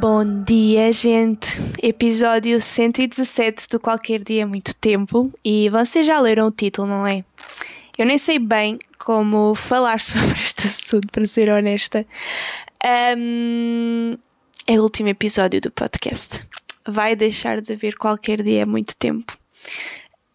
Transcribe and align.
Bom 0.00 0.44
dia, 0.44 0.92
gente! 0.92 1.56
Episódio 1.82 2.60
117 2.60 3.68
do 3.68 3.80
Qualquer 3.80 4.22
Dia 4.22 4.46
Muito 4.46 4.72
Tempo 4.76 5.32
e 5.44 5.68
vocês 5.70 6.06
já 6.06 6.20
leram 6.20 6.46
o 6.46 6.52
título, 6.52 6.86
não 6.86 7.04
é? 7.04 7.24
Eu 7.98 8.06
nem 8.06 8.16
sei 8.16 8.38
bem 8.38 8.78
como 8.96 9.56
falar 9.56 9.98
sobre 10.00 10.38
este 10.38 10.68
assunto, 10.68 11.08
para 11.10 11.26
ser 11.26 11.48
honesta. 11.48 12.06
Um, 13.16 14.16
é 14.68 14.78
o 14.78 14.82
último 14.84 15.08
episódio 15.08 15.60
do 15.60 15.72
podcast. 15.72 16.46
Vai 16.86 17.16
deixar 17.16 17.60
de 17.60 17.72
haver 17.72 17.96
qualquer 17.96 18.40
dia 18.40 18.64
muito 18.64 18.94
tempo. 18.94 19.36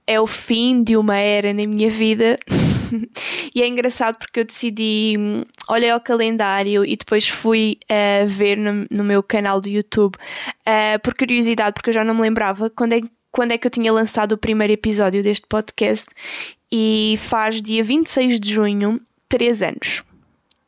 É 0.05 0.19
o 0.19 0.27
fim 0.27 0.83
de 0.83 0.97
uma 0.97 1.17
era 1.17 1.53
na 1.53 1.65
minha 1.65 1.89
vida. 1.89 2.37
e 3.53 3.61
é 3.61 3.67
engraçado 3.67 4.17
porque 4.17 4.39
eu 4.41 4.45
decidi, 4.45 5.15
olhei 5.69 5.89
ao 5.89 5.99
calendário 5.99 6.85
e 6.85 6.95
depois 6.95 7.27
fui 7.27 7.77
uh, 7.83 8.27
ver 8.27 8.57
no, 8.57 8.85
no, 8.89 9.03
meu 9.03 9.21
canal 9.21 9.59
do 9.61 9.69
YouTube, 9.69 10.15
uh, 10.15 10.99
por 11.01 11.13
curiosidade, 11.13 11.73
porque 11.73 11.89
eu 11.89 11.93
já 11.93 12.03
não 12.03 12.15
me 12.15 12.21
lembrava 12.21 12.69
quando 12.69 12.93
é, 12.93 13.01
quando 13.31 13.51
é 13.51 13.57
que 13.57 13.67
eu 13.67 13.71
tinha 13.71 13.91
lançado 13.91 14.33
o 14.33 14.37
primeiro 14.37 14.73
episódio 14.73 15.23
deste 15.23 15.47
podcast 15.47 16.09
e 16.71 17.17
faz 17.19 17.61
dia 17.61 17.83
26 17.83 18.39
de 18.39 18.51
junho, 18.51 18.99
3 19.29 19.61
anos. 19.61 20.03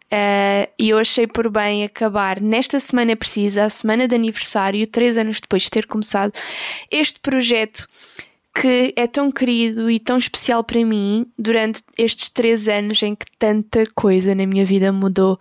Uh, 0.06 0.70
e 0.78 0.90
eu 0.90 1.00
achei 1.00 1.26
por 1.26 1.50
bem 1.50 1.84
acabar 1.84 2.40
nesta 2.40 2.80
semana 2.80 3.16
precisa, 3.16 3.66
a 3.66 3.70
semana 3.70 4.08
de 4.08 4.14
aniversário, 4.14 4.86
três 4.86 5.18
anos 5.18 5.42
depois 5.42 5.64
de 5.64 5.72
ter 5.72 5.88
começado 5.88 6.32
este 6.92 7.20
projeto 7.20 7.88
que 8.58 8.94
é 8.96 9.06
tão 9.06 9.30
querido 9.30 9.92
e 9.92 10.00
tão 10.00 10.18
especial 10.18 10.64
para 10.64 10.84
mim 10.86 11.26
durante 11.38 11.84
estes 11.98 12.30
três 12.30 12.70
anos 12.70 13.04
em 13.04 13.14
que 13.14 13.26
tanta 13.38 13.84
coisa 13.94 14.34
na 14.34 14.48
minha 14.48 14.66
vida 14.66 14.94
mudou. 14.94 15.38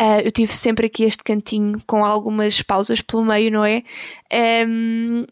Uh, 0.00 0.20
eu 0.24 0.30
tive 0.30 0.50
sempre 0.50 0.86
aqui 0.86 1.04
este 1.04 1.22
cantinho 1.22 1.78
com 1.86 2.02
algumas 2.02 2.62
pausas 2.62 3.02
pelo 3.02 3.22
meio, 3.22 3.52
não 3.52 3.66
é? 3.66 3.82
Um, 4.66 5.26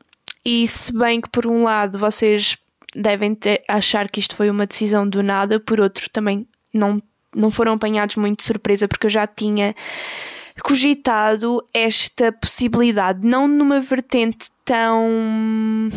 e 0.45 0.67
se 0.67 0.93
bem 0.93 1.23
que 1.23 1.31
por 1.31 1.47
um 1.47 1.63
lado 1.63 1.99
vocês 1.99 2.59
devem 2.95 3.35
ter, 3.35 3.63
achar 3.67 4.11
que 4.11 4.21
isto 4.21 4.37
foi 4.37 4.51
uma 4.51 4.67
decisão 4.67 5.09
do 5.09 5.23
nada, 5.23 5.59
por 5.59 5.81
outro 5.81 6.11
também 6.11 6.47
não, 6.73 7.03
não 7.35 7.51
foram 7.51 7.73
apanhados 7.73 8.17
muito 8.17 8.41
de 8.41 8.45
surpresa 8.45 8.87
porque 8.87 9.07
eu 9.07 9.11
já 9.11 9.27
tinha 9.27 9.75
cogitado 10.63 11.65
esta 11.73 12.31
possibilidade, 12.31 13.27
não 13.27 13.49
numa 13.49 13.81
vertente 13.81 14.51
tão 14.67 15.89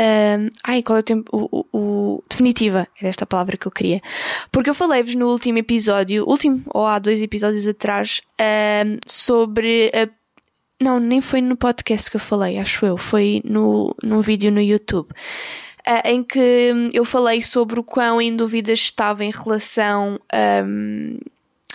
um, 0.00 0.48
ai, 0.64 0.82
qual 0.82 0.96
é 0.96 1.00
o 1.00 1.04
tempo? 1.04 1.30
O, 1.32 1.66
o, 1.72 1.78
o, 1.78 2.24
definitiva, 2.28 2.86
era 2.98 3.08
esta 3.08 3.24
palavra 3.24 3.56
que 3.56 3.66
eu 3.66 3.72
queria. 3.72 4.00
Porque 4.50 4.68
eu 4.68 4.74
falei-vos 4.74 5.14
no 5.14 5.28
último 5.28 5.58
episódio, 5.58 6.28
último, 6.28 6.62
ou 6.74 6.84
há 6.86 6.98
dois 6.98 7.22
episódios 7.22 7.66
atrás, 7.68 8.20
sobre 9.06 9.90
a. 9.94 10.08
Não, 10.82 10.98
nem 10.98 11.20
foi 11.20 11.40
no 11.40 11.56
podcast 11.56 12.10
que 12.10 12.16
eu 12.16 12.20
falei, 12.20 12.58
acho 12.58 12.84
eu, 12.84 12.96
foi 12.96 13.40
no, 13.44 13.94
num 14.02 14.20
vídeo 14.20 14.50
no 14.50 14.60
YouTube. 14.60 15.08
Uh, 15.86 16.00
em 16.04 16.22
que 16.24 16.72
eu 16.92 17.04
falei 17.04 17.42
sobre 17.42 17.78
o 17.78 17.84
quão 17.84 18.20
em 18.20 18.34
dúvida 18.34 18.72
estava 18.72 19.24
em 19.24 19.30
relação 19.30 20.18
um, 20.66 21.18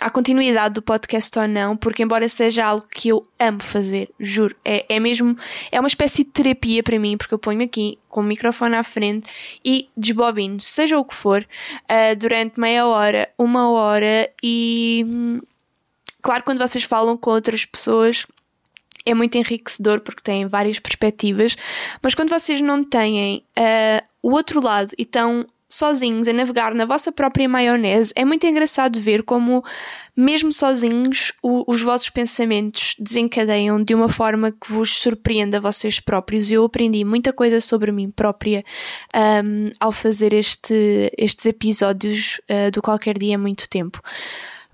à 0.00 0.08
continuidade 0.08 0.74
do 0.74 0.82
podcast 0.82 1.38
ou 1.38 1.46
não, 1.46 1.76
porque 1.76 2.02
embora 2.02 2.28
seja 2.28 2.64
algo 2.64 2.86
que 2.90 3.10
eu 3.10 3.26
amo 3.38 3.62
fazer, 3.62 4.10
juro, 4.18 4.56
é, 4.64 4.86
é 4.88 4.98
mesmo, 4.98 5.36
é 5.70 5.78
uma 5.78 5.88
espécie 5.88 6.24
de 6.24 6.30
terapia 6.30 6.82
para 6.82 6.98
mim, 6.98 7.16
porque 7.16 7.34
eu 7.34 7.38
ponho 7.38 7.62
aqui 7.62 7.98
com 8.08 8.20
o 8.20 8.24
microfone 8.24 8.76
à 8.76 8.82
frente 8.82 9.26
e 9.64 9.88
desbobino, 9.96 10.60
seja 10.60 10.98
o 10.98 11.04
que 11.04 11.14
for, 11.14 11.42
uh, 11.42 12.16
durante 12.16 12.58
meia 12.58 12.86
hora, 12.86 13.28
uma 13.38 13.70
hora 13.70 14.30
e 14.42 15.04
hum, 15.06 15.40
claro, 16.22 16.42
quando 16.44 16.58
vocês 16.58 16.84
falam 16.84 17.16
com 17.16 17.30
outras 17.30 17.64
pessoas 17.64 18.26
é 19.04 19.14
muito 19.14 19.36
enriquecedor 19.36 20.00
porque 20.00 20.22
têm 20.22 20.46
várias 20.46 20.78
perspectivas, 20.78 21.56
mas 22.02 22.14
quando 22.14 22.30
vocês 22.30 22.60
não 22.60 22.84
têm 22.84 23.44
uh, 23.58 24.06
o 24.22 24.32
outro 24.32 24.60
lado 24.60 24.90
e 24.98 25.02
estão 25.02 25.46
sozinhos 25.70 26.26
a 26.26 26.32
navegar 26.32 26.74
na 26.74 26.84
vossa 26.84 27.12
própria 27.12 27.48
maionese, 27.48 28.12
é 28.16 28.24
muito 28.24 28.46
engraçado 28.46 29.00
ver 29.00 29.22
como, 29.22 29.64
mesmo 30.16 30.52
sozinhos, 30.52 31.32
o, 31.42 31.64
os 31.66 31.80
vossos 31.80 32.10
pensamentos 32.10 32.96
desencadeiam 32.98 33.82
de 33.82 33.94
uma 33.94 34.08
forma 34.08 34.50
que 34.50 34.70
vos 34.70 34.98
surpreende 34.98 35.56
a 35.56 35.60
vocês 35.60 36.00
próprios. 36.00 36.50
Eu 36.50 36.64
aprendi 36.64 37.04
muita 37.04 37.32
coisa 37.32 37.60
sobre 37.60 37.92
mim 37.92 38.10
própria 38.10 38.64
um, 39.44 39.66
ao 39.78 39.92
fazer 39.92 40.32
este, 40.32 41.10
estes 41.16 41.46
episódios 41.46 42.40
uh, 42.50 42.70
do 42.72 42.82
Qualquer 42.82 43.16
Dia 43.16 43.36
há 43.36 43.38
muito 43.38 43.68
tempo. 43.68 44.00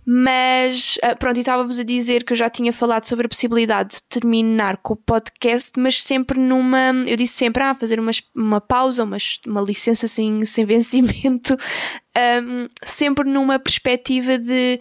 Mas 0.08 0.98
ah, 1.02 1.16
pronto, 1.16 1.36
e 1.36 1.40
estava-vos 1.40 1.80
a 1.80 1.82
dizer 1.82 2.22
que 2.22 2.32
eu 2.32 2.36
já 2.36 2.48
tinha 2.48 2.72
falado 2.72 3.04
sobre 3.04 3.26
a 3.26 3.28
possibilidade 3.28 3.96
de 3.96 4.02
terminar 4.04 4.76
com 4.76 4.94
o 4.94 4.96
podcast, 4.96 5.72
mas 5.76 6.00
sempre 6.00 6.38
numa. 6.38 6.92
Eu 7.04 7.16
disse 7.16 7.34
sempre, 7.34 7.60
ah, 7.64 7.74
fazer 7.74 7.98
uma, 7.98 8.12
uma 8.32 8.60
pausa, 8.60 9.02
uma, 9.02 9.16
uma 9.44 9.60
licença 9.60 10.06
sem, 10.06 10.44
sem 10.44 10.64
vencimento, 10.64 11.56
um, 12.44 12.68
sempre 12.84 13.28
numa 13.28 13.58
perspectiva 13.58 14.38
de 14.38 14.78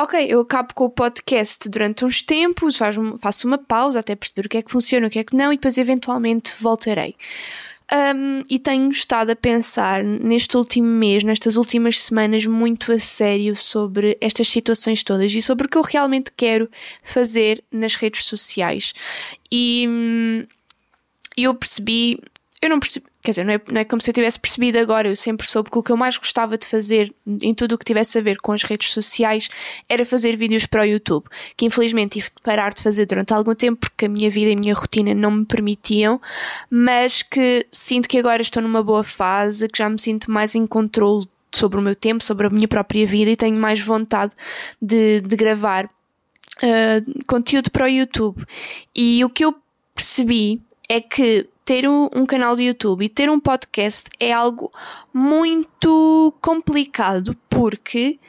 ok, 0.00 0.26
eu 0.28 0.40
acabo 0.40 0.74
com 0.74 0.86
o 0.86 0.90
podcast 0.90 1.68
durante 1.68 2.04
uns 2.04 2.20
tempos, 2.20 2.76
faço 3.20 3.46
uma 3.46 3.58
pausa 3.58 4.00
até 4.00 4.16
perceber 4.16 4.46
o 4.46 4.48
que 4.48 4.58
é 4.58 4.62
que 4.62 4.70
funciona, 4.70 5.06
o 5.06 5.10
que 5.10 5.20
é 5.20 5.24
que 5.24 5.36
não, 5.36 5.52
e 5.52 5.56
depois 5.56 5.78
eventualmente 5.78 6.56
voltarei. 6.60 7.14
Um, 7.92 8.42
e 8.50 8.58
tenho 8.58 8.90
estado 8.90 9.30
a 9.30 9.36
pensar 9.36 10.02
neste 10.02 10.56
último 10.56 10.88
mês, 10.88 11.22
nestas 11.22 11.56
últimas 11.56 12.00
semanas, 12.00 12.44
muito 12.44 12.90
a 12.90 12.98
sério 12.98 13.54
sobre 13.54 14.18
estas 14.20 14.48
situações 14.48 15.04
todas 15.04 15.32
e 15.32 15.40
sobre 15.40 15.66
o 15.66 15.70
que 15.70 15.78
eu 15.78 15.82
realmente 15.82 16.32
quero 16.36 16.68
fazer 17.02 17.62
nas 17.70 17.94
redes 17.94 18.24
sociais. 18.24 18.92
E 19.52 19.86
hum, 19.88 20.46
eu 21.36 21.54
percebi, 21.54 22.18
eu 22.60 22.70
não 22.70 22.80
percebi, 22.80 23.06
Quer 23.26 23.32
dizer, 23.32 23.44
não 23.44 23.54
é, 23.54 23.60
não 23.72 23.80
é 23.80 23.84
como 23.84 24.00
se 24.00 24.08
eu 24.08 24.14
tivesse 24.14 24.38
percebido 24.38 24.78
agora, 24.78 25.08
eu 25.08 25.16
sempre 25.16 25.44
soube 25.44 25.68
que 25.68 25.76
o 25.76 25.82
que 25.82 25.90
eu 25.90 25.96
mais 25.96 26.16
gostava 26.16 26.56
de 26.56 26.64
fazer 26.64 27.12
em 27.26 27.52
tudo 27.52 27.74
o 27.74 27.78
que 27.78 27.84
tivesse 27.84 28.16
a 28.16 28.20
ver 28.20 28.36
com 28.38 28.52
as 28.52 28.62
redes 28.62 28.92
sociais 28.92 29.48
era 29.88 30.06
fazer 30.06 30.36
vídeos 30.36 30.64
para 30.64 30.82
o 30.82 30.84
YouTube, 30.84 31.24
que 31.56 31.66
infelizmente 31.66 32.20
tive 32.20 32.26
de 32.26 32.40
parar 32.40 32.72
de 32.72 32.80
fazer 32.80 33.04
durante 33.04 33.34
algum 33.34 33.52
tempo 33.52 33.80
porque 33.80 34.04
a 34.04 34.08
minha 34.08 34.30
vida 34.30 34.52
e 34.52 34.54
a 34.54 34.56
minha 34.56 34.72
rotina 34.72 35.12
não 35.12 35.32
me 35.32 35.44
permitiam, 35.44 36.20
mas 36.70 37.20
que 37.20 37.66
sinto 37.72 38.08
que 38.08 38.16
agora 38.16 38.40
estou 38.40 38.62
numa 38.62 38.80
boa 38.80 39.02
fase, 39.02 39.68
que 39.68 39.78
já 39.78 39.90
me 39.90 40.00
sinto 40.00 40.30
mais 40.30 40.54
em 40.54 40.64
controle 40.64 41.26
sobre 41.52 41.80
o 41.80 41.82
meu 41.82 41.96
tempo, 41.96 42.22
sobre 42.22 42.46
a 42.46 42.50
minha 42.50 42.68
própria 42.68 43.04
vida 43.04 43.28
e 43.28 43.34
tenho 43.34 43.56
mais 43.56 43.80
vontade 43.80 44.34
de, 44.80 45.20
de 45.22 45.34
gravar 45.34 45.86
uh, 45.86 47.24
conteúdo 47.26 47.72
para 47.72 47.86
o 47.86 47.88
YouTube. 47.88 48.44
E 48.94 49.24
o 49.24 49.28
que 49.28 49.44
eu 49.44 49.52
percebi 49.96 50.62
é 50.88 51.00
que 51.00 51.48
ter 51.66 51.86
um, 51.88 52.24
canal 52.24 52.54
de 52.54 52.62
YouTube 52.62 53.04
e 53.04 53.08
ter 53.08 53.28
um 53.28 53.40
podcast 53.40 54.08
é 54.20 54.32
algo 54.32 54.72
muito 55.12 56.32
complicado 56.40 57.36
porque, 57.50 58.20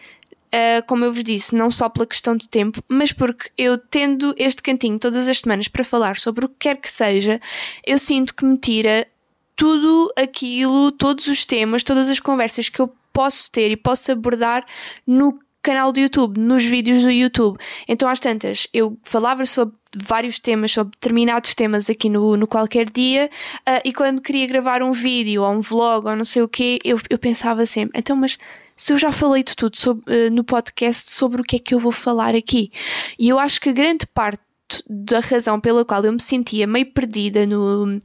uh, 0.48 0.84
como 0.88 1.06
eu 1.06 1.14
vos 1.14 1.24
disse, 1.24 1.56
não 1.56 1.70
só 1.70 1.88
pela 1.88 2.08
questão 2.08 2.36
de 2.36 2.50
tempo, 2.50 2.84
mas 2.88 3.12
porque 3.12 3.52
eu 3.56 3.78
tendo 3.78 4.34
este 4.38 4.64
cantinho 4.64 4.98
todas 4.98 5.28
as 5.28 5.40
semanas 5.40 5.68
para 5.68 5.84
falar 5.84 6.18
sobre 6.18 6.46
o 6.46 6.50
que 6.50 6.56
quer 6.62 6.78
que 6.78 6.92
seja, 6.92 7.40
eu 7.86 8.00
sinto 8.00 8.34
que 8.34 8.44
me 8.44 8.58
tira 8.58 9.08
tudo 9.56 10.12
aquilo, 10.18 10.92
todos 10.92 11.28
os 11.28 11.46
temas, 11.46 11.84
todas 11.84 12.10
as 12.10 12.20
conversas 12.20 12.70
que 12.70 12.80
eu 12.80 12.92
posso 13.14 13.52
ter 13.52 13.70
e 13.70 13.78
posso 13.78 14.12
abordar 14.12 14.66
no 15.06 15.40
canal 15.62 15.92
do 15.92 16.00
YouTube, 16.00 16.40
nos 16.40 16.64
vídeos 16.64 17.02
do 17.02 17.12
YouTube. 17.12 17.58
Então, 17.88 18.08
às 18.10 18.20
tantas, 18.20 18.68
eu 18.74 18.98
falava 19.04 19.46
sobre 19.46 19.76
vários 19.96 20.40
temas, 20.40 20.72
sobre 20.72 20.92
determinados 20.92 21.56
temas 21.56 21.90
aqui 21.90 22.10
no, 22.10 22.38
no 22.38 22.48
qualquer 22.48 22.90
dia, 22.90 23.30
uh, 23.68 23.82
e 23.84 23.92
quando 23.92 24.22
queria 24.22 24.48
gravar 24.48 24.82
um 24.82 24.92
vídeo 24.92 25.44
ou 25.44 25.52
um 25.52 25.62
vlog 25.62 26.08
ou 26.08 26.16
não 26.16 26.26
sei 26.26 26.42
o 26.42 26.48
quê, 26.48 26.80
eu, 26.84 27.00
eu 27.10 27.18
pensava 27.18 27.66
sempre, 27.66 28.00
então, 28.00 28.16
mas 28.16 28.38
se 28.76 28.94
eu 28.94 28.98
já 28.98 29.12
falei 29.12 29.44
de 29.44 29.56
tudo 29.56 29.76
sobre, 29.76 30.04
uh, 30.14 30.32
no 30.32 30.44
podcast 30.44 31.10
sobre 31.12 31.42
o 31.42 31.44
que 31.44 31.56
é 31.56 31.60
que 31.60 31.74
eu 31.74 31.80
vou 31.80 31.92
falar 31.92 32.36
aqui. 32.36 32.72
E 33.18 33.28
eu 33.28 33.40
acho 33.40 33.60
que 33.60 33.74
grande 33.74 34.06
parte 34.06 34.42
da 34.88 35.20
razão 35.20 35.60
pela 35.60 35.84
qual 35.86 36.04
eu 36.04 36.14
me 36.14 36.22
sentia 36.22 36.68
meio 36.68 36.92
perdida 36.92 37.46
no, 37.48 38.00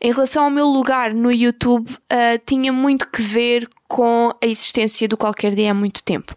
em 0.00 0.12
relação 0.12 0.44
ao 0.44 0.50
meu 0.50 0.66
lugar 0.66 1.14
no 1.14 1.30
YouTube 1.30 1.90
uh, 1.90 2.44
tinha 2.44 2.72
muito 2.72 3.08
que 3.08 3.22
ver 3.22 3.68
com 3.90 4.32
a 4.40 4.46
existência 4.46 5.08
do 5.08 5.16
Qualquer 5.16 5.52
Dia 5.52 5.72
há 5.72 5.74
muito 5.74 6.00
tempo. 6.04 6.32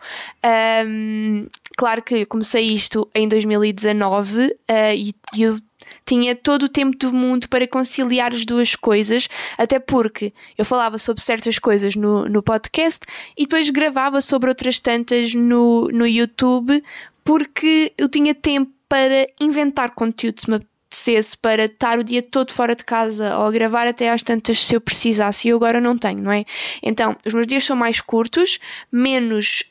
Um, 0.87 1.45
claro 1.77 2.01
que 2.01 2.25
comecei 2.25 2.63
isto 2.63 3.07
em 3.13 3.27
2019 3.27 4.47
uh, 4.47 4.53
e, 4.95 5.13
e 5.35 5.43
eu 5.43 5.59
tinha 6.03 6.35
todo 6.35 6.63
o 6.63 6.69
tempo 6.69 6.97
do 6.97 7.13
mundo 7.13 7.47
para 7.47 7.67
conciliar 7.67 8.33
as 8.33 8.43
duas 8.43 8.75
coisas, 8.75 9.29
até 9.55 9.77
porque 9.77 10.33
eu 10.57 10.65
falava 10.65 10.97
sobre 10.97 11.21
certas 11.21 11.59
coisas 11.59 11.95
no, 11.95 12.27
no 12.27 12.41
podcast 12.41 13.05
e 13.37 13.43
depois 13.43 13.69
gravava 13.69 14.19
sobre 14.19 14.49
outras 14.49 14.79
tantas 14.79 15.35
no, 15.35 15.89
no 15.89 16.07
YouTube, 16.07 16.83
porque 17.23 17.93
eu 17.95 18.09
tinha 18.09 18.33
tempo 18.33 18.71
para 18.89 19.27
inventar 19.39 19.93
conteúdo 19.93 20.41
se 20.41 20.49
me 20.49 20.59
apetecesse 20.93 21.35
para 21.35 21.65
estar 21.65 21.97
o 21.97 22.03
dia 22.03 22.21
todo 22.21 22.53
fora 22.53 22.75
de 22.75 22.85
casa 22.85 23.37
ou 23.37 23.51
gravar 23.51 23.87
até 23.87 24.11
às 24.11 24.21
tantas 24.21 24.59
se 24.59 24.75
eu 24.75 24.79
precisasse 24.79 25.47
e 25.47 25.51
eu 25.51 25.57
agora 25.57 25.81
não 25.81 25.97
tenho, 25.97 26.21
não 26.21 26.31
é? 26.31 26.45
Então, 26.81 27.15
os 27.25 27.33
meus 27.33 27.47
dias 27.47 27.65
são 27.65 27.75
mais 27.75 27.99
curtos, 27.99 28.59
menos 28.91 29.63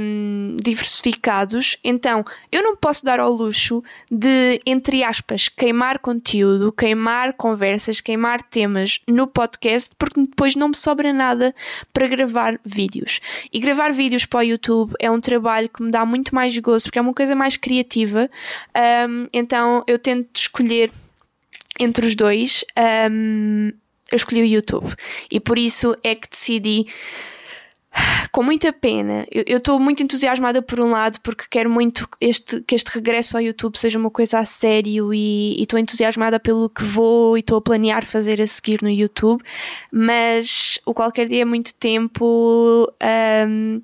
hum, 0.00 0.56
diversificados, 0.62 1.76
então 1.82 2.24
eu 2.52 2.62
não 2.62 2.76
posso 2.76 3.04
dar 3.04 3.18
ao 3.18 3.30
luxo 3.30 3.82
de, 4.10 4.60
entre 4.64 5.02
aspas, 5.02 5.48
queimar 5.48 5.98
conteúdo, 5.98 6.72
queimar 6.72 7.32
conversas, 7.34 8.00
queimar 8.00 8.40
temas 8.42 9.00
no 9.08 9.26
podcast, 9.26 9.94
porque 9.98 10.22
depois 10.22 10.54
não 10.54 10.68
me 10.68 10.76
sobra 10.76 11.12
nada 11.12 11.54
para 11.92 12.06
gravar 12.06 12.58
vídeos. 12.64 13.20
E 13.52 13.58
gravar 13.58 13.92
vídeos 13.92 14.24
para 14.24 14.40
o 14.40 14.42
YouTube 14.42 14.94
é 15.00 15.10
um 15.10 15.20
trabalho 15.20 15.68
que 15.68 15.82
me 15.82 15.90
dá 15.90 16.04
muito 16.04 16.34
mais 16.34 16.56
gozo, 16.58 16.84
porque 16.84 16.98
é 16.98 17.02
uma 17.02 17.14
coisa 17.14 17.34
mais 17.34 17.56
criativa, 17.56 18.30
um, 19.08 19.26
então 19.32 19.82
eu 19.86 19.98
tento 19.98 20.28
escolher 20.36 20.67
entre 21.78 22.06
os 22.06 22.14
dois. 22.14 22.64
Um, 23.10 23.72
eu 24.10 24.16
escolhi 24.16 24.42
o 24.42 24.46
YouTube 24.46 24.90
e 25.30 25.38
por 25.38 25.58
isso 25.58 25.94
é 26.02 26.14
que 26.14 26.28
decidi 26.28 26.86
com 28.32 28.42
muita 28.42 28.72
pena. 28.72 29.26
Eu 29.30 29.58
estou 29.58 29.78
muito 29.78 30.02
entusiasmada 30.02 30.62
por 30.62 30.80
um 30.80 30.90
lado 30.90 31.18
porque 31.22 31.44
quero 31.50 31.70
muito 31.70 32.08
este, 32.20 32.60
que 32.62 32.74
este 32.74 32.88
regresso 32.94 33.36
ao 33.36 33.42
YouTube 33.42 33.76
seja 33.76 33.98
uma 33.98 34.10
coisa 34.10 34.38
a 34.38 34.44
sério 34.44 35.12
e 35.12 35.60
estou 35.60 35.78
entusiasmada 35.78 36.38
pelo 36.38 36.68
que 36.68 36.84
vou 36.84 37.36
e 37.36 37.40
estou 37.40 37.58
a 37.58 37.62
planear 37.62 38.04
fazer 38.04 38.40
a 38.40 38.46
seguir 38.46 38.82
no 38.82 38.90
YouTube, 38.90 39.42
mas 39.90 40.78
o 40.86 40.94
qualquer 40.94 41.28
dia 41.28 41.42
é 41.42 41.44
muito 41.44 41.74
tempo. 41.74 42.90
Um, 43.46 43.82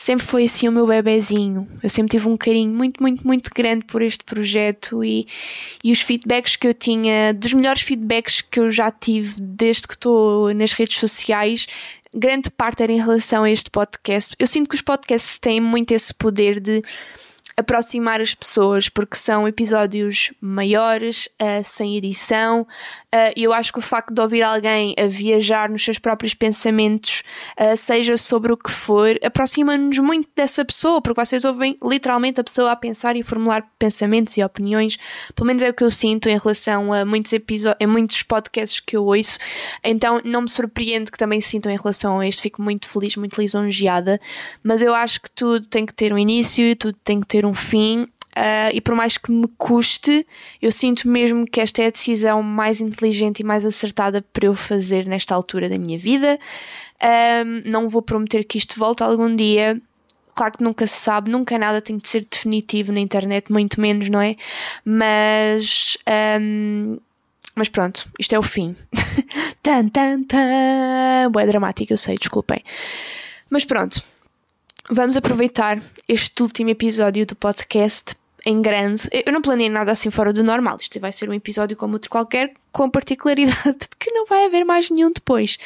sempre 0.00 0.24
foi 0.24 0.44
assim 0.46 0.66
o 0.66 0.72
meu 0.72 0.86
bebezinho. 0.86 1.68
Eu 1.82 1.90
sempre 1.90 2.12
tive 2.12 2.26
um 2.26 2.36
carinho 2.36 2.72
muito, 2.72 3.02
muito, 3.02 3.26
muito 3.26 3.50
grande 3.54 3.84
por 3.84 4.00
este 4.00 4.24
projeto 4.24 5.04
e, 5.04 5.28
e 5.84 5.92
os 5.92 6.00
feedbacks 6.00 6.56
que 6.56 6.66
eu 6.66 6.72
tinha, 6.72 7.34
dos 7.34 7.52
melhores 7.52 7.82
feedbacks 7.82 8.40
que 8.40 8.58
eu 8.58 8.70
já 8.70 8.90
tive 8.90 9.38
desde 9.38 9.86
que 9.86 9.92
estou 9.92 10.54
nas 10.54 10.72
redes 10.72 10.98
sociais, 10.98 11.66
grande 12.14 12.50
parte 12.50 12.82
era 12.82 12.90
em 12.90 12.98
relação 12.98 13.44
a 13.44 13.50
este 13.50 13.70
podcast. 13.70 14.34
Eu 14.38 14.46
sinto 14.46 14.70
que 14.70 14.74
os 14.74 14.80
podcasts 14.80 15.38
têm 15.38 15.60
muito 15.60 15.92
esse 15.92 16.14
poder 16.14 16.60
de 16.60 16.82
aproximar 17.60 18.20
as 18.20 18.34
pessoas, 18.34 18.88
porque 18.88 19.16
são 19.16 19.46
episódios 19.46 20.32
maiores, 20.40 21.26
uh, 21.40 21.62
sem 21.62 21.96
edição, 21.96 22.62
uh, 22.62 23.32
e 23.36 23.44
eu 23.44 23.52
acho 23.52 23.72
que 23.72 23.78
o 23.78 23.82
facto 23.82 24.12
de 24.12 24.20
ouvir 24.20 24.42
alguém 24.42 24.94
a 24.98 25.06
viajar 25.06 25.68
nos 25.68 25.84
seus 25.84 25.98
próprios 25.98 26.34
pensamentos, 26.34 27.22
uh, 27.58 27.76
seja 27.76 28.16
sobre 28.16 28.52
o 28.52 28.56
que 28.56 28.70
for, 28.70 29.18
aproxima-nos 29.22 29.98
muito 29.98 30.28
dessa 30.34 30.64
pessoa, 30.64 31.00
porque 31.00 31.20
vocês 31.20 31.44
ouvem 31.44 31.76
literalmente 31.82 32.40
a 32.40 32.44
pessoa 32.44 32.72
a 32.72 32.76
pensar 32.76 33.16
e 33.16 33.22
formular 33.22 33.64
pensamentos 33.78 34.36
e 34.36 34.42
opiniões, 34.42 34.98
pelo 35.34 35.46
menos 35.46 35.62
é 35.62 35.68
o 35.68 35.74
que 35.74 35.84
eu 35.84 35.90
sinto 35.90 36.28
em 36.28 36.38
relação 36.38 36.92
a 36.92 37.04
muitos 37.04 37.32
em 37.32 37.86
muitos 37.86 38.22
podcasts 38.22 38.80
que 38.80 38.96
eu 38.96 39.04
ouço, 39.04 39.38
então 39.84 40.20
não 40.24 40.42
me 40.42 40.50
surpreende 40.50 41.10
que 41.10 41.18
também 41.18 41.40
sintam 41.40 41.70
em 41.70 41.76
relação 41.76 42.18
a 42.18 42.26
este, 42.26 42.42
fico 42.42 42.62
muito 42.62 42.88
feliz, 42.88 43.16
muito 43.16 43.40
lisonjeada, 43.40 44.20
mas 44.62 44.82
eu 44.82 44.94
acho 44.94 45.20
que 45.20 45.30
tudo 45.30 45.66
tem 45.66 45.84
que 45.84 45.94
ter 45.94 46.12
um 46.12 46.18
início, 46.18 46.74
tudo 46.76 46.96
tem 47.04 47.20
que 47.20 47.26
ter 47.26 47.44
um 47.44 47.49
um 47.50 47.54
fim. 47.54 48.06
Uh, 48.30 48.70
e 48.72 48.80
por 48.80 48.94
mais 48.94 49.18
que 49.18 49.32
me 49.32 49.48
custe, 49.58 50.24
eu 50.62 50.70
sinto 50.70 51.08
mesmo 51.08 51.44
que 51.44 51.60
esta 51.60 51.82
é 51.82 51.86
a 51.86 51.90
decisão 51.90 52.42
mais 52.42 52.80
inteligente 52.80 53.40
e 53.40 53.44
mais 53.44 53.66
acertada 53.66 54.22
para 54.32 54.46
eu 54.46 54.54
fazer 54.54 55.06
nesta 55.06 55.34
altura 55.34 55.68
da 55.68 55.76
minha 55.76 55.98
vida. 55.98 56.38
Não 57.64 57.88
vou 57.88 58.02
prometer 58.02 58.44
que 58.44 58.58
isto 58.58 58.78
volte 58.78 59.02
algum 59.02 59.34
dia. 59.34 59.80
Claro 60.34 60.56
que 60.56 60.64
nunca 60.64 60.86
se 60.86 60.94
sabe, 60.94 61.30
nunca 61.30 61.58
nada 61.58 61.82
tem 61.82 61.98
de 61.98 62.08
ser 62.08 62.24
definitivo 62.24 62.92
na 62.92 63.00
internet, 63.00 63.50
muito 63.50 63.80
menos, 63.80 64.08
não 64.08 64.20
é? 64.20 64.36
Mas. 64.84 65.98
Um, 66.40 66.98
mas 67.54 67.68
pronto, 67.68 68.08
isto 68.18 68.34
é 68.34 68.38
o 68.38 68.42
fim. 68.42 68.74
tan, 69.62 69.88
tan, 69.88 70.22
tan. 70.22 71.30
Boa 71.30 71.46
dramático, 71.46 71.92
eu 71.92 71.98
sei, 71.98 72.16
desculpem. 72.16 72.62
Mas 73.50 73.64
pronto, 73.64 74.02
vamos 74.90 75.16
aproveitar 75.16 75.78
este 76.08 76.42
último 76.42 76.70
episódio 76.70 77.24
do 77.24 77.36
podcast 77.36 78.16
em 78.44 78.60
grande. 78.60 79.08
Eu 79.12 79.32
não 79.32 79.42
planei 79.42 79.68
nada 79.68 79.92
assim 79.92 80.10
fora 80.10 80.32
do 80.32 80.42
normal. 80.42 80.78
Isto 80.80 80.98
vai 80.98 81.12
ser 81.12 81.28
um 81.28 81.34
episódio 81.34 81.76
como 81.76 81.94
outro 81.94 82.10
qualquer, 82.10 82.52
com 82.72 82.90
particularidade 82.90 83.78
de 83.78 83.88
que 83.98 84.10
não 84.10 84.26
vai 84.26 84.46
haver 84.46 84.64
mais 84.64 84.90
nenhum 84.90 85.12
depois. 85.12 85.58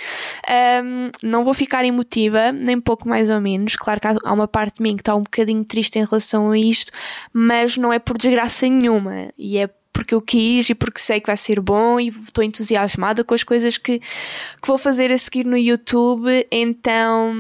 Um, 0.82 1.10
não 1.22 1.44
vou 1.44 1.54
ficar 1.54 1.84
emotiva, 1.84 2.52
nem 2.52 2.80
pouco 2.80 3.08
mais 3.08 3.30
ou 3.30 3.40
menos. 3.40 3.76
Claro 3.76 4.00
que 4.00 4.08
há 4.08 4.32
uma 4.32 4.48
parte 4.48 4.76
de 4.76 4.82
mim 4.82 4.96
que 4.96 5.02
está 5.02 5.14
um 5.14 5.22
bocadinho 5.22 5.64
triste 5.64 5.98
em 5.98 6.04
relação 6.04 6.50
a 6.50 6.58
isto, 6.58 6.92
mas 7.32 7.76
não 7.76 7.92
é 7.92 7.98
por 7.98 8.18
desgraça 8.18 8.68
nenhuma. 8.68 9.30
E 9.38 9.58
é 9.58 9.70
porque 9.94 10.14
eu 10.14 10.20
quis 10.20 10.68
e 10.68 10.74
porque 10.74 11.00
sei 11.00 11.20
que 11.20 11.28
vai 11.28 11.36
ser 11.36 11.60
bom 11.60 11.98
e 11.98 12.08
estou 12.08 12.44
entusiasmada 12.44 13.24
com 13.24 13.32
as 13.32 13.44
coisas 13.44 13.78
que, 13.78 14.00
que 14.00 14.66
vou 14.66 14.76
fazer 14.76 15.10
a 15.12 15.16
seguir 15.16 15.46
no 15.46 15.56
YouTube. 15.56 16.46
Então 16.50 17.32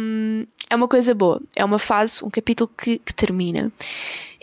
é 0.70 0.76
uma 0.76 0.88
coisa 0.88 1.12
boa. 1.14 1.42
É 1.54 1.64
uma 1.64 1.78
fase, 1.78 2.24
um 2.24 2.30
capítulo 2.30 2.70
que, 2.78 2.98
que 2.98 3.12
termina. 3.12 3.70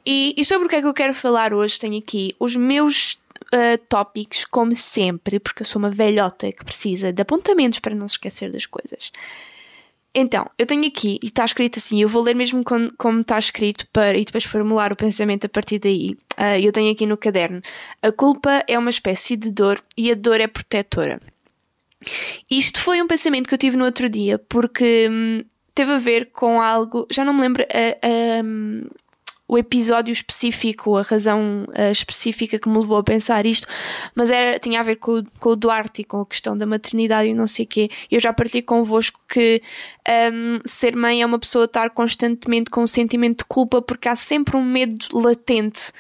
E, 0.06 0.36
e, 0.38 0.44
sobre 0.44 0.68
o 0.68 0.70
que 0.70 0.76
é 0.76 0.82
que 0.82 0.88
eu 0.88 0.94
quero 0.94 1.14
falar 1.14 1.54
hoje, 1.54 1.80
tenho 1.80 1.98
aqui 1.98 2.36
os 2.40 2.56
meus 2.56 3.14
uh, 3.54 3.78
tópicos, 3.88 4.46
como 4.46 4.76
sempre, 4.76 5.40
porque 5.40 5.62
eu 5.62 5.66
sou 5.66 5.80
uma 5.80 5.92
velhota 5.92 6.52
que 6.52 6.66
precisa 6.66 7.14
de 7.14 7.22
apontamentos 7.22 7.80
para 7.80 7.96
não 7.96 8.08
se 8.08 8.16
esquecer 8.16 8.52
das 8.52 8.66
coisas. 8.66 9.12
Então, 10.14 10.50
eu 10.58 10.66
tenho 10.66 10.86
aqui, 10.86 11.18
e 11.24 11.28
está 11.28 11.46
escrito 11.46 11.80
assim, 11.80 12.02
eu 12.02 12.10
vou 12.10 12.22
ler 12.22 12.36
mesmo 12.36 12.64
como, 12.64 12.92
como 12.98 13.22
está 13.22 13.40
escrito 13.40 13.88
para, 13.94 14.18
e 14.18 14.26
depois 14.26 14.44
formular 14.44 14.92
o 14.92 14.96
pensamento 14.96 15.46
a 15.46 15.50
partir 15.50 15.80
daí. 15.80 16.18
Uh, 16.38 16.60
eu 16.62 16.72
tenho 16.72 16.92
aqui 16.92 17.06
no 17.06 17.18
caderno: 17.18 17.62
A 18.02 18.12
culpa 18.12 18.64
é 18.68 18.78
uma 18.78 18.90
espécie 18.90 19.38
de 19.38 19.52
dor 19.52 19.82
e 19.98 20.12
a 20.12 20.16
dor 20.16 20.42
é 20.42 20.48
protetora. 20.48 21.20
Isto 22.50 22.82
foi 22.82 23.02
um 23.02 23.08
pensamento 23.08 23.48
que 23.48 23.54
eu 23.54 23.58
tive 23.58 23.78
no 23.78 23.86
outro 23.86 24.10
dia, 24.10 24.38
porque 24.38 25.08
hum, 25.10 25.44
teve 25.74 25.94
a 25.94 25.98
ver 25.98 26.32
com 26.32 26.62
algo, 26.62 27.08
já 27.12 27.24
não 27.24 27.34
me 27.34 27.42
lembro 27.42 27.64
a, 27.64 28.44
o 29.52 29.58
episódio 29.58 30.14
específico, 30.14 30.96
a 30.96 31.02
razão 31.02 31.66
uh, 31.68 31.92
específica 31.92 32.58
que 32.58 32.70
me 32.70 32.78
levou 32.78 32.96
a 32.96 33.04
pensar 33.04 33.46
isto, 33.46 33.68
mas 34.16 34.32
era, 34.32 34.58
tinha 34.58 34.80
a 34.80 34.84
ver 34.84 34.96
com, 34.96 35.22
com 35.42 35.50
o 35.50 35.56
Duarte 35.58 36.04
e 36.04 36.06
com 36.06 36.22
a 36.22 36.26
questão 36.26 36.58
da 36.58 36.66
maternidade 36.66 37.28
e 37.28 37.34
não 37.34 37.48
sei 37.48 37.66
o 37.66 37.68
quê. 37.68 37.90
Eu 38.10 38.22
já 38.22 38.32
partilhei 38.32 38.62
convosco 38.62 39.20
que 39.28 39.62
um, 40.34 40.62
ser 40.66 40.96
mãe 40.96 41.22
é 41.22 41.26
uma 41.26 41.38
pessoa 41.38 41.66
estar 41.66 41.90
constantemente 41.90 42.72
com 42.72 42.84
um 42.84 42.88
sentimento 42.88 43.40
de 43.40 43.46
culpa 43.46 43.82
porque 43.82 44.08
há 44.08 44.16
sempre 44.16 44.56
um 44.56 44.64
medo 44.64 44.96
latente 45.12 45.92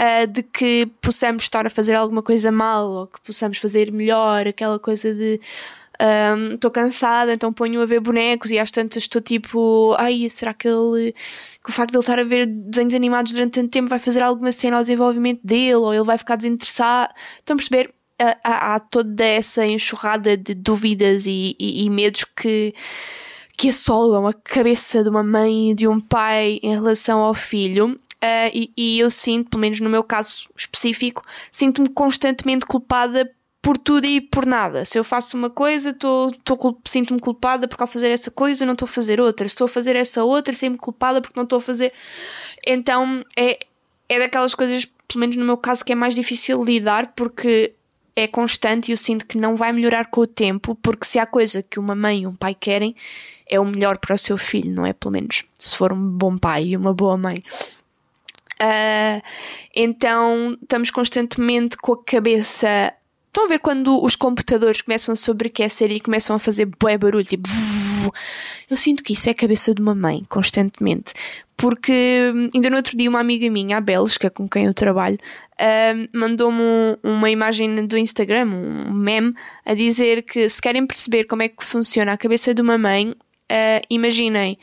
uh, 0.00 0.26
de 0.26 0.42
que 0.42 0.88
possamos 1.00 1.44
estar 1.44 1.64
a 1.64 1.70
fazer 1.70 1.94
alguma 1.94 2.24
coisa 2.24 2.50
mal 2.50 2.90
ou 2.90 3.06
que 3.06 3.20
possamos 3.20 3.58
fazer 3.58 3.92
melhor, 3.92 4.48
aquela 4.48 4.80
coisa 4.80 5.14
de 5.14 5.40
estou 6.52 6.68
um, 6.68 6.72
cansada, 6.72 7.32
então 7.32 7.52
ponho 7.52 7.80
a 7.80 7.86
ver 7.86 8.00
bonecos 8.00 8.50
e 8.50 8.58
às 8.58 8.70
tantas 8.70 9.04
estou 9.04 9.20
tipo, 9.22 9.94
ai, 9.98 10.28
será 10.28 10.52
que 10.52 10.68
ele, 10.68 11.12
que 11.62 11.70
o 11.70 11.72
facto 11.72 11.90
de 11.90 11.96
ele 11.96 12.02
estar 12.02 12.18
a 12.18 12.24
ver 12.24 12.46
desenhos 12.46 12.94
animados 12.94 13.32
durante 13.32 13.52
tanto 13.52 13.70
tempo 13.70 13.88
vai 13.88 13.98
fazer 13.98 14.22
alguma 14.22 14.52
cena 14.52 14.76
ao 14.76 14.82
desenvolvimento 14.82 15.40
dele 15.42 15.76
ou 15.76 15.94
ele 15.94 16.04
vai 16.04 16.18
ficar 16.18 16.36
desinteressado? 16.36 17.12
Estão 17.38 17.54
a 17.54 17.56
perceber? 17.56 17.92
Há, 18.18 18.74
há 18.74 18.80
toda 18.80 19.24
essa 19.24 19.66
enxurrada 19.66 20.38
de 20.38 20.54
dúvidas 20.54 21.26
e, 21.26 21.54
e, 21.58 21.84
e 21.84 21.90
medos 21.90 22.24
que, 22.24 22.74
que 23.58 23.68
assolam 23.68 24.26
a 24.26 24.32
cabeça 24.32 25.02
de 25.02 25.10
uma 25.10 25.22
mãe 25.22 25.72
e 25.72 25.74
de 25.74 25.86
um 25.86 26.00
pai 26.00 26.58
em 26.62 26.72
relação 26.72 27.20
ao 27.20 27.34
filho. 27.34 27.94
Uh, 28.16 28.48
e, 28.54 28.72
e, 28.76 28.98
eu 28.98 29.10
sinto, 29.10 29.50
pelo 29.50 29.60
menos 29.60 29.78
no 29.80 29.90
meu 29.90 30.02
caso 30.02 30.48
específico, 30.56 31.22
sinto-me 31.52 31.90
constantemente 31.90 32.64
culpada 32.64 33.30
por 33.66 33.76
tudo 33.76 34.06
e 34.06 34.20
por 34.20 34.46
nada. 34.46 34.84
Se 34.84 34.96
eu 34.96 35.02
faço 35.02 35.36
uma 35.36 35.50
coisa, 35.50 35.92
tô, 35.92 36.30
tô, 36.44 36.78
sinto-me 36.84 37.18
culpada 37.18 37.66
porque 37.66 37.82
ao 37.82 37.88
fazer 37.88 38.12
essa 38.12 38.30
coisa 38.30 38.64
não 38.64 38.74
estou 38.74 38.86
a 38.86 38.88
fazer 38.88 39.20
outra. 39.20 39.48
Se 39.48 39.54
estou 39.54 39.64
a 39.64 39.68
fazer 39.68 39.96
essa 39.96 40.22
outra, 40.22 40.54
sinto-me 40.54 40.78
culpada 40.78 41.20
porque 41.20 41.36
não 41.36 41.42
estou 41.42 41.56
a 41.56 41.60
fazer. 41.60 41.92
Então 42.64 43.24
é, 43.36 43.58
é 44.08 44.20
daquelas 44.20 44.54
coisas, 44.54 44.84
pelo 45.08 45.18
menos 45.18 45.34
no 45.34 45.44
meu 45.44 45.56
caso, 45.56 45.84
que 45.84 45.90
é 45.90 45.96
mais 45.96 46.14
difícil 46.14 46.62
lidar 46.62 47.12
porque 47.16 47.72
é 48.14 48.28
constante 48.28 48.86
e 48.88 48.92
eu 48.92 48.96
sinto 48.96 49.26
que 49.26 49.36
não 49.36 49.56
vai 49.56 49.72
melhorar 49.72 50.12
com 50.12 50.20
o 50.20 50.28
tempo, 50.28 50.76
porque 50.76 51.04
se 51.04 51.18
há 51.18 51.26
coisa 51.26 51.60
que 51.60 51.80
uma 51.80 51.96
mãe 51.96 52.20
e 52.20 52.26
um 52.28 52.36
pai 52.36 52.54
querem, 52.54 52.94
é 53.48 53.58
o 53.58 53.64
melhor 53.64 53.98
para 53.98 54.14
o 54.14 54.18
seu 54.18 54.38
filho, 54.38 54.72
não 54.72 54.86
é? 54.86 54.92
Pelo 54.92 55.10
menos 55.10 55.42
se 55.58 55.76
for 55.76 55.92
um 55.92 56.08
bom 56.08 56.38
pai 56.38 56.66
e 56.66 56.76
uma 56.76 56.94
boa 56.94 57.16
mãe. 57.16 57.42
Uh, 58.60 59.20
então 59.74 60.56
estamos 60.62 60.92
constantemente 60.92 61.76
com 61.76 61.94
a 61.94 62.04
cabeça 62.04 62.94
Estão 63.36 63.44
a 63.44 63.48
ver 63.48 63.58
quando 63.58 64.02
os 64.02 64.16
computadores 64.16 64.80
começam 64.80 65.12
a 65.12 65.16
sobreaquecer 65.16 65.92
e 65.92 66.00
começam 66.00 66.34
a 66.34 66.38
fazer 66.38 66.64
bué 66.64 66.96
barulho, 66.96 67.22
tipo. 67.22 67.46
Eu 68.70 68.78
sinto 68.78 69.04
que 69.04 69.12
isso 69.12 69.28
é 69.28 69.32
a 69.32 69.34
cabeça 69.34 69.74
de 69.74 69.82
uma 69.82 69.94
mãe, 69.94 70.24
constantemente. 70.26 71.12
Porque 71.54 72.32
ainda 72.54 72.70
no 72.70 72.76
outro 72.76 72.96
dia 72.96 73.10
uma 73.10 73.20
amiga 73.20 73.50
minha, 73.50 73.76
a 73.76 73.80
Bélgica, 73.82 74.30
com 74.30 74.48
quem 74.48 74.64
eu 74.64 74.72
trabalho, 74.72 75.18
uh, 75.60 76.18
mandou-me 76.18 76.96
uma 77.02 77.28
imagem 77.28 77.86
do 77.86 77.98
Instagram, 77.98 78.46
um 78.46 78.90
meme, 78.94 79.34
a 79.66 79.74
dizer 79.74 80.22
que 80.22 80.48
se 80.48 80.62
querem 80.62 80.86
perceber 80.86 81.24
como 81.24 81.42
é 81.42 81.48
que 81.50 81.62
funciona 81.62 82.12
a 82.12 82.16
cabeça 82.16 82.54
de 82.54 82.62
uma 82.62 82.78
mãe, 82.78 83.10
uh, 83.10 83.86
imaginem 83.90 84.58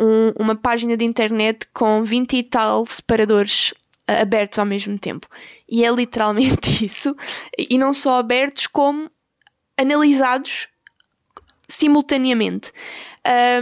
um, 0.00 0.32
uma 0.36 0.56
página 0.56 0.96
de 0.96 1.04
internet 1.04 1.68
com 1.72 2.02
20 2.02 2.36
e 2.36 2.42
tal 2.42 2.84
separadores 2.84 3.72
abertos 4.20 4.58
ao 4.58 4.66
mesmo 4.66 4.98
tempo. 4.98 5.26
E 5.68 5.84
é 5.84 5.90
literalmente 5.90 6.84
isso. 6.86 7.14
E 7.56 7.76
não 7.78 7.92
só 7.92 8.18
abertos, 8.18 8.66
como 8.66 9.10
analisados 9.76 10.68
simultaneamente. 11.68 12.72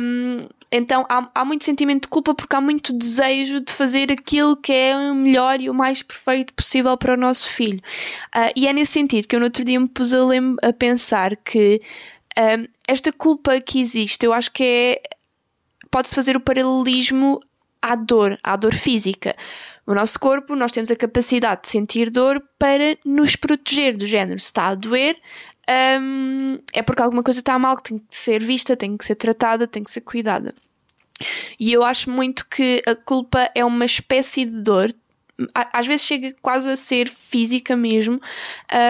Um, 0.00 0.46
então 0.70 1.04
há, 1.08 1.30
há 1.34 1.44
muito 1.44 1.64
sentimento 1.64 2.02
de 2.02 2.08
culpa 2.08 2.34
porque 2.34 2.54
há 2.54 2.60
muito 2.60 2.92
desejo 2.92 3.60
de 3.60 3.72
fazer 3.72 4.10
aquilo 4.12 4.56
que 4.56 4.72
é 4.72 4.96
o 4.96 5.14
melhor 5.14 5.60
e 5.60 5.70
o 5.70 5.74
mais 5.74 6.02
perfeito 6.02 6.52
possível 6.54 6.96
para 6.96 7.14
o 7.14 7.16
nosso 7.16 7.48
filho. 7.48 7.80
Uh, 8.34 8.52
e 8.54 8.66
é 8.66 8.72
nesse 8.72 8.92
sentido 8.92 9.26
que 9.26 9.34
eu 9.34 9.40
no 9.40 9.46
outro 9.46 9.64
dia 9.64 9.78
me 9.78 9.88
pus 9.88 10.12
a, 10.12 10.18
a 10.62 10.72
pensar 10.72 11.36
que 11.36 11.80
um, 12.38 12.66
esta 12.86 13.12
culpa 13.12 13.60
que 13.60 13.80
existe, 13.80 14.24
eu 14.24 14.32
acho 14.32 14.52
que 14.52 14.62
é. 14.62 15.02
Pode-se 15.90 16.14
fazer 16.14 16.36
o 16.36 16.40
paralelismo 16.40 17.40
à 17.92 17.94
dor, 17.94 18.38
à 18.42 18.56
dor 18.56 18.74
física. 18.74 19.34
O 19.86 19.94
nosso 19.94 20.18
corpo, 20.18 20.56
nós 20.56 20.72
temos 20.72 20.90
a 20.90 20.96
capacidade 20.96 21.62
de 21.62 21.68
sentir 21.68 22.10
dor 22.10 22.42
para 22.58 22.98
nos 23.04 23.36
proteger 23.36 23.96
do 23.96 24.06
género. 24.06 24.38
Se 24.38 24.46
está 24.46 24.66
a 24.66 24.74
doer, 24.74 25.16
um, 26.00 26.58
é 26.72 26.82
porque 26.82 27.02
alguma 27.02 27.22
coisa 27.22 27.40
está 27.40 27.58
mal, 27.58 27.76
que 27.76 27.90
tem 27.90 27.98
que 27.98 28.16
ser 28.16 28.42
vista, 28.42 28.76
tem 28.76 28.96
que 28.96 29.04
ser 29.04 29.14
tratada, 29.14 29.66
tem 29.66 29.84
que 29.84 29.90
ser 29.90 30.00
cuidada. 30.00 30.54
E 31.58 31.72
eu 31.72 31.82
acho 31.82 32.10
muito 32.10 32.46
que 32.48 32.82
a 32.86 32.94
culpa 32.94 33.50
é 33.54 33.64
uma 33.64 33.84
espécie 33.84 34.44
de 34.44 34.60
dor, 34.62 34.92
às 35.54 35.86
vezes 35.86 36.06
chega 36.06 36.34
quase 36.40 36.70
a 36.70 36.76
ser 36.76 37.08
física 37.08 37.76
mesmo, 37.76 38.20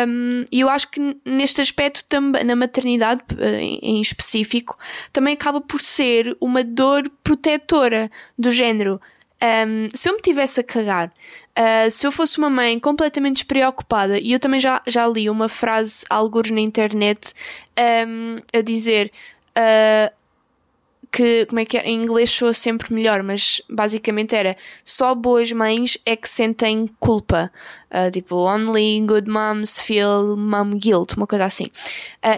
um, 0.08 0.44
e 0.50 0.60
eu 0.60 0.68
acho 0.68 0.90
que 0.90 1.16
neste 1.24 1.60
aspecto, 1.60 2.04
também 2.04 2.44
na 2.44 2.54
maternidade 2.54 3.22
eh, 3.38 3.60
em 3.82 4.00
específico, 4.00 4.78
também 5.12 5.34
acaba 5.34 5.60
por 5.60 5.80
ser 5.80 6.36
uma 6.40 6.62
dor 6.62 7.10
protetora 7.22 8.10
do 8.38 8.50
género. 8.50 9.00
Um, 9.42 9.88
se 9.94 10.08
eu 10.08 10.14
me 10.14 10.22
tivesse 10.22 10.60
a 10.60 10.64
cagar, 10.64 11.08
uh, 11.08 11.90
se 11.90 12.06
eu 12.06 12.12
fosse 12.12 12.38
uma 12.38 12.48
mãe 12.48 12.78
completamente 12.78 13.34
despreocupada, 13.34 14.18
e 14.18 14.32
eu 14.32 14.40
também 14.40 14.58
já, 14.58 14.80
já 14.86 15.06
li 15.06 15.28
uma 15.28 15.48
frase, 15.48 16.06
alguns 16.08 16.50
na 16.50 16.60
internet, 16.60 17.34
um, 18.08 18.38
a 18.56 18.62
dizer 18.62 19.12
uh, 19.56 20.14
que, 21.10 21.46
como 21.46 21.60
é 21.60 21.64
que 21.64 21.78
é? 21.78 21.84
Em 21.84 22.02
inglês 22.02 22.30
soa 22.30 22.52
sempre 22.52 22.92
melhor, 22.92 23.22
mas 23.22 23.60
basicamente 23.68 24.34
era 24.34 24.56
só 24.84 25.14
boas 25.14 25.50
mães 25.52 25.98
é 26.04 26.16
que 26.16 26.28
sentem 26.28 26.88
culpa. 27.00 27.50
Uh, 27.90 28.10
tipo, 28.10 28.36
only 28.36 29.00
good 29.06 29.28
moms 29.28 29.80
feel 29.80 30.36
mom 30.36 30.76
guilt, 30.76 31.14
uma 31.16 31.26
coisa 31.26 31.44
assim. 31.44 31.66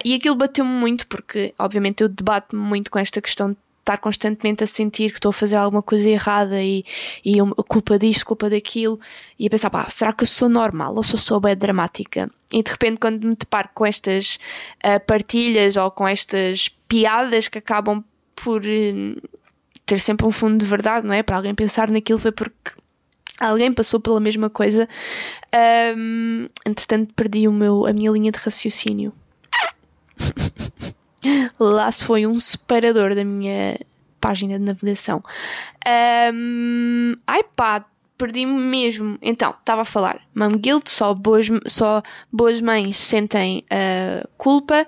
e 0.04 0.14
aquilo 0.14 0.36
bateu-me 0.36 0.70
muito, 0.70 1.06
porque 1.06 1.54
obviamente 1.58 2.02
eu 2.02 2.08
debato-me 2.08 2.62
muito 2.62 2.90
com 2.90 2.98
esta 2.98 3.20
questão 3.20 3.50
de 3.50 3.56
estar 3.88 3.98
constantemente 3.98 4.62
a 4.62 4.66
sentir 4.66 5.10
que 5.10 5.16
estou 5.16 5.30
a 5.30 5.32
fazer 5.32 5.56
alguma 5.56 5.82
coisa 5.82 6.08
errada 6.08 6.62
e, 6.62 6.84
e 7.24 7.38
culpa 7.66 7.98
disto, 7.98 8.26
culpa 8.26 8.50
daquilo, 8.50 9.00
e 9.38 9.46
a 9.46 9.50
pensar, 9.50 9.70
pá, 9.70 9.88
será 9.88 10.12
que 10.12 10.24
eu 10.24 10.26
sou 10.26 10.48
normal 10.48 10.94
ou 10.94 11.02
sou 11.02 11.18
só 11.18 11.40
bem 11.40 11.56
dramática? 11.56 12.30
E 12.52 12.62
de 12.62 12.70
repente, 12.70 12.98
quando 13.00 13.26
me 13.26 13.34
deparo 13.34 13.70
com 13.74 13.86
estas 13.86 14.38
uh, 14.84 15.00
partilhas 15.06 15.76
ou 15.76 15.90
com 15.90 16.06
estas 16.06 16.68
piadas 16.86 17.48
que 17.48 17.58
acabam 17.58 18.04
por 18.42 18.62
uh, 18.62 19.28
ter 19.86 19.98
sempre 19.98 20.26
um 20.26 20.32
fundo 20.32 20.58
de 20.58 20.66
verdade, 20.66 21.06
não 21.06 21.14
é? 21.14 21.22
Para 21.22 21.36
alguém 21.36 21.54
pensar 21.54 21.90
naquilo 21.90 22.18
foi 22.18 22.32
porque 22.32 22.72
alguém 23.40 23.72
passou 23.72 24.00
pela 24.00 24.20
mesma 24.20 24.50
coisa. 24.50 24.88
Um, 25.96 26.46
entretanto, 26.66 27.14
perdi 27.14 27.48
o 27.48 27.52
meu, 27.52 27.86
a 27.86 27.92
minha 27.92 28.10
linha 28.10 28.30
de 28.30 28.38
raciocínio. 28.38 29.12
Lá 31.58 31.90
se 31.90 32.04
foi 32.04 32.26
um 32.26 32.38
separador 32.38 33.14
da 33.14 33.24
minha 33.24 33.78
página 34.20 34.58
de 34.58 34.64
navegação. 34.64 35.22
Um, 36.32 37.14
pá, 37.56 37.84
perdi-me 38.18 38.60
mesmo. 38.60 39.18
Então, 39.22 39.54
estava 39.58 39.82
a 39.82 39.84
falar. 39.84 40.20
Mom 40.34 40.56
guilt, 40.56 40.88
só 40.88 41.14
boas, 41.14 41.46
só 41.66 42.02
boas 42.32 42.60
mães 42.60 42.96
sentem 42.96 43.64
uh, 43.64 44.28
culpa. 44.36 44.86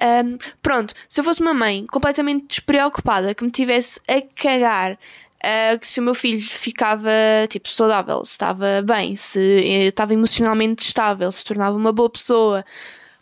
Um, 0.00 0.38
pronto, 0.62 0.94
se 1.08 1.20
eu 1.20 1.24
fosse 1.24 1.40
uma 1.40 1.54
mãe 1.54 1.86
completamente 1.86 2.46
despreocupada, 2.48 3.34
que 3.34 3.44
me 3.44 3.50
tivesse 3.50 4.00
a 4.08 4.20
cagar 4.34 4.98
Uh, 5.44 5.76
se 5.82 6.00
o 6.00 6.02
meu 6.02 6.14
filho 6.14 6.40
ficava 6.40 7.10
tipo 7.50 7.68
saudável, 7.68 8.24
se 8.24 8.32
estava 8.32 8.80
bem, 8.80 9.14
se 9.14 9.38
eh, 9.38 9.88
estava 9.88 10.14
emocionalmente 10.14 10.82
estável, 10.82 11.30
se 11.30 11.44
tornava 11.44 11.76
uma 11.76 11.92
boa 11.92 12.08
pessoa, 12.08 12.64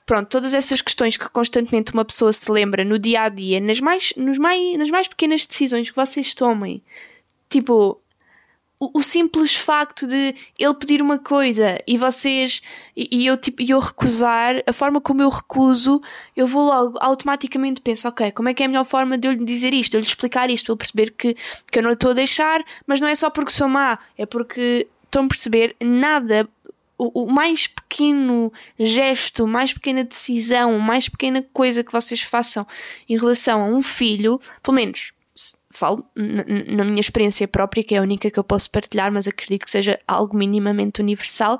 Pronto, 0.05 0.29
todas 0.29 0.53
essas 0.53 0.83
questões 0.83 1.17
que 1.17 1.29
constantemente 1.31 1.93
uma 1.93 2.05
pessoa 2.05 2.33
se 2.33 2.51
lembra 2.51 2.85
no 2.85 2.99
dia 2.99 3.23
a 3.23 3.29
dia, 3.29 3.61
nas 3.61 3.81
mais, 3.81 4.13
nos 4.17 4.37
mais, 4.37 4.77
nas 4.77 4.91
mais 4.91 5.07
pequenas 5.07 5.47
decisões 5.47 5.89
que 5.89 5.97
vocês 5.97 6.35
tomem. 6.35 6.83
Tipo, 7.49 8.02
o, 8.95 9.03
simples 9.03 9.55
facto 9.55 10.07
de 10.07 10.35
ele 10.59 10.75
pedir 10.75 11.01
uma 11.01 11.19
coisa 11.19 11.79
e 11.87 11.97
vocês 11.97 12.61
e, 12.97 13.09
e 13.13 13.27
eu 13.27 13.37
tipo 13.37 13.63
eu 13.63 13.79
recusar, 13.79 14.63
a 14.67 14.73
forma 14.73 15.01
como 15.01 15.23
eu 15.23 15.29
recuso, 15.29 16.01
eu 16.37 16.47
vou 16.47 16.65
logo 16.65 16.99
automaticamente 17.01 17.81
penso, 17.81 18.09
ok, 18.09 18.33
como 18.33 18.49
é 18.49 18.55
que 18.55 18.63
é 18.63 18.67
a 18.67 18.69
melhor 18.69 18.85
forma 18.85 19.17
de 19.17 19.29
eu 19.29 19.33
lhe 19.33 19.45
dizer 19.45 19.73
isto, 19.73 19.93
de 19.93 19.99
eu 19.99 20.01
lhe 20.01 20.07
explicar 20.07 20.51
isto, 20.51 20.67
para 20.67 20.73
ele 20.73 20.79
perceber 20.79 21.11
que, 21.13 21.37
que 21.71 21.79
eu 21.79 21.83
não 21.83 21.91
lhe 21.91 21.95
estou 21.95 22.11
a 22.11 22.15
deixar, 22.15 22.61
mas 22.87 23.01
não 23.01 23.07
é 23.07 23.15
só 23.15 23.31
porque 23.31 23.53
sou 23.53 23.69
má, 23.69 23.99
é 24.19 24.27
porque 24.27 24.89
estão 25.05 25.27
a 25.27 25.29
perceber 25.29 25.77
nada 25.81 26.49
o 26.99 27.27
mais 27.27 27.67
pequeno 27.67 28.53
gesto, 28.79 29.47
mais 29.47 29.73
pequena 29.73 30.05
decisão, 30.05 30.79
mais 30.79 31.09
pequena 31.09 31.45
coisa 31.53 31.83
que 31.83 31.93
vocês 31.93 32.23
façam 32.23 32.67
em 33.09 33.19
relação 33.19 33.63
a 33.63 33.67
um 33.67 33.83
filho, 33.83 34.41
pelo 34.63 34.77
menos 34.77 35.13
falo 35.73 36.05
na 36.15 36.85
minha 36.85 37.01
experiência 37.01 37.49
própria, 37.49 37.83
que 37.83 37.95
é 37.95 37.99
a 37.99 38.03
única 38.03 38.31
que 38.31 38.39
eu 38.39 38.45
posso 38.45 38.71
partilhar, 38.71 39.11
mas 39.11 39.27
acredito 39.27 39.65
que 39.65 39.71
seja 39.71 39.99
algo 40.07 40.37
minimamente 40.37 41.01
universal. 41.01 41.59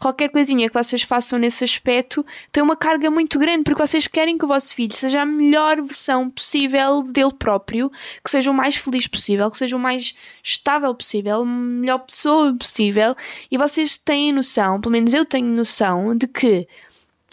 Qualquer 0.00 0.30
coisinha 0.30 0.68
que 0.68 0.74
vocês 0.74 1.02
façam 1.02 1.38
nesse 1.38 1.62
aspecto 1.62 2.26
tem 2.50 2.60
uma 2.60 2.74
carga 2.74 3.08
muito 3.08 3.38
grande, 3.38 3.62
porque 3.62 3.80
vocês 3.80 4.08
querem 4.08 4.36
que 4.36 4.44
o 4.44 4.48
vosso 4.48 4.74
filho 4.74 4.92
seja 4.92 5.22
a 5.22 5.26
melhor 5.26 5.80
versão 5.80 6.28
possível 6.28 7.02
dele 7.04 7.32
próprio, 7.38 7.88
que 8.24 8.30
seja 8.30 8.50
o 8.50 8.54
mais 8.54 8.74
feliz 8.74 9.06
possível, 9.06 9.48
que 9.48 9.58
seja 9.58 9.76
o 9.76 9.78
mais 9.78 10.14
estável 10.42 10.92
possível, 10.92 11.42
a 11.42 11.46
melhor 11.46 11.98
pessoa 11.98 12.52
possível, 12.52 13.14
e 13.48 13.56
vocês 13.56 13.96
têm 13.96 14.32
noção, 14.32 14.80
pelo 14.80 14.92
menos 14.92 15.14
eu 15.14 15.24
tenho 15.24 15.46
noção, 15.46 16.16
de 16.16 16.26
que 16.26 16.66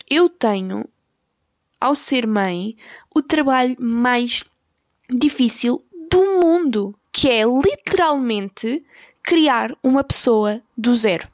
eu 0.08 0.30
tenho, 0.30 0.86
ao 1.82 1.96
ser 1.96 2.28
mãe, 2.28 2.76
o 3.16 3.22
trabalho 3.22 3.76
mais 3.80 4.44
difícil 5.10 5.84
do 6.10 6.42
mundo, 6.42 6.96
que 7.12 7.30
é 7.30 7.44
literalmente 7.44 8.84
criar 9.24 9.76
uma 9.84 10.04
pessoa 10.04 10.62
do 10.78 10.96
zero. 10.96 11.28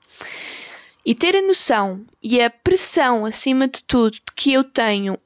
E 1.06 1.14
ter 1.14 1.36
a 1.36 1.42
noção 1.42 2.04
e 2.22 2.42
a 2.42 2.50
pressão, 2.50 3.26
acima 3.26 3.68
de 3.68 3.84
tudo, 3.84 4.14
de 4.14 4.22
que 4.36 4.52
eu 4.52 4.64
tenho 4.64 5.18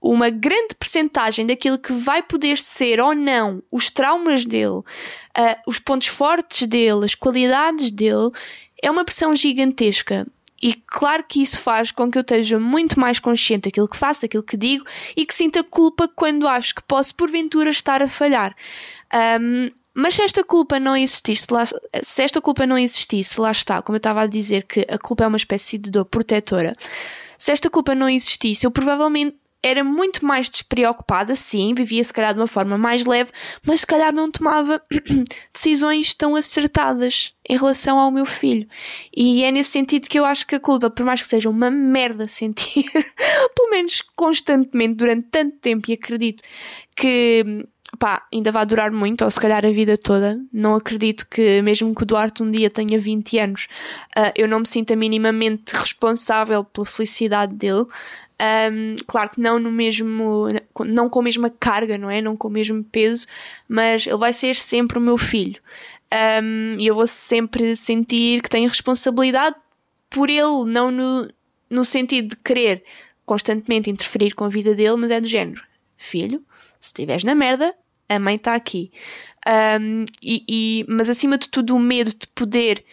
uma 0.00 0.30
grande 0.30 0.74
percentagem 0.78 1.46
daquilo 1.46 1.78
que 1.78 1.92
vai 1.92 2.22
poder 2.22 2.58
ser 2.58 3.00
ou 3.00 3.14
não 3.14 3.62
os 3.72 3.90
traumas 3.90 4.46
dele, 4.46 4.78
uh, 4.78 4.84
os 5.66 5.78
pontos 5.78 6.06
fortes 6.06 6.66
dele, 6.66 7.04
as 7.04 7.14
qualidades 7.14 7.90
dele, 7.90 8.30
é 8.80 8.90
uma 8.90 9.04
pressão 9.04 9.34
gigantesca. 9.34 10.26
E 10.62 10.74
claro 10.86 11.24
que 11.28 11.42
isso 11.42 11.60
faz 11.60 11.90
com 11.90 12.10
que 12.10 12.16
eu 12.16 12.22
esteja 12.22 12.58
muito 12.58 12.98
mais 12.98 13.18
consciente 13.18 13.68
daquilo 13.68 13.88
que 13.88 13.96
faço, 13.96 14.22
daquilo 14.22 14.42
que 14.42 14.56
digo 14.56 14.84
e 15.16 15.26
que 15.26 15.34
sinta 15.34 15.62
culpa 15.62 16.08
quando 16.08 16.48
acho 16.48 16.74
que 16.74 16.82
posso 16.82 17.14
porventura 17.14 17.70
estar 17.70 18.02
a 18.02 18.08
falhar. 18.08 18.54
Um, 19.40 19.68
mas 19.94 20.14
se 20.14 20.22
esta 20.22 20.44
culpa 20.44 20.78
não 20.78 20.94
existisse, 20.94 21.46
lá, 21.50 21.64
se 22.02 22.22
esta 22.22 22.40
culpa 22.40 22.66
não 22.66 22.76
existisse, 22.76 23.40
lá 23.40 23.50
está, 23.50 23.80
como 23.80 23.96
eu 23.96 23.98
estava 23.98 24.22
a 24.22 24.26
dizer 24.26 24.64
que 24.64 24.86
a 24.90 24.98
culpa 24.98 25.24
é 25.24 25.26
uma 25.26 25.38
espécie 25.38 25.78
de 25.78 25.90
dor 25.90 26.04
protetora. 26.04 26.76
Se 27.38 27.50
esta 27.50 27.70
culpa 27.70 27.94
não 27.94 28.08
existisse, 28.08 28.66
eu 28.66 28.70
provavelmente 28.70 29.36
era 29.66 29.82
muito 29.82 30.24
mais 30.24 30.48
despreocupada, 30.48 31.34
sim, 31.34 31.74
vivia 31.74 32.02
se 32.04 32.12
calhar 32.12 32.32
de 32.32 32.40
uma 32.40 32.46
forma 32.46 32.78
mais 32.78 33.04
leve, 33.04 33.32
mas 33.66 33.80
se 33.80 33.86
calhar 33.86 34.12
não 34.12 34.30
tomava 34.30 34.80
decisões 35.52 36.14
tão 36.14 36.36
acertadas 36.36 37.34
em 37.48 37.56
relação 37.56 37.98
ao 37.98 38.10
meu 38.10 38.24
filho. 38.24 38.68
E 39.14 39.42
é 39.42 39.50
nesse 39.50 39.70
sentido 39.70 40.08
que 40.08 40.18
eu 40.18 40.24
acho 40.24 40.46
que 40.46 40.54
a 40.54 40.60
culpa, 40.60 40.88
por 40.88 41.04
mais 41.04 41.22
que 41.22 41.28
seja 41.28 41.50
uma 41.50 41.70
merda 41.70 42.26
sentir, 42.28 42.84
pelo 43.54 43.70
menos 43.70 44.00
constantemente 44.14 44.94
durante 44.94 45.26
tanto 45.30 45.56
tempo, 45.58 45.90
e 45.90 45.94
acredito 45.94 46.42
que 46.94 47.66
pá, 47.98 48.26
ainda 48.32 48.52
vai 48.52 48.64
durar 48.66 48.90
muito, 48.90 49.24
ou 49.24 49.30
se 49.30 49.40
calhar 49.40 49.64
a 49.64 49.70
vida 49.70 49.96
toda. 49.96 50.38
Não 50.52 50.74
acredito 50.74 51.26
que, 51.28 51.60
mesmo 51.62 51.94
que 51.94 52.02
o 52.02 52.06
Duarte 52.06 52.42
um 52.42 52.50
dia 52.50 52.70
tenha 52.70 52.98
20 52.98 53.38
anos, 53.38 53.68
uh, 54.16 54.32
eu 54.36 54.46
não 54.48 54.60
me 54.60 54.66
sinta 54.66 54.94
minimamente 54.94 55.74
responsável 55.74 56.64
pela 56.64 56.86
felicidade 56.86 57.54
dele. 57.54 57.86
Um, 58.40 58.96
claro 59.06 59.30
que 59.30 59.40
não 59.40 59.58
no 59.58 59.72
mesmo, 59.72 60.48
não 60.86 61.08
com 61.08 61.20
a 61.20 61.22
mesma 61.22 61.48
carga, 61.48 61.96
não 61.96 62.10
é? 62.10 62.20
Não 62.20 62.36
com 62.36 62.48
o 62.48 62.50
mesmo 62.50 62.84
peso, 62.84 63.26
mas 63.68 64.06
ele 64.06 64.18
vai 64.18 64.32
ser 64.32 64.54
sempre 64.54 64.98
o 64.98 65.00
meu 65.00 65.16
filho. 65.16 65.60
Um, 66.42 66.76
e 66.78 66.86
eu 66.86 66.94
vou 66.94 67.06
sempre 67.06 67.74
sentir 67.74 68.42
que 68.42 68.50
tenho 68.50 68.68
responsabilidade 68.68 69.56
por 70.10 70.30
ele, 70.30 70.64
não 70.66 70.90
no, 70.90 71.28
no 71.68 71.84
sentido 71.84 72.28
de 72.28 72.36
querer 72.36 72.84
constantemente 73.24 73.90
interferir 73.90 74.34
com 74.34 74.44
a 74.44 74.48
vida 74.48 74.74
dele, 74.74 74.96
mas 74.96 75.10
é 75.10 75.20
do 75.20 75.28
género: 75.28 75.62
filho, 75.96 76.44
se 76.78 76.88
estiveres 76.88 77.24
na 77.24 77.34
merda, 77.34 77.74
a 78.08 78.18
mãe 78.18 78.36
está 78.36 78.54
aqui. 78.54 78.92
Um, 79.80 80.04
e, 80.22 80.44
e, 80.48 80.86
mas 80.88 81.08
acima 81.08 81.38
de 81.38 81.48
tudo, 81.48 81.74
o 81.74 81.80
medo 81.80 82.10
de 82.10 82.26
poder 82.34 82.84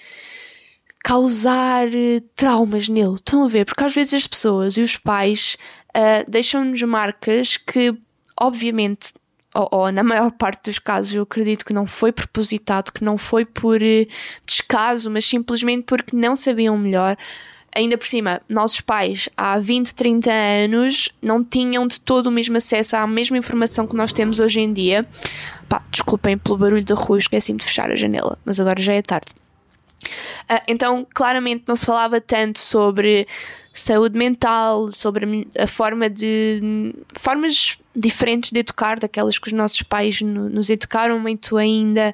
causar 1.03 1.93
eh, 1.93 2.21
traumas 2.33 2.87
nele. 2.87 3.15
Estão 3.15 3.43
a 3.43 3.47
ver? 3.49 3.65
Porque 3.65 3.83
às 3.83 3.93
vezes 3.93 4.13
as 4.13 4.25
pessoas 4.25 4.77
e 4.77 4.81
os 4.81 4.95
pais 4.95 5.57
uh, 5.89 6.29
deixam-nos 6.31 6.81
marcas 6.83 7.57
que, 7.57 7.93
obviamente, 8.39 9.13
ou, 9.53 9.67
ou, 9.69 9.91
na 9.91 10.01
maior 10.01 10.31
parte 10.31 10.69
dos 10.69 10.79
casos, 10.79 11.13
eu 11.13 11.23
acredito 11.23 11.65
que 11.65 11.73
não 11.73 11.85
foi 11.85 12.11
propositado, 12.11 12.91
que 12.91 13.03
não 13.03 13.17
foi 13.17 13.45
por 13.45 13.81
uh, 13.81 14.07
descaso, 14.45 15.11
mas 15.11 15.25
simplesmente 15.25 15.83
porque 15.83 16.15
não 16.15 16.35
sabiam 16.37 16.77
melhor. 16.77 17.17
Ainda 17.75 17.97
por 17.97 18.07
cima, 18.07 18.39
nossos 18.47 18.81
pais 18.81 19.27
há 19.35 19.57
20, 19.59 19.95
30 19.95 20.31
anos 20.31 21.09
não 21.21 21.43
tinham 21.43 21.87
de 21.87 21.99
todo 21.99 22.27
o 22.27 22.31
mesmo 22.31 22.55
acesso 22.55 22.95
à 22.95 23.05
mesma 23.05 23.37
informação 23.37 23.87
que 23.87 23.95
nós 23.95 24.13
temos 24.13 24.39
hoje 24.39 24.61
em 24.61 24.71
dia. 24.71 25.05
Pá, 25.67 25.83
desculpem 25.91 26.37
pelo 26.37 26.57
barulho 26.57 26.85
da 26.85 26.95
rua, 26.95 27.17
esqueci-me 27.17 27.59
de 27.59 27.65
fechar 27.65 27.89
a 27.91 27.95
janela, 27.95 28.37
mas 28.45 28.59
agora 28.59 28.81
já 28.81 28.93
é 28.93 29.01
tarde. 29.01 29.42
Uh, 30.49 30.61
então, 30.67 31.07
claramente, 31.13 31.63
não 31.67 31.75
se 31.75 31.85
falava 31.85 32.19
tanto 32.19 32.59
sobre 32.59 33.27
saúde 33.73 34.17
mental, 34.17 34.91
sobre 34.91 35.47
a 35.57 35.67
forma 35.67 36.09
de. 36.09 36.93
formas 37.17 37.77
diferentes 37.95 38.51
de 38.51 38.59
educar, 38.59 38.99
daquelas 38.99 39.39
que 39.39 39.47
os 39.47 39.53
nossos 39.53 39.81
pais 39.81 40.21
no, 40.21 40.49
nos 40.49 40.69
educaram 40.69 41.19
muito 41.19 41.57
ainda, 41.57 42.13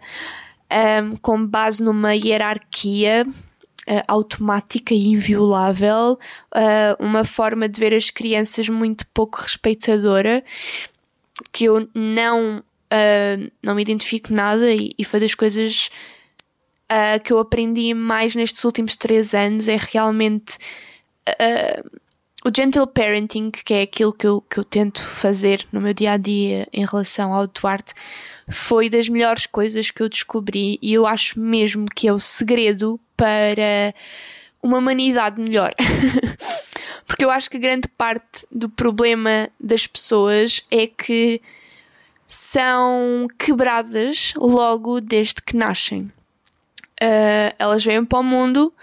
um, 1.03 1.15
com 1.17 1.45
base 1.45 1.83
numa 1.83 2.13
hierarquia. 2.13 3.25
Uh, 3.87 4.03
automática 4.07 4.93
e 4.93 5.07
inviolável, 5.07 6.19
uh, 6.53 7.03
uma 7.03 7.23
forma 7.23 7.67
de 7.67 7.79
ver 7.79 7.91
as 7.91 8.11
crianças 8.11 8.69
muito 8.69 9.03
pouco 9.07 9.41
respeitadora, 9.41 10.43
que 11.51 11.63
eu 11.63 11.89
não, 11.95 12.61
não 13.63 13.73
me 13.73 13.81
identifico 13.81 14.31
nada 14.31 14.71
e, 14.71 14.93
e 14.95 15.03
foi 15.03 15.19
das 15.19 15.33
coisas 15.33 15.89
uh, 16.91 17.21
que 17.23 17.31
eu 17.31 17.39
aprendi 17.39 17.93
mais 17.93 18.35
nestes 18.35 18.63
últimos 18.63 18.95
três 18.95 19.33
anos 19.33 19.67
é 19.67 19.77
realmente 19.77 20.57
uh, 21.27 21.99
o 22.45 22.49
gentle 22.55 22.87
parenting, 22.87 23.51
que 23.51 23.73
é 23.73 23.81
aquilo 23.81 24.13
que 24.13 24.25
eu, 24.25 24.41
que 24.41 24.59
eu 24.59 24.63
tento 24.63 25.03
fazer 25.03 25.65
no 25.71 25.81
meu 25.81 25.93
dia 25.93 26.13
a 26.13 26.17
dia 26.17 26.67
em 26.71 26.85
relação 26.85 27.33
ao 27.33 27.47
Duarte, 27.47 27.93
foi 28.49 28.89
das 28.89 29.09
melhores 29.09 29.45
coisas 29.45 29.91
que 29.91 30.01
eu 30.01 30.09
descobri 30.09 30.79
e 30.81 30.93
eu 30.93 31.05
acho 31.05 31.39
mesmo 31.39 31.85
que 31.85 32.07
é 32.07 32.13
o 32.13 32.19
segredo 32.19 32.99
para 33.17 33.93
uma 34.63 34.77
humanidade 34.77 35.39
melhor. 35.39 35.73
Porque 37.05 37.25
eu 37.25 37.29
acho 37.29 37.49
que 37.49 37.59
grande 37.59 37.87
parte 37.89 38.45
do 38.51 38.69
problema 38.69 39.49
das 39.59 39.85
pessoas 39.85 40.65
é 40.71 40.87
que 40.87 41.41
são 42.25 43.27
quebradas 43.37 44.33
logo 44.37 45.01
desde 45.01 45.41
que 45.41 45.57
nascem 45.57 46.11
uh, 47.01 47.55
elas 47.57 47.83
vêm 47.83 48.03
para 48.03 48.19
o 48.19 48.23
mundo, 48.23 48.73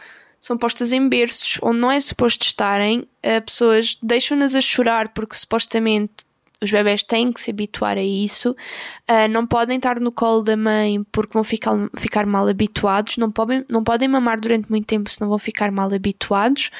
são 0.40 0.56
postas 0.56 0.92
em 0.92 1.08
berços 1.08 1.58
onde 1.62 1.78
não 1.78 1.90
é 1.90 2.00
suposto 2.00 2.44
estarem, 2.44 3.00
uh, 3.00 3.44
pessoas 3.44 3.96
deixam-nas 4.02 4.54
a 4.54 4.60
chorar 4.60 5.08
porque 5.08 5.36
supostamente 5.36 6.12
os 6.62 6.70
bebés 6.70 7.02
têm 7.02 7.30
que 7.30 7.40
se 7.40 7.50
habituar 7.50 7.98
a 7.98 8.02
isso, 8.02 8.50
uh, 8.50 9.28
não 9.30 9.46
podem 9.46 9.76
estar 9.76 10.00
no 10.00 10.10
colo 10.10 10.42
da 10.42 10.56
mãe 10.56 11.04
porque 11.12 11.34
vão 11.34 11.44
ficar, 11.44 11.72
ficar 11.98 12.26
mal 12.26 12.48
habituados, 12.48 13.18
não 13.18 13.30
podem, 13.30 13.64
não 13.68 13.84
podem 13.84 14.08
mamar 14.08 14.40
durante 14.40 14.70
muito 14.70 14.86
tempo 14.86 15.10
senão 15.10 15.28
vão 15.28 15.38
ficar 15.38 15.70
mal 15.70 15.92
habituados. 15.92 16.70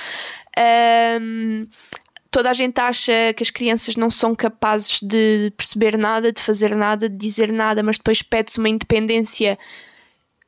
Toda 2.30 2.50
a 2.50 2.52
gente 2.52 2.78
acha 2.78 3.12
que 3.34 3.42
as 3.42 3.50
crianças 3.50 3.96
não 3.96 4.10
são 4.10 4.34
capazes 4.34 5.00
de 5.00 5.50
perceber 5.56 5.96
nada, 5.96 6.30
de 6.30 6.42
fazer 6.42 6.74
nada, 6.74 7.08
de 7.08 7.16
dizer 7.16 7.50
nada, 7.50 7.82
mas 7.82 7.96
depois 7.96 8.20
pede-se 8.20 8.58
uma 8.58 8.68
independência 8.68 9.58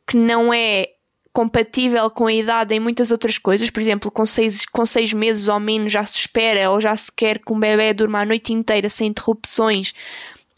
que 0.09 0.17
não 0.17 0.53
é 0.53 0.88
compatível 1.33 2.11
com 2.11 2.27
a 2.27 2.33
idade 2.33 2.75
em 2.75 2.81
muitas 2.81 3.11
outras 3.11 3.37
coisas, 3.37 3.71
por 3.71 3.81
exemplo, 3.81 4.11
com 4.11 4.25
seis, 4.27 4.65
com 4.65 4.85
seis 4.85 5.12
meses 5.12 5.47
ou 5.47 5.61
menos 5.61 5.93
já 5.93 6.03
se 6.05 6.19
espera 6.19 6.71
ou 6.71 6.81
já 6.81 6.97
se 6.97 7.12
quer 7.15 7.38
que 7.38 7.53
um 7.53 7.61
bebê 7.61 7.93
durma 7.93 8.23
a 8.23 8.25
noite 8.25 8.53
inteira 8.53 8.88
sem 8.88 9.09
interrupções, 9.09 9.91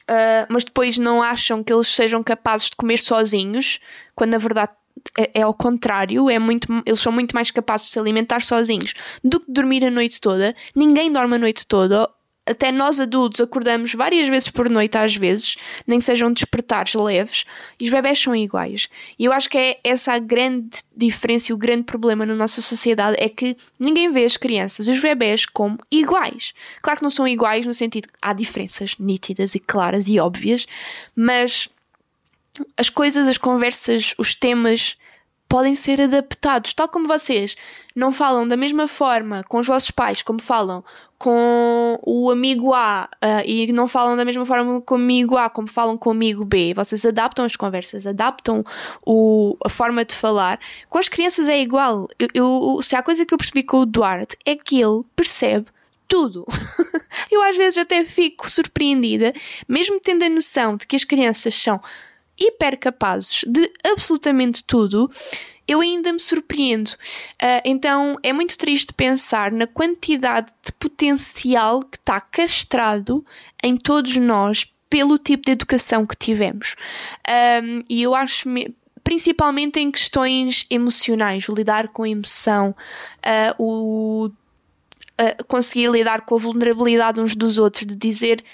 uh, 0.08 0.46
mas 0.48 0.64
depois 0.64 0.96
não 0.96 1.20
acham 1.20 1.62
que 1.62 1.72
eles 1.72 1.88
sejam 1.88 2.22
capazes 2.22 2.70
de 2.70 2.76
comer 2.76 2.98
sozinhos, 2.98 3.80
quando 4.14 4.30
na 4.30 4.38
verdade 4.38 4.72
é, 5.18 5.40
é 5.40 5.42
ao 5.42 5.52
contrário, 5.52 6.30
é 6.30 6.38
muito, 6.38 6.68
eles 6.86 7.00
são 7.00 7.12
muito 7.12 7.34
mais 7.34 7.50
capazes 7.50 7.88
de 7.88 7.92
se 7.92 7.98
alimentar 7.98 8.40
sozinhos 8.40 8.94
do 9.22 9.40
que 9.40 9.52
dormir 9.52 9.84
a 9.84 9.90
noite 9.90 10.20
toda. 10.20 10.54
Ninguém 10.74 11.12
dorme 11.12 11.34
a 11.34 11.38
noite 11.38 11.66
toda, 11.66 12.08
até 12.50 12.72
nós 12.72 12.98
adultos 12.98 13.40
acordamos 13.40 13.94
várias 13.94 14.28
vezes 14.28 14.50
por 14.50 14.68
noite, 14.68 14.98
às 14.98 15.14
vezes, 15.14 15.56
nem 15.86 16.00
sejam 16.00 16.32
despertares 16.32 16.94
leves, 16.94 17.44
e 17.78 17.84
os 17.84 17.90
bebés 17.90 18.18
são 18.18 18.34
iguais. 18.34 18.88
E 19.18 19.24
eu 19.24 19.32
acho 19.32 19.48
que 19.48 19.56
é 19.56 19.78
essa 19.84 20.14
a 20.14 20.18
grande 20.18 20.78
diferença 20.96 21.52
e 21.52 21.54
o 21.54 21.58
grande 21.58 21.84
problema 21.84 22.26
na 22.26 22.34
nossa 22.34 22.60
sociedade 22.60 23.16
é 23.20 23.28
que 23.28 23.56
ninguém 23.78 24.10
vê 24.10 24.24
as 24.24 24.36
crianças 24.36 24.88
e 24.88 24.90
os 24.90 25.00
bebés 25.00 25.46
como 25.46 25.78
iguais. 25.90 26.52
Claro 26.82 26.98
que 26.98 27.04
não 27.04 27.10
são 27.10 27.26
iguais 27.26 27.64
no 27.64 27.72
sentido 27.72 28.08
que 28.08 28.14
há 28.20 28.32
diferenças 28.32 28.96
nítidas 28.98 29.54
e 29.54 29.60
claras 29.60 30.08
e 30.08 30.18
óbvias, 30.18 30.66
mas 31.14 31.68
as 32.76 32.90
coisas, 32.90 33.28
as 33.28 33.38
conversas, 33.38 34.14
os 34.18 34.34
temas 34.34 34.96
podem 35.50 35.74
ser 35.74 36.00
adaptados, 36.00 36.72
tal 36.72 36.88
como 36.88 37.08
vocês 37.08 37.56
não 37.96 38.12
falam 38.12 38.46
da 38.46 38.56
mesma 38.56 38.86
forma 38.86 39.42
com 39.48 39.58
os 39.58 39.66
vossos 39.66 39.90
pais 39.90 40.22
como 40.22 40.40
falam 40.40 40.84
com 41.18 41.98
o 42.06 42.30
amigo 42.30 42.72
A 42.72 43.10
uh, 43.16 43.42
e 43.44 43.72
não 43.72 43.88
falam 43.88 44.16
da 44.16 44.24
mesma 44.24 44.46
forma 44.46 44.80
com 44.80 44.94
o 44.94 44.96
amigo 44.96 45.36
A 45.36 45.50
como 45.50 45.66
falam 45.66 45.98
com 45.98 46.08
o 46.08 46.12
amigo 46.12 46.44
B. 46.44 46.72
Vocês 46.72 47.04
adaptam 47.04 47.44
as 47.44 47.56
conversas, 47.56 48.06
adaptam 48.06 48.62
o, 49.04 49.56
a 49.66 49.68
forma 49.68 50.04
de 50.04 50.14
falar. 50.14 50.60
Com 50.88 50.98
as 50.98 51.08
crianças 51.08 51.48
é 51.48 51.60
igual. 51.60 52.06
Eu, 52.16 52.28
eu, 52.32 52.78
se 52.80 52.94
há 52.94 53.02
coisa 53.02 53.26
que 53.26 53.34
eu 53.34 53.38
percebi 53.38 53.64
com 53.64 53.78
o 53.78 53.86
Duarte 53.86 54.36
é 54.46 54.54
que 54.54 54.80
ele 54.80 55.02
percebe 55.16 55.66
tudo. 56.06 56.46
eu 57.28 57.42
às 57.42 57.56
vezes 57.56 57.76
até 57.76 58.04
fico 58.04 58.48
surpreendida, 58.48 59.32
mesmo 59.68 59.98
tendo 59.98 60.24
a 60.24 60.28
noção 60.28 60.76
de 60.76 60.86
que 60.86 60.94
as 60.94 61.02
crianças 61.02 61.56
são 61.56 61.80
hiper 62.40 62.78
capazes 62.78 63.44
de 63.46 63.70
absolutamente 63.84 64.64
tudo, 64.64 65.10
eu 65.68 65.80
ainda 65.80 66.12
me 66.12 66.18
surpreendo. 66.18 66.90
Uh, 66.90 67.62
então 67.64 68.18
é 68.22 68.32
muito 68.32 68.56
triste 68.58 68.92
pensar 68.92 69.52
na 69.52 69.66
quantidade 69.66 70.52
de 70.64 70.72
potencial 70.72 71.80
que 71.80 71.96
está 71.96 72.20
castrado 72.20 73.24
em 73.62 73.76
todos 73.76 74.16
nós 74.16 74.66
pelo 74.88 75.16
tipo 75.16 75.44
de 75.44 75.52
educação 75.52 76.04
que 76.04 76.16
tivemos. 76.16 76.74
Um, 77.62 77.82
e 77.88 78.02
eu 78.02 78.14
acho 78.14 78.48
principalmente 79.04 79.78
em 79.78 79.90
questões 79.90 80.66
emocionais, 80.68 81.44
lidar 81.44 81.88
com 81.88 82.02
a 82.02 82.08
emoção, 82.08 82.74
uh, 83.18 83.54
o 83.62 84.26
uh, 84.26 85.44
conseguir 85.46 85.90
lidar 85.90 86.22
com 86.22 86.34
a 86.34 86.38
vulnerabilidade 86.38 87.20
uns 87.20 87.36
dos 87.36 87.58
outros, 87.58 87.86
de 87.86 87.94
dizer 87.94 88.44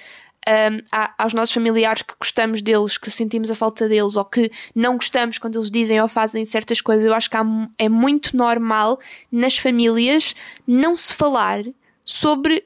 um, 0.48 0.80
aos 1.18 1.35
nossos 1.35 1.52
familiares 1.52 2.02
que 2.02 2.14
gostamos 2.18 2.62
deles, 2.62 2.96
que 2.96 3.11
sentimos 3.11 3.50
a 3.50 3.54
falta 3.54 3.88
deles 3.88 4.16
ou 4.16 4.24
que 4.24 4.50
não 4.74 4.94
gostamos 4.94 5.38
quando 5.38 5.56
eles 5.59 5.70
dizem 5.70 6.00
ou 6.00 6.09
fazem 6.09 6.44
certas 6.44 6.80
coisas. 6.80 7.04
Eu 7.04 7.14
acho 7.14 7.28
que 7.28 7.37
há, 7.37 7.44
é 7.78 7.88
muito 7.88 8.37
normal 8.37 8.98
nas 9.30 9.59
famílias 9.59 10.35
não 10.66 10.94
se 10.94 11.12
falar 11.12 11.62
sobre 12.04 12.64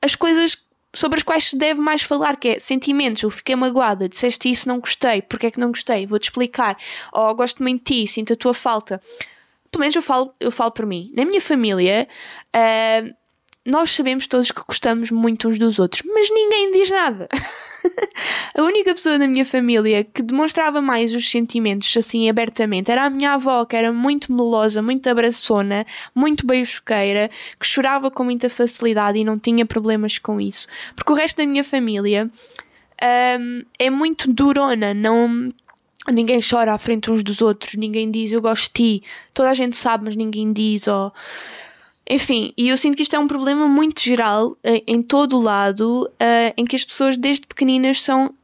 as 0.00 0.14
coisas 0.14 0.56
sobre 0.92 1.18
as 1.18 1.22
quais 1.22 1.50
se 1.50 1.56
deve 1.56 1.80
mais 1.80 2.02
falar, 2.02 2.36
que 2.36 2.48
é 2.48 2.58
sentimentos. 2.58 3.22
Eu 3.22 3.30
fiquei 3.30 3.54
magoada, 3.54 4.08
disseste 4.08 4.50
isso, 4.50 4.66
não 4.66 4.80
gostei, 4.80 5.22
porque 5.22 5.46
é 5.46 5.50
que 5.52 5.60
não 5.60 5.68
gostei? 5.68 6.04
Vou-te 6.04 6.24
explicar. 6.24 6.76
Ou 7.12 7.32
gosto 7.34 7.62
muito 7.62 7.78
de 7.78 8.04
ti, 8.04 8.10
sinto 8.10 8.32
a 8.32 8.36
tua 8.36 8.52
falta. 8.52 9.00
Pelo 9.70 9.80
menos 9.80 9.94
eu 9.94 10.02
falo, 10.02 10.34
eu 10.40 10.50
falo 10.50 10.72
por 10.72 10.84
mim. 10.84 11.12
Na 11.14 11.24
minha 11.24 11.40
família, 11.40 12.08
uh, 12.56 13.14
nós 13.64 13.90
sabemos 13.90 14.26
todos 14.26 14.50
que 14.50 14.62
gostamos 14.66 15.10
muito 15.10 15.48
uns 15.48 15.58
dos 15.58 15.78
outros, 15.78 16.02
mas 16.06 16.30
ninguém 16.30 16.70
diz 16.70 16.88
nada. 16.88 17.28
a 18.56 18.62
única 18.62 18.94
pessoa 18.94 19.18
da 19.18 19.28
minha 19.28 19.44
família 19.44 20.02
que 20.02 20.22
demonstrava 20.22 20.80
mais 20.80 21.14
os 21.14 21.30
sentimentos 21.30 21.94
assim 21.94 22.28
abertamente 22.30 22.90
era 22.90 23.04
a 23.04 23.10
minha 23.10 23.34
avó, 23.34 23.64
que 23.66 23.76
era 23.76 23.92
muito 23.92 24.32
melosa, 24.32 24.80
muito 24.80 25.08
abraçona, 25.08 25.84
muito 26.14 26.46
beijoqueira, 26.46 27.30
que 27.58 27.66
chorava 27.66 28.10
com 28.10 28.24
muita 28.24 28.48
facilidade 28.48 29.18
e 29.18 29.24
não 29.24 29.38
tinha 29.38 29.66
problemas 29.66 30.16
com 30.16 30.40
isso. 30.40 30.66
Porque 30.96 31.12
o 31.12 31.14
resto 31.14 31.36
da 31.36 31.46
minha 31.46 31.64
família 31.64 32.30
um, 33.38 33.62
é 33.78 33.90
muito 33.90 34.32
durona, 34.32 34.94
não. 34.94 35.52
Ninguém 36.10 36.40
chora 36.40 36.72
à 36.72 36.78
frente 36.78 37.10
uns 37.10 37.22
dos 37.22 37.42
outros, 37.42 37.74
ninguém 37.74 38.10
diz 38.10 38.32
eu 38.32 38.40
gosto 38.40 38.72
de 38.74 39.00
ti, 39.00 39.06
toda 39.34 39.50
a 39.50 39.54
gente 39.54 39.76
sabe, 39.76 40.06
mas 40.06 40.16
ninguém 40.16 40.50
diz, 40.50 40.88
ou. 40.88 41.08
Oh, 41.08 41.69
enfim, 42.08 42.52
e 42.56 42.68
eu 42.68 42.76
sinto 42.76 42.96
que 42.96 43.02
isto 43.02 43.14
é 43.14 43.18
um 43.18 43.28
problema 43.28 43.68
muito 43.68 44.00
geral 44.02 44.56
eh, 44.64 44.82
em 44.86 45.02
todo 45.02 45.36
o 45.38 45.42
lado, 45.42 46.10
uh, 46.14 46.54
em 46.56 46.64
que 46.64 46.74
as 46.74 46.84
pessoas 46.84 47.16
desde 47.16 47.46
pequeninas 47.46 48.02
são 48.02 48.34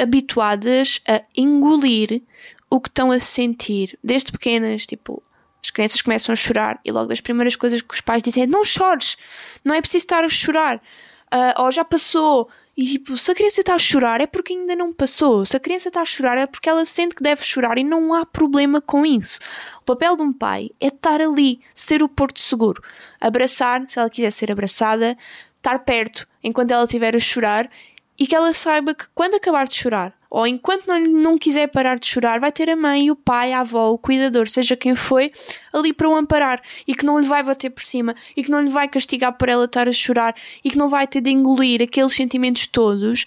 habituadas 0.00 1.00
a 1.06 1.22
engolir 1.36 2.22
o 2.70 2.80
que 2.80 2.88
estão 2.88 3.10
a 3.10 3.20
sentir. 3.20 3.98
Desde 4.02 4.32
pequenas, 4.32 4.86
tipo, 4.86 5.22
as 5.62 5.70
crianças 5.70 6.02
começam 6.02 6.32
a 6.32 6.36
chorar 6.36 6.80
e 6.84 6.90
logo 6.90 7.08
das 7.08 7.20
primeiras 7.20 7.56
coisas 7.56 7.82
que 7.82 7.94
os 7.94 8.00
pais 8.00 8.22
dizem 8.22 8.44
é 8.44 8.46
não 8.46 8.64
chores, 8.64 9.16
não 9.64 9.74
é 9.74 9.80
preciso 9.80 10.04
estar 10.04 10.24
a 10.24 10.28
chorar. 10.28 10.76
Uh, 10.76 11.62
ou 11.62 11.70
já 11.70 11.84
passou, 11.84 12.48
E 12.78 12.86
tipo, 12.86 13.18
se 13.18 13.28
a 13.28 13.34
criança 13.34 13.60
está 13.60 13.74
a 13.74 13.78
chorar 13.78 14.20
é 14.20 14.26
porque 14.28 14.52
ainda 14.52 14.76
não 14.76 14.92
passou. 14.92 15.44
Se 15.44 15.56
a 15.56 15.58
criança 15.58 15.88
está 15.88 16.00
a 16.00 16.04
chorar 16.04 16.38
é 16.38 16.46
porque 16.46 16.68
ela 16.68 16.84
sente 16.84 17.12
que 17.12 17.24
deve 17.24 17.42
chorar 17.42 17.76
e 17.76 17.82
não 17.82 18.14
há 18.14 18.24
problema 18.24 18.80
com 18.80 19.04
isso. 19.04 19.40
O 19.80 19.84
papel 19.84 20.14
de 20.14 20.22
um 20.22 20.32
pai 20.32 20.70
é 20.80 20.86
estar 20.86 21.20
ali, 21.20 21.60
ser 21.74 22.04
o 22.04 22.08
porto 22.08 22.38
seguro, 22.38 22.80
abraçar, 23.20 23.84
se 23.88 23.98
ela 23.98 24.08
quiser 24.08 24.30
ser 24.30 24.52
abraçada, 24.52 25.18
estar 25.56 25.80
perto 25.80 26.24
enquanto 26.40 26.70
ela 26.70 26.84
estiver 26.84 27.16
a 27.16 27.18
chorar 27.18 27.68
e 28.16 28.28
que 28.28 28.34
ela 28.36 28.54
saiba 28.54 28.94
que 28.94 29.06
quando 29.12 29.34
acabar 29.34 29.66
de 29.66 29.74
chorar, 29.74 30.16
ou 30.30 30.46
enquanto 30.46 30.86
não, 30.86 31.00
não 31.00 31.38
quiser 31.38 31.68
parar 31.68 31.98
de 31.98 32.06
chorar, 32.06 32.38
vai 32.38 32.52
ter 32.52 32.68
a 32.68 32.76
mãe, 32.76 33.10
o 33.10 33.16
pai, 33.16 33.52
a 33.52 33.60
avó, 33.60 33.90
o 33.90 33.98
cuidador, 33.98 34.48
seja 34.48 34.76
quem 34.76 34.94
foi, 34.94 35.32
ali 35.72 35.92
para 35.92 36.08
o 36.08 36.14
amparar 36.14 36.60
e 36.86 36.94
que 36.94 37.06
não 37.06 37.18
lhe 37.18 37.26
vai 37.26 37.42
bater 37.42 37.70
por 37.70 37.82
cima 37.82 38.14
e 38.36 38.42
que 38.42 38.50
não 38.50 38.60
lhe 38.60 38.70
vai 38.70 38.88
castigar 38.88 39.32
por 39.32 39.48
ela 39.48 39.64
estar 39.64 39.88
a 39.88 39.92
chorar 39.92 40.34
e 40.62 40.70
que 40.70 40.76
não 40.76 40.88
vai 40.88 41.06
ter 41.06 41.20
de 41.20 41.30
engolir 41.30 41.82
aqueles 41.82 42.14
sentimentos 42.14 42.66
todos 42.66 43.24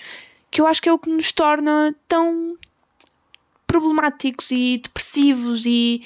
que 0.52 0.60
eu 0.60 0.68
acho 0.68 0.82
que 0.82 0.90
é 0.90 0.94
o 0.94 1.00
que 1.00 1.10
nos 1.10 1.32
torna 1.32 1.96
tão 2.10 2.56
problemáticos 3.66 4.52
e 4.52 4.82
depressivos 4.84 5.66
e, 5.66 6.04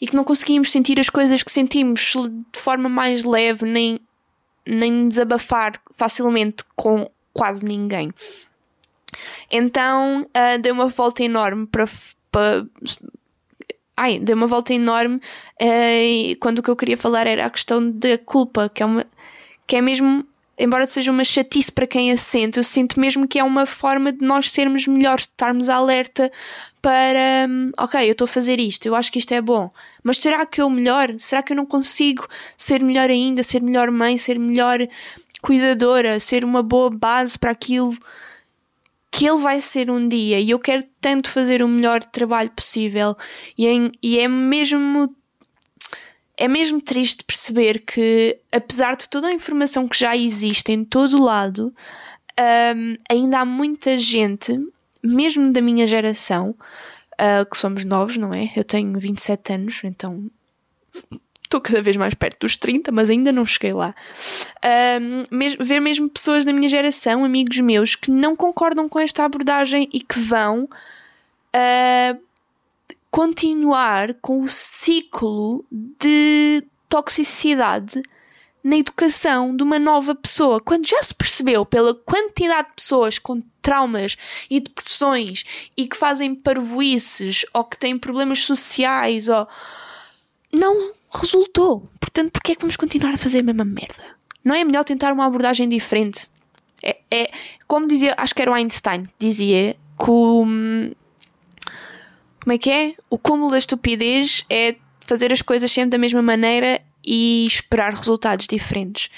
e 0.00 0.08
que 0.08 0.16
não 0.16 0.24
conseguimos 0.24 0.72
sentir 0.72 0.98
as 0.98 1.08
coisas 1.08 1.44
que 1.44 1.52
sentimos 1.52 2.14
de 2.52 2.58
forma 2.58 2.88
mais 2.88 3.22
leve 3.22 3.64
nem, 3.64 4.00
nem 4.66 5.08
desabafar 5.08 5.80
facilmente 5.92 6.64
com 6.74 7.08
quase 7.32 7.64
ninguém. 7.64 8.12
Então 9.50 10.22
uh, 10.22 10.72
uma 10.72 10.86
volta 10.86 11.22
enorme 11.22 11.66
para. 11.66 11.86
ai, 13.96 14.18
dei 14.18 14.34
uma 14.34 14.46
volta 14.46 14.74
enorme 14.74 15.16
uh, 15.16 16.36
quando 16.40 16.58
o 16.58 16.62
que 16.62 16.70
eu 16.70 16.76
queria 16.76 16.96
falar 16.96 17.26
era 17.26 17.46
a 17.46 17.50
questão 17.50 17.90
da 17.90 18.18
culpa, 18.18 18.68
que 18.68 18.82
é 18.82 18.86
uma. 18.86 19.06
que 19.66 19.76
é 19.76 19.80
mesmo. 19.80 20.26
Embora 20.58 20.86
seja 20.86 21.12
uma 21.12 21.22
chatice 21.22 21.70
para 21.70 21.86
quem 21.86 22.10
a 22.10 22.16
sente, 22.16 22.56
eu 22.56 22.64
sinto 22.64 22.98
mesmo 22.98 23.28
que 23.28 23.38
é 23.38 23.44
uma 23.44 23.66
forma 23.66 24.10
de 24.10 24.24
nós 24.24 24.50
sermos 24.50 24.86
melhores, 24.86 25.26
de 25.26 25.32
estarmos 25.32 25.68
alerta 25.68 26.32
para. 26.80 27.46
Um, 27.46 27.70
ok, 27.78 28.08
eu 28.08 28.12
estou 28.12 28.24
a 28.24 28.28
fazer 28.28 28.58
isto, 28.58 28.86
eu 28.86 28.94
acho 28.94 29.12
que 29.12 29.18
isto 29.18 29.34
é 29.34 29.40
bom, 29.42 29.70
mas 30.02 30.16
será 30.16 30.46
que 30.46 30.62
eu 30.62 30.70
melhor? 30.70 31.14
Será 31.18 31.42
que 31.42 31.52
eu 31.52 31.56
não 31.58 31.66
consigo 31.66 32.26
ser 32.56 32.82
melhor 32.82 33.10
ainda, 33.10 33.42
ser 33.42 33.60
melhor 33.60 33.90
mãe, 33.90 34.16
ser 34.16 34.38
melhor 34.38 34.78
cuidadora, 35.42 36.18
ser 36.18 36.44
uma 36.44 36.62
boa 36.62 36.90
base 36.90 37.38
para 37.38 37.50
aquilo 37.50 37.96
que 39.16 39.26
ele 39.26 39.40
vai 39.40 39.62
ser 39.62 39.90
um 39.90 40.06
dia 40.06 40.38
e 40.38 40.50
eu 40.50 40.58
quero 40.58 40.84
tanto 41.00 41.30
fazer 41.30 41.62
o 41.62 41.68
melhor 41.68 42.04
trabalho 42.04 42.50
possível 42.50 43.16
e, 43.56 43.66
é, 43.66 43.90
e 44.02 44.18
é 44.18 44.28
mesmo 44.28 45.16
é 46.36 46.46
mesmo 46.46 46.82
triste 46.82 47.24
perceber 47.24 47.78
que 47.78 48.38
apesar 48.52 48.94
de 48.94 49.08
toda 49.08 49.28
a 49.28 49.32
informação 49.32 49.88
que 49.88 49.98
já 49.98 50.14
existe 50.14 50.70
em 50.70 50.84
todo 50.84 51.16
o 51.16 51.24
lado 51.24 51.74
um, 52.38 52.94
ainda 53.10 53.38
há 53.38 53.44
muita 53.46 53.96
gente 53.96 54.52
mesmo 55.02 55.50
da 55.50 55.62
minha 55.62 55.86
geração 55.86 56.50
uh, 57.14 57.48
que 57.50 57.56
somos 57.56 57.84
novos, 57.84 58.18
não 58.18 58.34
é? 58.34 58.52
Eu 58.54 58.64
tenho 58.64 59.00
27 59.00 59.54
anos, 59.54 59.80
então 59.82 60.30
estou 61.46 61.60
cada 61.60 61.80
vez 61.80 61.96
mais 61.96 62.14
perto 62.14 62.40
dos 62.40 62.56
30, 62.56 62.92
mas 62.92 63.08
ainda 63.08 63.32
não 63.32 63.46
cheguei 63.46 63.72
lá. 63.72 63.94
Um, 65.00 65.64
ver 65.64 65.80
mesmo 65.80 66.08
pessoas 66.08 66.44
da 66.44 66.52
minha 66.52 66.68
geração, 66.68 67.24
amigos 67.24 67.58
meus, 67.60 67.94
que 67.94 68.10
não 68.10 68.36
concordam 68.36 68.88
com 68.88 68.98
esta 68.98 69.24
abordagem 69.24 69.88
e 69.92 70.00
que 70.00 70.18
vão 70.18 70.64
uh, 70.64 72.20
continuar 73.10 74.14
com 74.14 74.42
o 74.42 74.48
ciclo 74.48 75.64
de 75.70 76.62
toxicidade 76.88 78.02
na 78.62 78.76
educação 78.76 79.54
de 79.54 79.62
uma 79.62 79.78
nova 79.78 80.12
pessoa, 80.12 80.60
quando 80.60 80.88
já 80.88 81.00
se 81.00 81.14
percebeu 81.14 81.64
pela 81.64 81.94
quantidade 81.94 82.68
de 82.68 82.74
pessoas 82.74 83.16
com 83.16 83.40
traumas 83.62 84.16
e 84.50 84.58
depressões 84.58 85.70
e 85.76 85.86
que 85.86 85.96
fazem 85.96 86.34
parvoices 86.34 87.46
ou 87.54 87.62
que 87.62 87.78
têm 87.78 87.96
problemas 87.96 88.40
sociais 88.40 89.28
ou 89.28 89.46
não 90.52 90.95
resultou. 91.10 91.82
Portanto, 92.00 92.32
porquê 92.32 92.52
é 92.52 92.54
que 92.54 92.60
vamos 92.60 92.76
continuar 92.76 93.14
a 93.14 93.18
fazer 93.18 93.40
a 93.40 93.42
mesma 93.42 93.64
merda? 93.64 94.16
Não 94.44 94.54
é 94.54 94.64
melhor 94.64 94.84
tentar 94.84 95.12
uma 95.12 95.26
abordagem 95.26 95.68
diferente? 95.68 96.28
É, 96.82 96.96
é 97.10 97.30
como 97.66 97.86
dizia, 97.86 98.14
acho 98.16 98.34
que 98.34 98.42
era 98.42 98.50
o 98.50 98.54
Einstein 98.54 99.04
que 99.04 99.12
dizia 99.18 99.74
que 99.98 100.10
o. 100.10 100.44
Como 102.40 102.52
é 102.52 102.58
que 102.58 102.70
é? 102.70 102.94
O 103.10 103.18
cúmulo 103.18 103.50
da 103.50 103.58
estupidez 103.58 104.44
é 104.48 104.76
fazer 105.00 105.32
as 105.32 105.42
coisas 105.42 105.70
sempre 105.70 105.90
da 105.90 105.98
mesma 105.98 106.22
maneira 106.22 106.80
e 107.04 107.46
esperar 107.46 107.92
resultados 107.92 108.46
diferentes. 108.46 109.08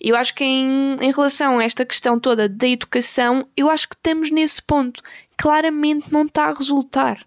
Eu 0.00 0.16
acho 0.16 0.34
que 0.34 0.42
em, 0.42 0.96
em 1.00 1.12
relação 1.12 1.58
a 1.58 1.64
esta 1.64 1.84
questão 1.84 2.18
toda 2.18 2.48
da 2.48 2.66
educação, 2.66 3.46
eu 3.56 3.70
acho 3.70 3.88
que 3.88 3.94
estamos 3.94 4.30
nesse 4.30 4.62
ponto. 4.62 5.02
Claramente 5.36 6.10
não 6.10 6.22
está 6.22 6.46
a 6.46 6.54
resultar. 6.54 7.24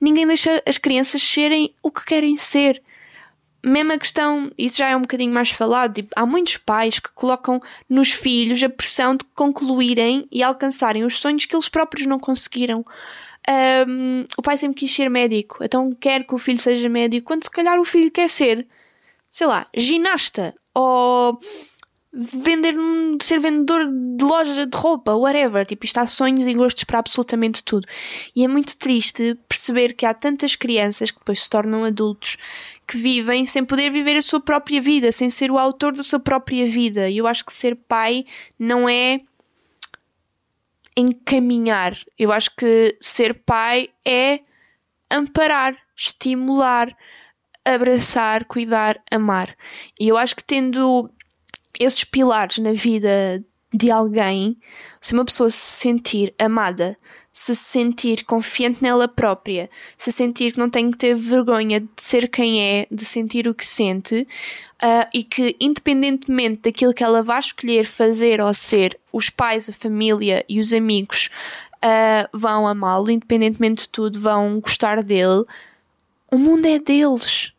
Ninguém 0.00 0.26
deixa 0.26 0.62
as 0.66 0.78
crianças 0.78 1.22
serem 1.22 1.74
o 1.82 1.90
que 1.90 2.04
querem 2.04 2.36
ser 2.36 2.80
mesmo 3.64 3.92
a 3.92 3.98
questão, 3.98 4.50
isso 4.56 4.78
já 4.78 4.88
é 4.88 4.96
um 4.96 5.00
bocadinho 5.02 5.32
mais 5.32 5.50
falado, 5.50 5.94
tipo, 5.94 6.08
há 6.14 6.24
muitos 6.24 6.56
pais 6.56 6.98
que 6.98 7.10
colocam 7.12 7.60
nos 7.88 8.12
filhos 8.12 8.62
a 8.62 8.68
pressão 8.68 9.14
de 9.14 9.24
concluírem 9.34 10.26
e 10.30 10.42
alcançarem 10.42 11.04
os 11.04 11.18
sonhos 11.18 11.44
que 11.44 11.54
eles 11.54 11.68
próprios 11.68 12.06
não 12.06 12.18
conseguiram. 12.18 12.84
Um, 13.88 14.24
o 14.36 14.42
pai 14.42 14.56
sempre 14.56 14.76
quis 14.78 14.94
ser 14.94 15.08
médico, 15.08 15.58
então 15.62 15.92
quer 15.94 16.24
que 16.24 16.34
o 16.34 16.38
filho 16.38 16.58
seja 16.58 16.88
médico, 16.88 17.26
quando 17.26 17.44
se 17.44 17.50
calhar 17.50 17.80
o 17.80 17.84
filho 17.84 18.10
quer 18.10 18.28
ser, 18.28 18.66
sei 19.30 19.46
lá, 19.46 19.66
ginasta 19.74 20.54
ou 20.74 21.38
vender, 22.20 22.74
ser 23.22 23.38
vendedor 23.38 23.86
de 23.86 24.24
loja 24.24 24.66
de 24.66 24.76
roupa, 24.76 25.14
whatever. 25.14 25.64
Tipo, 25.64 25.84
isto 25.84 25.98
há 25.98 26.06
sonhos 26.06 26.48
e 26.48 26.54
gostos 26.54 26.82
para 26.82 26.98
absolutamente 26.98 27.62
tudo. 27.62 27.86
E 28.34 28.44
é 28.44 28.48
muito 28.48 28.76
triste 28.76 29.38
perceber 29.48 29.92
que 29.92 30.04
há 30.04 30.12
tantas 30.12 30.56
crianças 30.56 31.12
que 31.12 31.18
depois 31.18 31.44
se 31.44 31.48
tornam 31.48 31.84
adultos 31.84 32.36
que 32.86 32.96
vivem 32.96 33.46
sem 33.46 33.64
poder 33.64 33.90
viver 33.90 34.16
a 34.16 34.22
sua 34.22 34.40
própria 34.40 34.80
vida, 34.80 35.12
sem 35.12 35.30
ser 35.30 35.50
o 35.50 35.58
autor 35.58 35.92
da 35.92 36.02
sua 36.02 36.18
própria 36.18 36.66
vida. 36.66 37.08
E 37.08 37.18
eu 37.18 37.26
acho 37.28 37.44
que 37.44 37.52
ser 37.52 37.76
pai 37.76 38.26
não 38.58 38.88
é 38.88 39.20
encaminhar. 40.96 41.96
Eu 42.18 42.32
acho 42.32 42.50
que 42.56 42.96
ser 43.00 43.34
pai 43.34 43.90
é 44.04 44.40
amparar, 45.08 45.76
estimular, 45.96 46.92
abraçar, 47.64 48.44
cuidar, 48.44 49.00
amar. 49.08 49.54
E 50.00 50.08
eu 50.08 50.16
acho 50.16 50.34
que 50.34 50.42
tendo 50.42 51.08
esses 51.78 52.04
pilares 52.04 52.58
na 52.58 52.72
vida 52.72 53.42
de 53.72 53.90
alguém, 53.90 54.56
se 55.00 55.12
uma 55.12 55.24
pessoa 55.24 55.50
se 55.50 55.58
sentir 55.58 56.34
amada, 56.38 56.96
se 57.30 57.54
sentir 57.54 58.24
confiante 58.24 58.82
nela 58.82 59.06
própria, 59.06 59.68
se 59.96 60.10
sentir 60.10 60.52
que 60.52 60.58
não 60.58 60.70
tem 60.70 60.90
que 60.90 60.96
ter 60.96 61.14
vergonha 61.14 61.80
de 61.80 61.88
ser 61.96 62.28
quem 62.28 62.62
é, 62.62 62.86
de 62.90 63.04
sentir 63.04 63.46
o 63.46 63.54
que 63.54 63.66
sente, 63.66 64.26
uh, 64.82 65.06
e 65.12 65.22
que 65.22 65.54
independentemente 65.60 66.62
daquilo 66.62 66.94
que 66.94 67.04
ela 67.04 67.22
vai 67.22 67.38
escolher 67.38 67.84
fazer 67.84 68.40
ou 68.40 68.52
ser, 68.54 68.98
os 69.12 69.28
pais, 69.28 69.68
a 69.68 69.72
família 69.72 70.44
e 70.48 70.58
os 70.58 70.72
amigos 70.72 71.28
uh, 71.76 72.28
vão 72.32 72.66
amá-lo, 72.66 73.10
independentemente 73.10 73.82
de 73.82 73.88
tudo, 73.90 74.18
vão 74.18 74.60
gostar 74.60 75.02
dele, 75.02 75.44
o 76.30 76.38
mundo 76.38 76.64
é 76.66 76.78
deles 76.78 77.52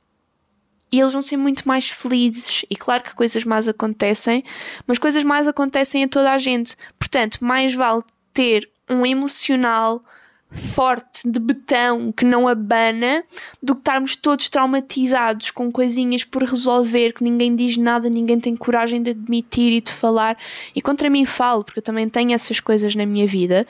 e 0.91 0.99
eles 0.99 1.13
vão 1.13 1.21
ser 1.21 1.37
muito 1.37 1.67
mais 1.67 1.89
felizes. 1.89 2.65
E 2.69 2.75
claro 2.75 3.03
que 3.03 3.15
coisas 3.15 3.43
más 3.43 3.67
acontecem, 3.67 4.43
mas 4.87 4.97
coisas 4.97 5.23
más 5.23 5.47
acontecem 5.47 6.03
a 6.03 6.07
toda 6.07 6.31
a 6.31 6.37
gente. 6.37 6.75
Portanto, 6.97 7.39
mais 7.41 7.73
vale 7.73 8.03
ter 8.33 8.69
um 8.89 9.05
emocional 9.05 10.03
forte 10.51 11.29
de 11.29 11.39
betão 11.39 12.11
que 12.11 12.25
não 12.25 12.47
abana 12.47 13.23
do 13.61 13.75
que 13.75 13.81
estarmos 13.81 14.15
todos 14.15 14.49
traumatizados 14.49 15.51
com 15.51 15.71
coisinhas 15.71 16.23
por 16.23 16.43
resolver 16.43 17.13
que 17.13 17.23
ninguém 17.23 17.55
diz 17.55 17.77
nada, 17.77 18.09
ninguém 18.09 18.39
tem 18.39 18.55
coragem 18.55 19.01
de 19.01 19.11
admitir 19.11 19.71
e 19.73 19.81
de 19.81 19.91
falar. 19.91 20.35
E 20.75 20.81
contra 20.81 21.09
mim 21.09 21.25
falo, 21.25 21.63
porque 21.63 21.79
eu 21.79 21.83
também 21.83 22.09
tenho 22.09 22.33
essas 22.33 22.59
coisas 22.59 22.95
na 22.95 23.05
minha 23.05 23.27
vida, 23.27 23.65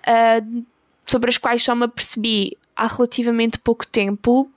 uh, 0.00 0.64
sobre 1.06 1.30
as 1.30 1.38
quais 1.38 1.62
só 1.62 1.74
me 1.74 1.84
apercebi 1.84 2.56
há 2.74 2.86
relativamente 2.88 3.58
pouco 3.58 3.86
tempo, 3.86 4.50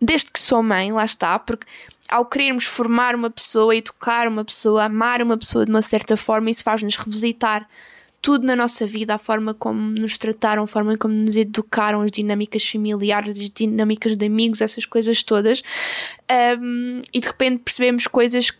desde 0.00 0.30
que 0.30 0.40
sou 0.40 0.62
mãe, 0.62 0.92
lá 0.92 1.04
está, 1.04 1.38
porque 1.38 1.66
ao 2.08 2.24
querermos 2.24 2.64
formar 2.64 3.14
uma 3.14 3.30
pessoa, 3.30 3.74
educar 3.74 4.28
uma 4.28 4.44
pessoa, 4.44 4.84
amar 4.84 5.22
uma 5.22 5.36
pessoa 5.36 5.64
de 5.64 5.70
uma 5.70 5.82
certa 5.82 6.16
forma, 6.16 6.50
isso 6.50 6.62
faz-nos 6.62 6.96
revisitar 6.96 7.66
tudo 8.20 8.44
na 8.44 8.56
nossa 8.56 8.86
vida, 8.86 9.14
a 9.14 9.18
forma 9.18 9.54
como 9.54 9.80
nos 9.80 10.18
trataram, 10.18 10.64
a 10.64 10.66
forma 10.66 10.96
como 10.96 11.14
nos 11.14 11.36
educaram, 11.36 12.00
as 12.00 12.10
dinâmicas 12.10 12.66
familiares, 12.66 13.38
as 13.38 13.50
dinâmicas 13.50 14.16
de 14.16 14.26
amigos, 14.26 14.60
essas 14.60 14.84
coisas 14.84 15.22
todas. 15.22 15.62
Um, 16.60 17.00
e 17.12 17.20
de 17.20 17.26
repente 17.26 17.62
percebemos 17.62 18.06
coisas 18.06 18.50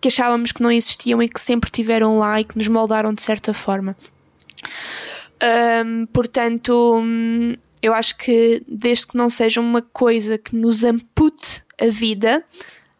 que 0.00 0.08
achávamos 0.08 0.52
que 0.52 0.62
não 0.62 0.70
existiam 0.70 1.22
e 1.22 1.28
que 1.28 1.40
sempre 1.40 1.70
tiveram 1.70 2.18
lá 2.18 2.40
e 2.40 2.44
que 2.44 2.58
nos 2.58 2.66
moldaram 2.66 3.14
de 3.14 3.22
certa 3.22 3.54
forma. 3.54 3.96
Um, 5.86 6.06
portanto, 6.06 7.00
eu 7.84 7.92
acho 7.92 8.16
que 8.16 8.62
desde 8.66 9.08
que 9.08 9.14
não 9.14 9.28
seja 9.28 9.60
uma 9.60 9.82
coisa 9.82 10.38
que 10.38 10.56
nos 10.56 10.84
ampute 10.84 11.62
a 11.78 11.88
vida, 11.88 12.42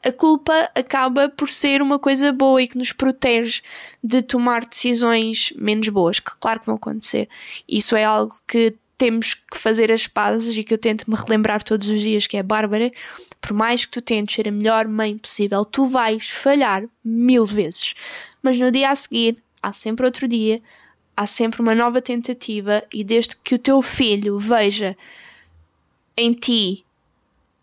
a 0.04 0.12
culpa 0.12 0.52
acaba 0.74 1.26
por 1.26 1.48
ser 1.48 1.80
uma 1.80 1.98
coisa 1.98 2.30
boa 2.30 2.62
e 2.62 2.68
que 2.68 2.76
nos 2.76 2.92
protege 2.92 3.62
de 4.02 4.20
tomar 4.20 4.62
decisões 4.66 5.54
menos 5.56 5.88
boas, 5.88 6.20
que 6.20 6.32
claro 6.38 6.60
que 6.60 6.66
vão 6.66 6.74
acontecer. 6.74 7.30
Isso 7.66 7.96
é 7.96 8.04
algo 8.04 8.36
que 8.46 8.74
temos 8.98 9.32
que 9.32 9.56
fazer 9.56 9.90
as 9.90 10.06
pazes 10.06 10.54
e 10.54 10.62
que 10.62 10.74
eu 10.74 10.78
tento 10.78 11.10
me 11.10 11.16
relembrar 11.16 11.62
todos 11.62 11.88
os 11.88 12.02
dias 12.02 12.26
que 12.26 12.36
é 12.36 12.42
Bárbara, 12.42 12.92
por 13.40 13.54
mais 13.54 13.86
que 13.86 13.92
tu 13.92 14.02
tentes 14.02 14.34
ser 14.34 14.46
a 14.46 14.52
melhor 14.52 14.86
mãe 14.86 15.16
possível, 15.16 15.64
tu 15.64 15.86
vais 15.86 16.28
falhar 16.28 16.84
mil 17.02 17.46
vezes. 17.46 17.94
Mas 18.42 18.58
no 18.58 18.70
dia 18.70 18.90
a 18.90 18.94
seguir, 18.94 19.42
há 19.62 19.72
sempre 19.72 20.04
outro 20.04 20.28
dia, 20.28 20.60
há 21.16 21.26
sempre 21.26 21.60
uma 21.60 21.74
nova 21.74 22.00
tentativa 22.00 22.82
e 22.92 23.04
desde 23.04 23.36
que 23.36 23.54
o 23.54 23.58
teu 23.58 23.80
filho 23.82 24.38
veja 24.38 24.96
em 26.16 26.32
ti 26.32 26.84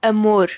amor 0.02 0.52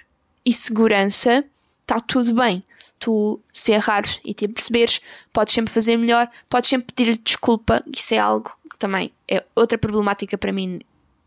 e 0.46 0.54
segurança, 0.54 1.44
está 1.82 2.00
tudo 2.00 2.34
bem. 2.34 2.64
Tu, 3.00 3.40
se 3.52 3.74
errares 3.74 4.20
e 4.24 4.34
te 4.34 4.48
perceberes, 4.48 5.02
podes 5.32 5.54
sempre 5.54 5.74
fazer 5.74 5.98
melhor, 5.98 6.30
podes 6.50 6.70
sempre 6.70 6.94
pedir-lhe 6.94 7.18
desculpa. 7.18 7.84
Isso 7.94 8.14
é 8.14 8.20
algo 8.20 8.52
que 8.70 8.78
também 8.78 9.12
é 9.28 9.44
outra 9.56 9.78
problemática 9.78 10.38
para 10.38 10.54
mim 10.54 10.80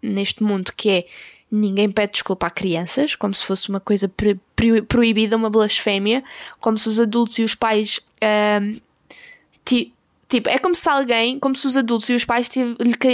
neste 0.02 0.42
mundo, 0.42 0.72
que 0.74 0.88
é 0.88 1.06
ninguém 1.50 1.90
pede 1.90 2.14
desculpa 2.14 2.46
a 2.46 2.50
crianças, 2.50 3.14
como 3.14 3.34
se 3.34 3.44
fosse 3.44 3.68
uma 3.68 3.80
coisa 3.80 4.10
proibida, 4.88 5.36
uma 5.36 5.50
blasfémia, 5.50 6.24
como 6.60 6.78
se 6.78 6.88
os 6.88 6.98
adultos 6.98 7.38
e 7.38 7.42
os 7.42 7.54
pais. 7.54 8.00
Tipo, 10.28 10.48
é 10.48 10.58
como 10.58 10.74
se 10.74 10.88
alguém, 10.88 11.38
como 11.38 11.54
se 11.54 11.66
os 11.66 11.76
adultos 11.76 12.08
e 12.08 12.14
os 12.14 12.24
pais 12.24 12.48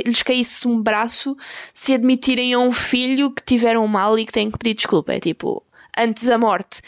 lhes 0.07 0.23
caísse 0.23 0.67
um 0.67 0.81
braço 0.81 1.37
se 1.73 1.95
admitirem 1.95 2.55
a 2.55 2.59
um 2.59 2.73
filho 2.73 3.31
que 3.31 3.43
tiveram 3.43 3.87
mal 3.87 4.19
e 4.19 4.27
que 4.27 4.33
têm 4.33 4.51
que 4.51 4.59
pedir 4.59 4.75
desculpa. 4.75 5.13
É 5.13 5.21
tipo, 5.21 5.63
antes 5.97 6.29
a 6.29 6.39
morte. 6.39 6.81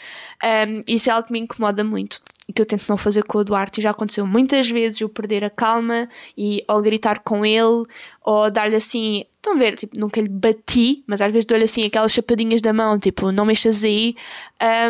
Um, 0.43 0.81
isso 0.87 1.09
é 1.09 1.13
algo 1.13 1.27
que 1.27 1.33
me 1.33 1.39
incomoda 1.39 1.83
muito 1.83 2.21
e 2.47 2.53
que 2.53 2.61
eu 2.61 2.65
tento 2.65 2.87
não 2.87 2.97
fazer 2.97 3.23
com 3.23 3.37
o 3.37 3.43
Duarte. 3.43 3.79
E 3.79 3.83
já 3.83 3.91
aconteceu 3.91 4.25
muitas 4.25 4.69
vezes 4.69 5.01
eu 5.01 5.09
perder 5.09 5.43
a 5.43 5.49
calma 5.49 6.07
e 6.37 6.63
ou 6.67 6.81
gritar 6.81 7.19
com 7.19 7.45
ele 7.45 7.85
ou 8.21 8.51
dar-lhe 8.51 8.75
assim. 8.75 9.25
Estão 9.37 9.53
a 9.53 9.57
ver? 9.57 9.75
Tipo, 9.75 9.97
nunca 9.97 10.19
lhe 10.19 10.29
bati, 10.29 11.03
mas 11.05 11.21
às 11.21 11.31
vezes 11.31 11.45
dou-lhe 11.45 11.65
assim 11.65 11.85
aquelas 11.85 12.11
chapadinhas 12.11 12.61
da 12.61 12.73
mão, 12.73 12.97
tipo, 12.97 13.31
não 13.31 13.45
mexas 13.45 13.83
aí. 13.83 14.15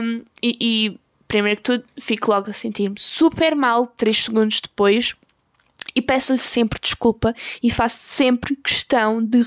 Um, 0.01 0.21
e, 0.41 0.57
e, 0.61 0.99
primeiro 1.27 1.57
que 1.57 1.63
tudo, 1.63 1.83
fico 1.99 2.31
logo 2.31 2.49
a 2.49 2.53
sentir-me 2.53 2.95
super 2.97 3.53
mal, 3.53 3.85
3 3.85 4.23
segundos 4.23 4.61
depois. 4.61 5.13
E 5.95 6.01
peço-lhe 6.01 6.39
sempre 6.39 6.79
desculpa 6.79 7.33
e 7.63 7.71
faço 7.71 7.97
sempre 7.97 8.55
questão 8.57 9.23
de 9.23 9.45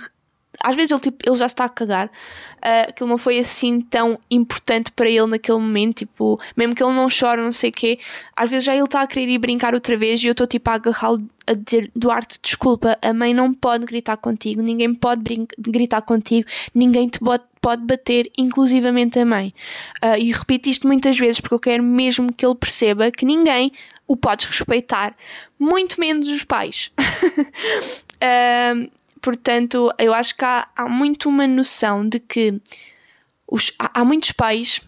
às 0.63 0.75
vezes 0.75 0.91
ele, 0.91 1.01
tipo, 1.01 1.19
ele 1.25 1.37
já 1.37 1.47
está 1.47 1.65
a 1.65 1.69
cagar, 1.69 2.07
uh, 2.07 2.89
aquilo 2.89 3.09
não 3.09 3.19
foi 3.19 3.39
assim 3.39 3.81
tão 3.81 4.19
importante 4.31 4.91
para 4.93 5.09
ele 5.09 5.27
naquele 5.27 5.59
momento, 5.59 5.99
tipo, 5.99 6.41
mesmo 6.57 6.75
que 6.75 6.83
ele 6.83 6.93
não 6.93 7.09
chore, 7.09 7.41
não 7.41 7.53
sei 7.53 7.71
o 7.71 7.73
quê, 7.73 7.99
às 8.35 8.51
vezes 8.51 8.65
já 8.65 8.75
ele 8.75 8.85
está 8.85 9.03
a 9.03 9.07
querer 9.07 9.29
ir 9.29 9.39
brincar 9.39 9.75
outra 9.75 9.97
vez 9.97 10.23
e 10.23 10.27
eu 10.27 10.33
estou 10.33 10.47
tipo 10.47 10.69
a 10.71 10.75
agarrá-lo 10.75 11.23
a 11.47 11.55
dizer, 11.55 11.91
Duarte, 11.97 12.39
desculpa, 12.43 12.99
a 13.01 13.13
mãe 13.13 13.33
não 13.33 13.55
pode 13.55 13.87
gritar 13.87 14.17
contigo, 14.19 14.61
ninguém 14.61 14.93
pode 14.95 15.23
gritar 15.59 16.03
contigo, 16.03 16.47
ninguém 16.75 17.09
te 17.09 17.19
pode, 17.21 17.45
pode 17.61 17.85
bater, 17.87 18.31
inclusivamente 18.37 19.19
a 19.19 19.25
mãe. 19.25 19.55
Uh, 20.05 20.19
e 20.19 20.31
repito 20.31 20.69
isto 20.69 20.87
muitas 20.87 21.19
vezes 21.19 21.41
porque 21.41 21.55
eu 21.55 21.59
quero 21.59 21.83
mesmo 21.83 22.33
que 22.33 22.45
ele 22.45 22.55
perceba 22.55 23.11
que 23.11 23.25
ninguém 23.25 23.73
o 24.07 24.17
pode 24.17 24.47
respeitar, 24.47 25.15
muito 25.59 25.99
menos 25.99 26.29
os 26.29 26.45
pais. 26.45 26.91
uh, 26.99 28.91
Portanto, 29.21 29.93
eu 29.99 30.15
acho 30.15 30.37
que 30.37 30.45
há, 30.45 30.69
há 30.75 30.89
muito 30.89 31.29
uma 31.29 31.47
noção 31.47 32.09
de 32.09 32.21
que 32.21 32.61
os, 33.47 33.73
há, 33.79 34.01
há 34.01 34.05
muitos 34.05 34.33
pais 34.33 34.81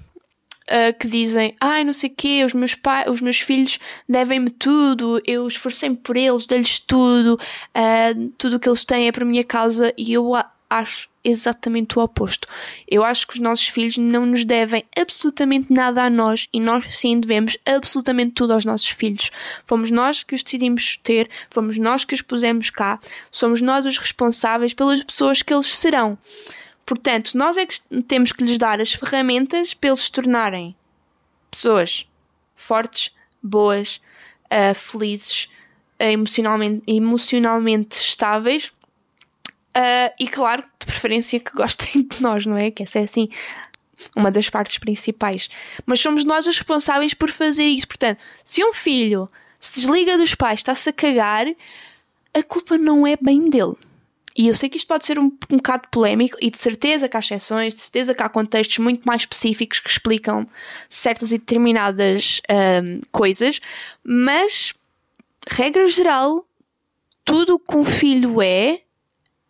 uh, 0.71 0.99
que 0.99 1.09
dizem: 1.09 1.55
ai, 1.61 1.85
não 1.85 1.93
sei 1.93 2.11
o 2.11 2.15
quê, 2.17 2.43
os 2.45 2.55
meus, 2.55 2.75
pai, 2.75 3.09
os 3.09 3.21
meus 3.21 3.41
filhos 3.41 3.79
devem-me 4.09 4.51
tudo, 4.51 5.21
eu 5.27 5.47
esforcei-me 5.47 5.97
por 5.97 6.17
eles, 6.17 6.47
dei-lhes 6.47 6.79
tudo, 6.79 7.35
uh, 7.35 8.29
tudo 8.39 8.57
o 8.57 8.61
que 8.61 8.69
eles 8.69 8.85
têm 8.85 9.09
é 9.09 9.13
para 9.13 9.25
a 9.25 9.27
minha 9.27 9.45
causa, 9.45 9.93
e 9.97 10.13
eu 10.13 10.33
acho 10.69 11.10
exatamente 11.25 11.99
o 11.99 12.03
oposto. 12.03 12.49
Eu 12.89 13.05
acho 13.05 13.27
que 13.27 13.35
os 13.35 13.41
nossos 13.41 13.69
filhos 13.69 13.97
não 13.97 14.27
nos 14.27 14.45
devem 14.45 14.85
absolutamente 14.99 15.73
nada 15.73 16.05
a 16.05 16.11
nós 16.11 16.49
e 16.53 16.61
nós 16.61 16.85
sim 16.95 17.21
devemos 17.21 17.57
absolutamente 17.67 18.33
tudo 18.33 18.53
aos 18.53 18.65
nossos 18.65 18.89
filhos. 18.89 19.31
Fomos 19.65 19.91
nós 19.91 20.23
que 20.23 20.35
os 20.35 20.43
decidimos 20.43 20.97
ter, 21.03 21.29
fomos 21.51 21.77
nós 21.79 22.05
que 22.05 22.15
os 22.15 22.23
pusemos 22.23 22.71
cá, 22.71 22.99
somos 23.31 23.61
nós 23.61 23.87
os 23.87 23.99
responsáveis 23.99 24.75
pelas 24.75 25.03
pessoas 25.03 25.43
que 25.43 25.53
eles 25.53 25.77
serão. 25.77 26.19
Portanto, 26.87 27.37
nós 27.37 27.57
é 27.57 27.67
que 27.67 27.79
temos 28.09 28.33
que 28.33 28.43
lhes 28.43 28.59
dar 28.59 28.81
as 28.81 28.93
ferramentas 28.93 29.75
para 29.75 29.91
eles 29.91 30.01
se 30.01 30.13
tornarem 30.13 30.75
pessoas 31.51 32.07
fortes, 32.57 33.13
boas, 33.43 34.01
uh, 34.47 34.75
felizes, 34.75 35.45
uh, 36.01 36.05
emocionalmente, 36.05 36.83
emocionalmente 36.87 37.97
estáveis 37.97 38.73
Uh, 39.77 40.13
e 40.19 40.27
claro, 40.27 40.63
de 40.79 40.87
preferência 40.87 41.39
que 41.39 41.53
gostem 41.53 42.07
de 42.07 42.23
nós, 42.23 42.47
não 42.47 42.57
é? 42.57 42.71
Que 42.71 42.83
essa 42.83 42.99
é 42.99 43.05
assim 43.05 43.29
uma 44.17 44.31
das 44.31 44.49
partes 44.49 44.79
principais. 44.79 45.49
Mas 45.85 46.01
somos 46.01 46.25
nós 46.25 46.47
os 46.47 46.57
responsáveis 46.57 47.15
por 47.15 47.31
fazer 47.31 47.65
isso. 47.65 47.87
Portanto, 47.87 48.19
se 48.45 48.65
um 48.65 48.73
filho 48.73 49.29
se 49.59 49.81
desliga 49.81 50.17
dos 50.17 50.35
pais, 50.35 50.61
está-se 50.61 50.89
a 50.89 50.93
cagar, 50.93 51.47
a 52.33 52.43
culpa 52.43 52.79
não 52.79 53.07
é 53.07 53.17
bem 53.21 53.51
dele. 53.51 53.75
E 54.37 54.49
eu 54.49 54.55
sei 54.55 54.69
que 54.69 54.77
isto 54.77 54.87
pode 54.87 55.05
ser 55.05 55.19
um, 55.19 55.27
um 55.51 55.57
bocado 55.57 55.89
polémico, 55.91 56.39
e 56.41 56.51
de 56.51 56.57
certeza 56.57 57.09
que 57.09 57.17
há 57.17 57.21
exceções, 57.21 57.75
de 57.75 57.81
certeza 57.81 58.15
que 58.15 58.23
há 58.23 58.29
contextos 58.29 58.79
muito 58.79 59.03
mais 59.05 59.23
específicos 59.23 59.81
que 59.81 59.91
explicam 59.91 60.47
certas 60.89 61.33
e 61.33 61.39
determinadas 61.39 62.41
um, 62.49 63.01
coisas, 63.11 63.61
mas, 64.05 64.73
regra 65.49 65.87
geral, 65.89 66.47
tudo 67.25 67.57
o 67.57 67.59
que 67.59 67.77
um 67.77 67.85
filho 67.85 68.41
é 68.41 68.81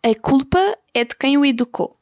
a 0.03 0.19
culpa 0.19 0.77
é 0.93 1.03
de 1.05 1.15
quem 1.15 1.37
o 1.37 1.45
educou, 1.45 1.97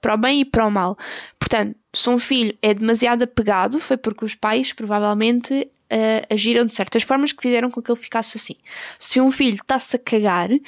para 0.00 0.14
o 0.14 0.16
bem 0.16 0.40
e 0.40 0.44
para 0.44 0.66
o 0.66 0.70
mal. 0.70 0.96
Portanto, 1.38 1.76
se 1.92 2.08
um 2.10 2.18
filho 2.18 2.56
é 2.62 2.74
demasiado 2.74 3.22
apegado, 3.22 3.78
foi 3.78 3.96
porque 3.96 4.24
os 4.24 4.34
pais 4.34 4.72
provavelmente 4.72 5.68
uh, 5.92 6.26
agiram 6.32 6.64
de 6.66 6.74
certas 6.74 7.02
formas 7.02 7.32
que 7.32 7.42
fizeram 7.42 7.70
com 7.70 7.80
que 7.80 7.90
ele 7.90 8.00
ficasse 8.00 8.36
assim. 8.36 8.56
Se 8.98 9.20
um 9.20 9.30
filho 9.30 9.56
está-se 9.56 9.96
a 9.96 9.98
cagar, 9.98 10.50
uh, 10.50 10.60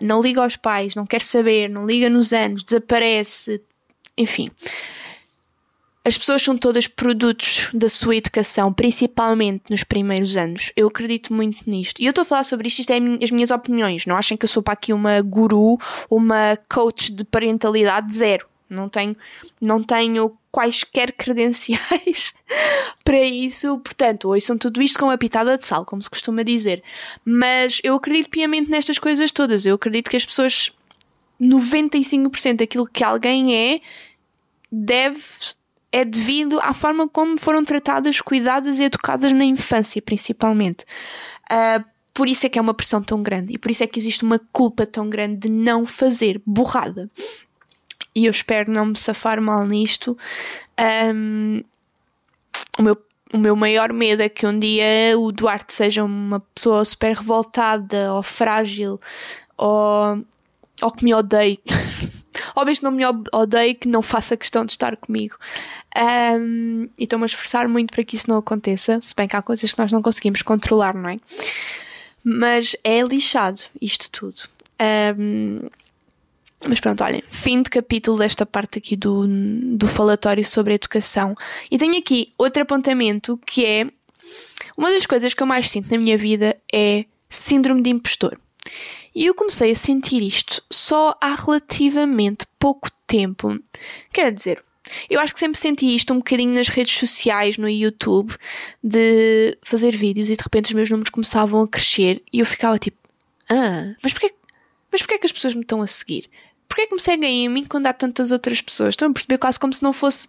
não 0.00 0.20
liga 0.20 0.42
aos 0.42 0.56
pais, 0.56 0.94
não 0.94 1.06
quer 1.06 1.22
saber, 1.22 1.68
não 1.68 1.86
liga 1.86 2.08
nos 2.08 2.32
anos, 2.32 2.64
desaparece, 2.64 3.62
enfim. 4.16 4.48
As 6.08 6.16
pessoas 6.16 6.40
são 6.40 6.56
todas 6.56 6.88
produtos 6.88 7.68
da 7.74 7.86
sua 7.86 8.16
educação, 8.16 8.72
principalmente 8.72 9.64
nos 9.68 9.84
primeiros 9.84 10.38
anos. 10.38 10.72
Eu 10.74 10.86
acredito 10.86 11.34
muito 11.34 11.68
nisto. 11.68 12.00
E 12.00 12.06
eu 12.06 12.10
estou 12.10 12.22
a 12.22 12.24
falar 12.24 12.44
sobre 12.44 12.66
isto, 12.66 12.78
isto 12.78 12.90
é 12.90 12.96
as 13.22 13.30
minhas 13.30 13.50
opiniões. 13.50 14.06
Não 14.06 14.16
achem 14.16 14.34
que 14.34 14.46
eu 14.46 14.48
sou 14.48 14.62
para 14.62 14.72
aqui 14.72 14.90
uma 14.90 15.20
guru, 15.20 15.76
uma 16.08 16.56
coach 16.66 17.12
de 17.12 17.24
parentalidade 17.24 18.14
zero. 18.14 18.46
Não 18.70 18.88
tenho, 18.88 19.14
não 19.60 19.82
tenho 19.82 20.34
quaisquer 20.50 21.12
credenciais 21.12 22.32
para 23.04 23.22
isso. 23.22 23.78
Portanto, 23.80 24.30
ouçam 24.30 24.56
tudo 24.56 24.80
isto 24.80 24.98
com 24.98 25.04
uma 25.04 25.18
pitada 25.18 25.58
de 25.58 25.66
sal, 25.66 25.84
como 25.84 26.00
se 26.00 26.08
costuma 26.08 26.42
dizer. 26.42 26.82
Mas 27.22 27.82
eu 27.84 27.94
acredito 27.94 28.30
piamente 28.30 28.70
nestas 28.70 28.98
coisas 28.98 29.30
todas. 29.30 29.66
Eu 29.66 29.74
acredito 29.74 30.08
que 30.08 30.16
as 30.16 30.24
pessoas, 30.24 30.72
95% 31.38 32.56
daquilo 32.56 32.86
que 32.86 33.04
alguém 33.04 33.54
é, 33.54 33.80
deve 34.72 35.20
é 35.90 36.04
devido 36.04 36.60
à 36.60 36.72
forma 36.72 37.08
como 37.08 37.38
foram 37.38 37.64
tratadas, 37.64 38.20
cuidadas 38.20 38.78
e 38.78 38.84
educadas 38.84 39.32
na 39.32 39.44
infância, 39.44 40.02
principalmente. 40.02 40.84
Uh, 41.50 41.84
por 42.12 42.28
isso 42.28 42.46
é 42.46 42.48
que 42.48 42.58
é 42.58 42.62
uma 42.62 42.74
pressão 42.74 43.02
tão 43.02 43.22
grande 43.22 43.54
e 43.54 43.58
por 43.58 43.70
isso 43.70 43.84
é 43.84 43.86
que 43.86 43.98
existe 43.98 44.24
uma 44.24 44.40
culpa 44.52 44.84
tão 44.84 45.08
grande 45.08 45.36
de 45.36 45.48
não 45.48 45.86
fazer 45.86 46.42
borrada. 46.44 47.08
E 48.14 48.26
eu 48.26 48.30
espero 48.30 48.72
não 48.72 48.86
me 48.86 48.98
safar 48.98 49.40
mal 49.40 49.64
nisto. 49.64 50.18
Um, 51.14 51.62
o, 52.76 52.82
meu, 52.82 52.98
o 53.32 53.38
meu 53.38 53.54
maior 53.54 53.92
medo 53.92 54.20
é 54.20 54.28
que 54.28 54.46
um 54.46 54.58
dia 54.58 55.16
o 55.16 55.30
Duarte 55.30 55.72
seja 55.72 56.02
uma 56.02 56.40
pessoa 56.40 56.84
super 56.84 57.16
revoltada 57.16 58.12
ou 58.12 58.22
frágil 58.22 59.00
ou, 59.56 60.24
ou 60.82 60.90
que 60.90 61.04
me 61.04 61.14
odeie. 61.14 61.60
ou 62.58 62.66
não 62.82 62.90
me 62.90 63.04
odeie, 63.32 63.74
que 63.74 63.88
não 63.88 64.02
faça 64.02 64.36
questão 64.36 64.64
de 64.64 64.72
estar 64.72 64.96
comigo. 64.96 65.36
Um, 65.96 66.88
e 66.98 67.04
estou-me 67.04 67.24
a 67.24 67.26
esforçar 67.26 67.68
muito 67.68 67.92
para 67.92 68.02
que 68.02 68.16
isso 68.16 68.28
não 68.28 68.36
aconteça, 68.36 69.00
se 69.00 69.14
bem 69.14 69.28
que 69.28 69.36
há 69.36 69.42
coisas 69.42 69.72
que 69.72 69.78
nós 69.78 69.92
não 69.92 70.02
conseguimos 70.02 70.42
controlar, 70.42 70.94
não 70.94 71.08
é? 71.08 71.18
Mas 72.24 72.74
é 72.82 73.00
lixado 73.02 73.60
isto 73.80 74.10
tudo. 74.10 74.42
Um, 75.16 75.60
mas 76.68 76.80
pronto, 76.80 77.04
olhem, 77.04 77.22
fim 77.28 77.62
de 77.62 77.70
capítulo 77.70 78.18
desta 78.18 78.44
parte 78.44 78.78
aqui 78.78 78.96
do, 78.96 79.26
do 79.76 79.86
falatório 79.86 80.44
sobre 80.44 80.74
educação. 80.74 81.36
E 81.70 81.78
tenho 81.78 81.96
aqui 81.96 82.32
outro 82.36 82.62
apontamento 82.62 83.38
que 83.46 83.64
é 83.64 83.86
uma 84.76 84.90
das 84.90 85.06
coisas 85.06 85.32
que 85.32 85.42
eu 85.42 85.46
mais 85.46 85.70
sinto 85.70 85.90
na 85.90 85.98
minha 85.98 86.18
vida 86.18 86.56
é 86.72 87.04
síndrome 87.28 87.82
de 87.82 87.90
impostor. 87.90 88.36
E 89.18 89.26
eu 89.26 89.34
comecei 89.34 89.72
a 89.72 89.74
sentir 89.74 90.22
isto 90.22 90.62
só 90.70 91.12
há 91.20 91.34
relativamente 91.34 92.46
pouco 92.56 92.88
tempo. 93.04 93.58
Quer 94.12 94.32
dizer, 94.32 94.62
Eu 95.10 95.18
acho 95.18 95.34
que 95.34 95.40
sempre 95.40 95.58
senti 95.58 95.92
isto 95.92 96.14
um 96.14 96.18
bocadinho 96.18 96.54
nas 96.54 96.68
redes 96.68 96.96
sociais, 96.96 97.58
no 97.58 97.68
YouTube, 97.68 98.32
de 98.82 99.58
fazer 99.60 99.96
vídeos 99.96 100.30
e 100.30 100.36
de 100.36 100.42
repente 100.42 100.66
os 100.66 100.72
meus 100.72 100.88
números 100.88 101.10
começavam 101.10 101.62
a 101.62 101.68
crescer 101.68 102.22
e 102.32 102.38
eu 102.38 102.46
ficava 102.46 102.78
tipo, 102.78 102.96
ah, 103.50 103.92
mas 104.04 104.12
porquê, 104.12 104.32
mas 104.92 105.02
porquê 105.02 105.18
que 105.18 105.26
as 105.26 105.32
pessoas 105.32 105.52
me 105.52 105.62
estão 105.62 105.82
a 105.82 105.86
seguir? 105.88 106.30
Porquê 106.68 106.86
que 106.86 106.94
me 106.94 107.00
seguem 107.00 107.44
a 107.44 107.50
mim 107.50 107.64
quando 107.64 107.88
há 107.88 107.92
tantas 107.92 108.30
outras 108.30 108.62
pessoas? 108.62 108.90
Estão 108.90 109.10
a 109.10 109.12
perceber 109.12 109.38
quase 109.38 109.58
como 109.58 109.72
se 109.72 109.82
não 109.82 109.92
fosse 109.92 110.28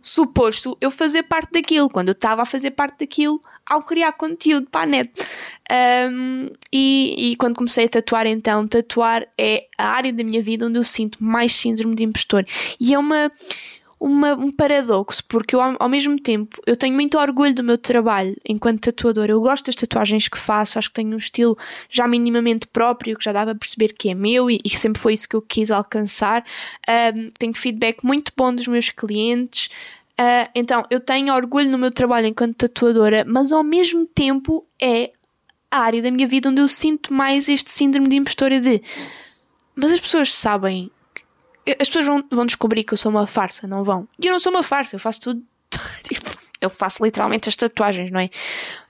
suposto 0.00 0.78
eu 0.80 0.90
fazer 0.90 1.24
parte 1.24 1.52
daquilo, 1.52 1.90
quando 1.90 2.08
eu 2.08 2.12
estava 2.12 2.40
a 2.40 2.46
fazer 2.46 2.70
parte 2.70 3.00
daquilo 3.00 3.42
ao 3.70 3.82
criar 3.82 4.12
conteúdo 4.12 4.66
para 4.68 4.82
a 4.82 4.86
net. 4.86 5.10
Um, 6.10 6.50
e, 6.72 7.30
e, 7.30 7.36
quando 7.36 7.54
comecei 7.54 7.84
a 7.84 7.88
tatuar, 7.88 8.26
então, 8.26 8.66
tatuar 8.66 9.26
é 9.38 9.66
a 9.78 9.86
área 9.90 10.12
da 10.12 10.24
minha 10.24 10.42
vida 10.42 10.66
onde 10.66 10.78
eu 10.78 10.84
sinto 10.84 11.22
mais 11.22 11.52
síndrome 11.54 11.94
de 11.94 12.02
impostor. 12.02 12.44
E 12.80 12.92
é 12.92 12.98
uma, 12.98 13.30
uma, 14.00 14.34
um 14.34 14.50
paradoxo, 14.50 15.22
porque 15.28 15.54
eu, 15.54 15.60
ao, 15.60 15.88
mesmo 15.88 16.18
tempo, 16.18 16.60
eu 16.66 16.74
tenho 16.74 16.94
muito 16.94 17.16
orgulho 17.16 17.54
do 17.54 17.62
meu 17.62 17.78
trabalho 17.78 18.34
enquanto 18.48 18.80
tatuadora. 18.80 19.30
Eu 19.30 19.40
gosto 19.40 19.66
das 19.66 19.76
tatuagens 19.76 20.26
que 20.26 20.38
faço, 20.38 20.76
acho 20.76 20.88
que 20.88 20.94
tenho 20.94 21.14
um 21.14 21.18
estilo 21.18 21.56
já 21.88 22.08
minimamente 22.08 22.66
próprio, 22.66 23.16
que 23.16 23.24
já 23.24 23.32
dava 23.32 23.52
a 23.52 23.54
perceber 23.54 23.92
que 23.92 24.08
é 24.08 24.14
meu 24.14 24.50
e, 24.50 24.58
e 24.64 24.68
sempre 24.70 25.00
foi 25.00 25.12
isso 25.12 25.28
que 25.28 25.36
eu 25.36 25.42
quis 25.42 25.70
alcançar. 25.70 26.44
Um, 26.88 27.30
tenho 27.38 27.54
feedback 27.54 28.02
muito 28.02 28.32
bom 28.36 28.52
dos 28.52 28.66
meus 28.66 28.90
clientes. 28.90 29.70
Uh, 30.20 30.50
então, 30.54 30.84
eu 30.90 31.00
tenho 31.00 31.34
orgulho 31.34 31.70
no 31.70 31.78
meu 31.78 31.90
trabalho 31.90 32.26
enquanto 32.26 32.56
tatuadora, 32.56 33.24
mas 33.26 33.50
ao 33.50 33.64
mesmo 33.64 34.04
tempo 34.06 34.66
é 34.80 35.12
a 35.70 35.78
área 35.78 36.02
da 36.02 36.10
minha 36.10 36.28
vida 36.28 36.50
onde 36.50 36.60
eu 36.60 36.68
sinto 36.68 37.14
mais 37.14 37.48
este 37.48 37.70
síndrome 37.70 38.06
de 38.08 38.16
impostora 38.16 38.60
de 38.60 38.82
mas 39.74 39.92
as 39.92 40.00
pessoas 40.00 40.34
sabem 40.34 40.90
as 41.78 41.88
pessoas 41.88 42.06
vão, 42.06 42.24
vão 42.30 42.46
descobrir 42.46 42.84
que 42.84 42.94
eu 42.94 42.98
sou 42.98 43.10
uma 43.10 43.26
farsa, 43.26 43.66
não 43.66 43.84
vão? 43.84 44.08
E 44.22 44.26
eu 44.26 44.32
não 44.32 44.40
sou 44.40 44.52
uma 44.52 44.62
farsa, 44.62 44.96
eu 44.96 45.00
faço 45.00 45.20
tudo. 45.20 45.42
Tipo, 46.02 46.30
eu 46.60 46.70
faço 46.70 47.02
literalmente 47.02 47.48
as 47.48 47.56
tatuagens, 47.56 48.10
não 48.10 48.20
é? 48.20 48.28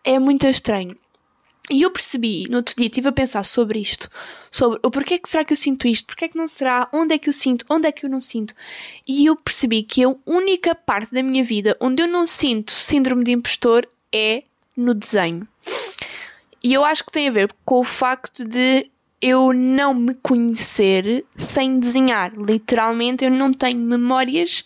É 0.05 0.19
muito 0.19 0.47
estranho. 0.47 0.97
E 1.71 1.83
eu 1.83 1.91
percebi, 1.93 2.49
no 2.51 2.57
outro 2.57 2.75
dia, 2.77 2.87
estive 2.87 3.09
a 3.09 3.13
pensar 3.13 3.45
sobre 3.45 3.79
isto, 3.79 4.09
sobre 4.51 4.81
o 4.83 4.91
porquê 4.91 5.19
que 5.19 5.29
será 5.29 5.45
que 5.45 5.53
eu 5.53 5.57
sinto 5.57 5.87
isto, 5.87 6.07
porquê 6.07 6.29
que 6.29 6.37
não 6.37 6.49
será, 6.49 6.89
onde 6.93 7.15
é 7.15 7.19
que 7.19 7.29
eu 7.29 7.33
sinto, 7.33 7.65
onde 7.71 7.87
é 7.87 7.93
que 7.93 8.05
eu 8.05 8.11
não 8.11 8.21
sinto. 8.21 8.53
E 9.07 9.27
eu 9.27 9.37
percebi 9.37 9.85
que 9.85 10.03
a 10.03 10.13
única 10.27 10.75
parte 10.75 11.15
da 11.15 11.23
minha 11.23 11.45
vida 11.45 11.77
onde 11.81 12.03
eu 12.03 12.09
não 12.09 12.27
sinto 12.27 12.73
síndrome 12.73 13.23
de 13.23 13.31
impostor 13.31 13.89
é 14.13 14.43
no 14.77 14.95
desenho. 14.95 15.47
E 16.63 16.75
eu 16.75 16.85
acho 16.85 17.05
que 17.05 17.13
tem 17.13 17.29
a 17.29 17.33
ver 17.33 17.53
com 17.65 17.79
o 17.79 17.85
facto 17.85 18.45
de 18.45 18.91
eu 19.21 19.53
não 19.53 19.95
me 19.95 20.15
conhecer 20.15 21.25
sem 21.37 21.79
desenhar. 21.79 22.33
Literalmente, 22.35 23.25
eu 23.25 23.31
não 23.31 23.53
tenho 23.53 23.79
memórias 23.79 24.65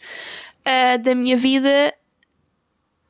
uh, 0.61 1.03
da 1.03 1.15
minha 1.15 1.37
vida 1.37 1.93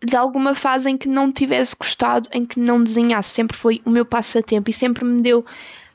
de 0.04 0.16
alguma 0.16 0.54
fase 0.54 0.90
em 0.90 0.96
que 0.96 1.08
não 1.08 1.32
tivesse 1.32 1.74
gostado, 1.78 2.28
em 2.32 2.44
que 2.44 2.58
não 2.58 2.82
desenhasse. 2.82 3.30
Sempre 3.30 3.56
foi 3.56 3.80
o 3.84 3.90
meu 3.90 4.04
passatempo 4.04 4.70
e 4.70 4.72
sempre 4.72 5.04
me 5.04 5.22
deu. 5.22 5.44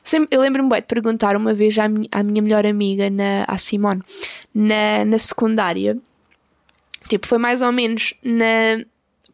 Sempre, 0.02 0.36
eu 0.36 0.40
lembro-me 0.40 0.68
bem 0.68 0.80
de 0.80 0.86
perguntar 0.86 1.36
uma 1.36 1.52
vez 1.52 1.78
à, 1.78 1.88
minha, 1.88 2.08
à 2.10 2.22
minha 2.22 2.42
melhor 2.42 2.66
amiga, 2.66 3.10
na, 3.10 3.44
à 3.46 3.58
Simone, 3.58 4.02
na, 4.54 5.04
na 5.04 5.18
secundária. 5.18 5.96
Tipo, 7.08 7.26
foi 7.26 7.38
mais 7.38 7.60
ou 7.60 7.72
menos 7.72 8.14
na, 8.22 8.84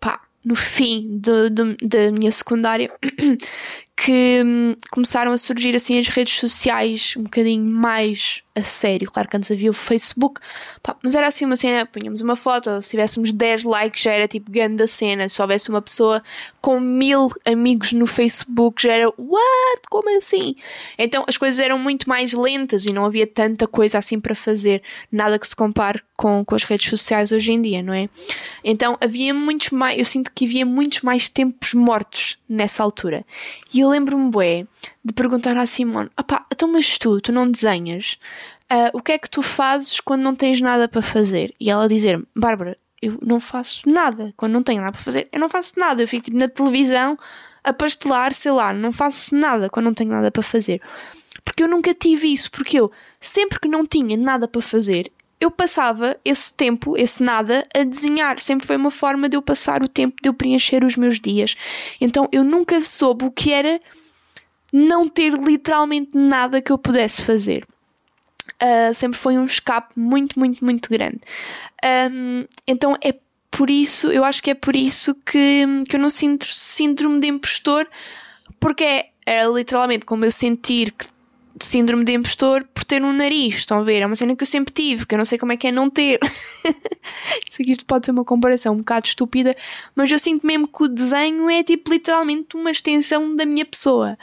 pá, 0.01 0.21
no 0.45 0.55
fim 0.55 1.21
da 1.21 2.13
minha 2.13 2.31
secundária 2.31 2.91
que 3.97 4.43
hum, 4.45 4.77
começaram 4.91 5.33
a 5.33 5.39
surgir 5.39 5.75
assim 5.75 5.99
as 5.99 6.09
redes 6.09 6.39
sociais 6.39 7.15
um 7.17 7.25
bocadinho 7.25 7.65
mais 7.65 8.43
a 8.57 8.63
sério. 8.63 9.11
Claro 9.13 9.29
que 9.29 9.37
antes 9.37 9.51
havia 9.51 9.71
o 9.71 9.75
Facebook, 9.75 10.41
pá, 10.83 10.97
mas 11.03 11.15
era 11.15 11.29
assim 11.29 11.45
uma 11.45 11.57
cena, 11.57 11.85
punhamos 11.85 12.23
uma 12.23 12.35
foto, 12.35 12.81
se 12.81 12.91
tivéssemos 12.91 13.33
10 13.33 13.65
likes 13.65 14.03
já 14.03 14.13
era 14.13 14.27
tipo 14.27 14.51
grande 14.51 14.87
cena, 14.89 15.29
se 15.29 15.41
houvesse 15.43 15.69
uma 15.69 15.83
pessoa 15.83 16.23
com 16.61 16.81
mil 16.81 17.29
amigos 17.45 17.93
no 17.93 18.07
Facebook 18.07 18.83
já 18.83 18.95
era 18.95 19.09
what? 19.19 19.83
Como 19.91 20.17
assim? 20.17 20.57
Então 20.99 21.25
as 21.29 21.37
coisas 21.37 21.61
eram 21.61 21.79
muito 21.79 22.09
mais 22.09 22.33
lentas 22.33 22.87
e 22.87 22.93
não 22.93 23.05
havia 23.05 23.27
tanta 23.27 23.67
coisa 23.67 23.99
assim 23.99 24.19
para 24.19 24.35
fazer, 24.35 24.83
nada 25.13 25.39
que 25.39 25.47
se 25.47 25.55
compare 25.55 26.01
com, 26.17 26.43
com 26.45 26.55
as 26.55 26.65
redes 26.65 26.89
sociais 26.89 27.31
hoje 27.31 27.53
em 27.53 27.61
dia, 27.61 27.83
não 27.83 27.93
é? 27.93 28.09
Então 28.65 28.97
havia 29.01 29.35
muitos 29.35 29.71
mais, 29.71 29.99
eu 29.99 30.05
sinto 30.05 30.33
que 30.35 30.47
havia 30.47 30.65
muitos 30.65 31.03
mais 31.03 31.29
tempos 31.29 31.75
mortos 31.75 32.39
nessa 32.49 32.83
altura. 32.83 33.25
E 33.73 33.81
eu 33.81 33.91
lembro-me, 33.91 34.31
bué, 34.31 34.67
de 35.07 35.13
perguntar 35.13 35.57
à 35.57 35.67
Simone: 35.67 36.11
opá, 36.19 36.45
então, 36.53 36.71
mas 36.71 36.99
tu, 36.99 37.21
tu 37.21 37.33
não 37.33 37.49
desenhas? 37.49 38.19
Uh, 38.65 38.91
o 38.93 39.01
que 39.01 39.13
é 39.13 39.19
que 39.19 39.31
tu 39.31 39.41
fazes 39.41 40.01
quando 40.01 40.23
não 40.23 40.35
tens 40.35 40.61
nada 40.61 40.89
para 40.89 41.01
fazer? 41.01 41.55
E 41.61 41.71
ela 41.71 41.89
dizer-me: 41.89 42.27
Bárbara, 42.35 42.77
eu 43.01 43.17
não 43.23 43.39
faço 43.39 43.89
nada. 43.89 44.35
Quando 44.37 44.53
não 44.53 44.63
tenho 44.63 44.81
nada 44.81 44.93
para 44.93 45.01
fazer, 45.01 45.29
eu 45.33 45.39
não 45.39 45.49
faço 45.49 45.79
nada. 45.79 46.03
Eu 46.03 46.09
fico 46.09 46.25
tipo, 46.25 46.37
na 46.37 46.49
televisão 46.49 47.17
a 47.63 47.73
pastelar, 47.73 48.35
sei 48.35 48.51
lá, 48.51 48.73
não 48.73 48.91
faço 48.91 49.35
nada 49.35 49.71
quando 49.71 49.87
não 49.87 49.95
tenho 49.95 50.11
nada 50.11 50.31
para 50.31 50.43
fazer. 50.43 50.81
Porque 51.45 51.63
eu 51.63 51.69
nunca 51.69 51.95
tive 51.95 52.33
isso, 52.33 52.51
porque 52.51 52.79
eu, 52.79 52.91
sempre 53.21 53.61
que 53.61 53.69
não 53.69 53.87
tinha 53.87 54.17
nada 54.17 54.49
para 54.49 54.61
fazer, 54.61 55.11
eu 55.41 55.51
passava 55.51 56.17
esse 56.25 56.53
tempo, 56.53 56.97
esse 56.97 57.23
nada, 57.23 57.65
a 57.73 57.85
desenhar. 57.85 58.41
Sempre 58.41 58.67
foi 58.67 58.77
uma 58.77 58.91
forma 58.91 59.29
de 59.29 59.37
eu 59.37 59.43
passar 59.43 59.83
o 59.83 59.89
tempo, 59.89 60.17
de 60.21 60.29
eu 60.29 60.35
preencher 60.35 60.85
os 60.85 60.97
meus 60.97 61.21
dias. 61.21 61.57
Então 62.01 62.29
eu 62.33 62.43
nunca 62.43 62.81
soube 62.83 63.25
o 63.25 63.31
que 63.31 63.53
era 63.53 63.79
não 64.77 65.09
ter 65.09 65.33
literalmente 65.33 66.11
nada 66.13 66.61
que 66.61 66.71
eu 66.71 66.77
pudesse 66.77 67.23
fazer. 67.23 67.67
Uh, 68.63 68.93
sempre 68.93 69.19
foi 69.19 69.39
um 69.39 69.47
escape 69.47 69.99
muito, 69.99 70.39
muito, 70.39 70.63
muito 70.63 70.91
grande. 70.91 71.21
Um, 72.13 72.45
então 72.67 72.95
é 73.03 73.15
por 73.51 73.71
isso, 73.71 74.13
eu 74.13 74.23
acho 74.23 74.43
que 74.43 74.51
é 74.51 74.55
por 74.55 74.77
isso 74.77 75.15
que, 75.15 75.65
que 75.89 75.97
eu 75.97 76.01
não 76.01 76.11
sinto 76.11 76.45
síndrome 76.45 77.21
de 77.21 77.29
impostor, 77.29 77.89
porque 78.61 78.85
é, 78.85 79.09
era 79.25 79.49
literalmente 79.49 80.05
como 80.05 80.27
eu 80.27 80.31
sentir 80.31 80.93
que 80.93 81.07
síndrome 81.61 82.05
de 82.05 82.13
impostor 82.13 82.65
por 82.75 82.85
ter 82.85 83.03
um 83.03 83.13
nariz. 83.13 83.57
Estão 83.57 83.79
a 83.79 83.83
ver? 83.83 84.03
É 84.03 84.07
uma 84.07 84.17
cena 84.17 84.37
que 84.37 84.43
eu 84.43 84.47
sempre 84.47 84.73
tive, 84.73 85.07
que 85.07 85.15
eu 85.15 85.19
não 85.19 85.25
sei 85.25 85.39
como 85.39 85.53
é 85.53 85.57
que 85.57 85.67
é 85.67 85.73
não 85.73 85.91
ter. 85.91 86.19
Que 87.57 87.73
isto 87.73 87.87
pode 87.87 88.05
ser 88.05 88.13
uma 88.13 88.25
comparação 88.25 88.75
um 88.75 88.79
bocado 88.79 89.07
estúpida, 89.07 89.57
mas 89.95 90.11
eu 90.11 90.19
sinto 90.19 90.47
mesmo 90.47 90.69
que 90.69 90.83
o 90.83 90.89
desenho 90.89 91.49
é 91.49 91.63
tipo 91.63 91.91
literalmente 91.91 92.55
uma 92.55 92.71
extensão 92.71 93.35
da 93.35 93.47
minha 93.47 93.65
pessoa. 93.65 94.19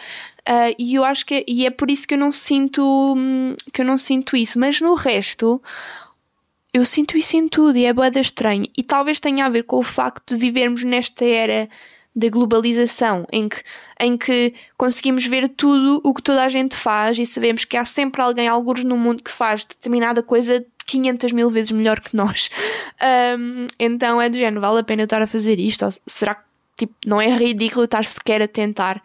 Uh, 0.47 0.75
e 0.77 0.95
eu 0.95 1.03
acho 1.03 1.25
que 1.25 1.35
é, 1.35 1.43
e 1.47 1.65
é 1.65 1.71
por 1.71 1.89
isso 1.89 2.07
que 2.07 2.13
eu 2.13 2.17
não 2.17 2.31
sinto 2.31 2.83
hum, 3.17 3.55
que 3.71 3.81
eu 3.81 3.85
não 3.85 3.97
sinto 3.97 4.37
isso. 4.37 4.59
Mas 4.59 4.79
no 4.79 4.93
resto, 4.93 5.61
eu 6.73 6.85
sinto 6.85 7.17
isso 7.17 7.37
em 7.37 7.47
tudo 7.47 7.77
e 7.77 7.85
é 7.85 7.93
boeda 7.93 8.19
estranho. 8.19 8.67
E 8.77 8.83
talvez 8.83 9.19
tenha 9.19 9.45
a 9.45 9.49
ver 9.49 9.63
com 9.63 9.77
o 9.77 9.83
facto 9.83 10.35
de 10.35 10.37
vivermos 10.37 10.83
nesta 10.83 11.25
era 11.25 11.69
da 12.15 12.29
globalização, 12.29 13.25
em 13.31 13.49
que, 13.49 13.63
em 13.99 14.17
que 14.17 14.53
conseguimos 14.77 15.25
ver 15.25 15.49
tudo 15.49 15.99
o 16.03 16.13
que 16.13 16.21
toda 16.21 16.43
a 16.43 16.49
gente 16.49 16.75
faz 16.75 17.17
e 17.17 17.25
sabemos 17.25 17.65
que 17.65 17.75
há 17.75 17.85
sempre 17.85 18.21
alguém, 18.21 18.47
alguns 18.47 18.83
no 18.83 18.97
mundo, 18.97 19.23
que 19.23 19.31
faz 19.31 19.65
determinada 19.65 20.21
coisa 20.21 20.63
500 20.85 21.31
mil 21.31 21.49
vezes 21.49 21.71
melhor 21.71 21.99
que 21.99 22.15
nós. 22.15 22.49
Um, 23.37 23.67
então 23.77 24.21
é 24.21 24.29
do 24.29 24.37
género, 24.37 24.61
vale 24.61 24.79
a 24.79 24.83
pena 24.83 25.01
eu 25.01 25.05
estar 25.05 25.21
a 25.21 25.27
fazer 25.27 25.59
isto? 25.59 25.83
Ou 25.83 25.91
será 26.07 26.35
que 26.35 26.43
tipo, 26.77 26.93
não 27.05 27.19
é 27.19 27.27
ridículo 27.27 27.83
estar 27.83 28.05
sequer 28.05 28.41
a 28.41 28.47
tentar? 28.47 29.01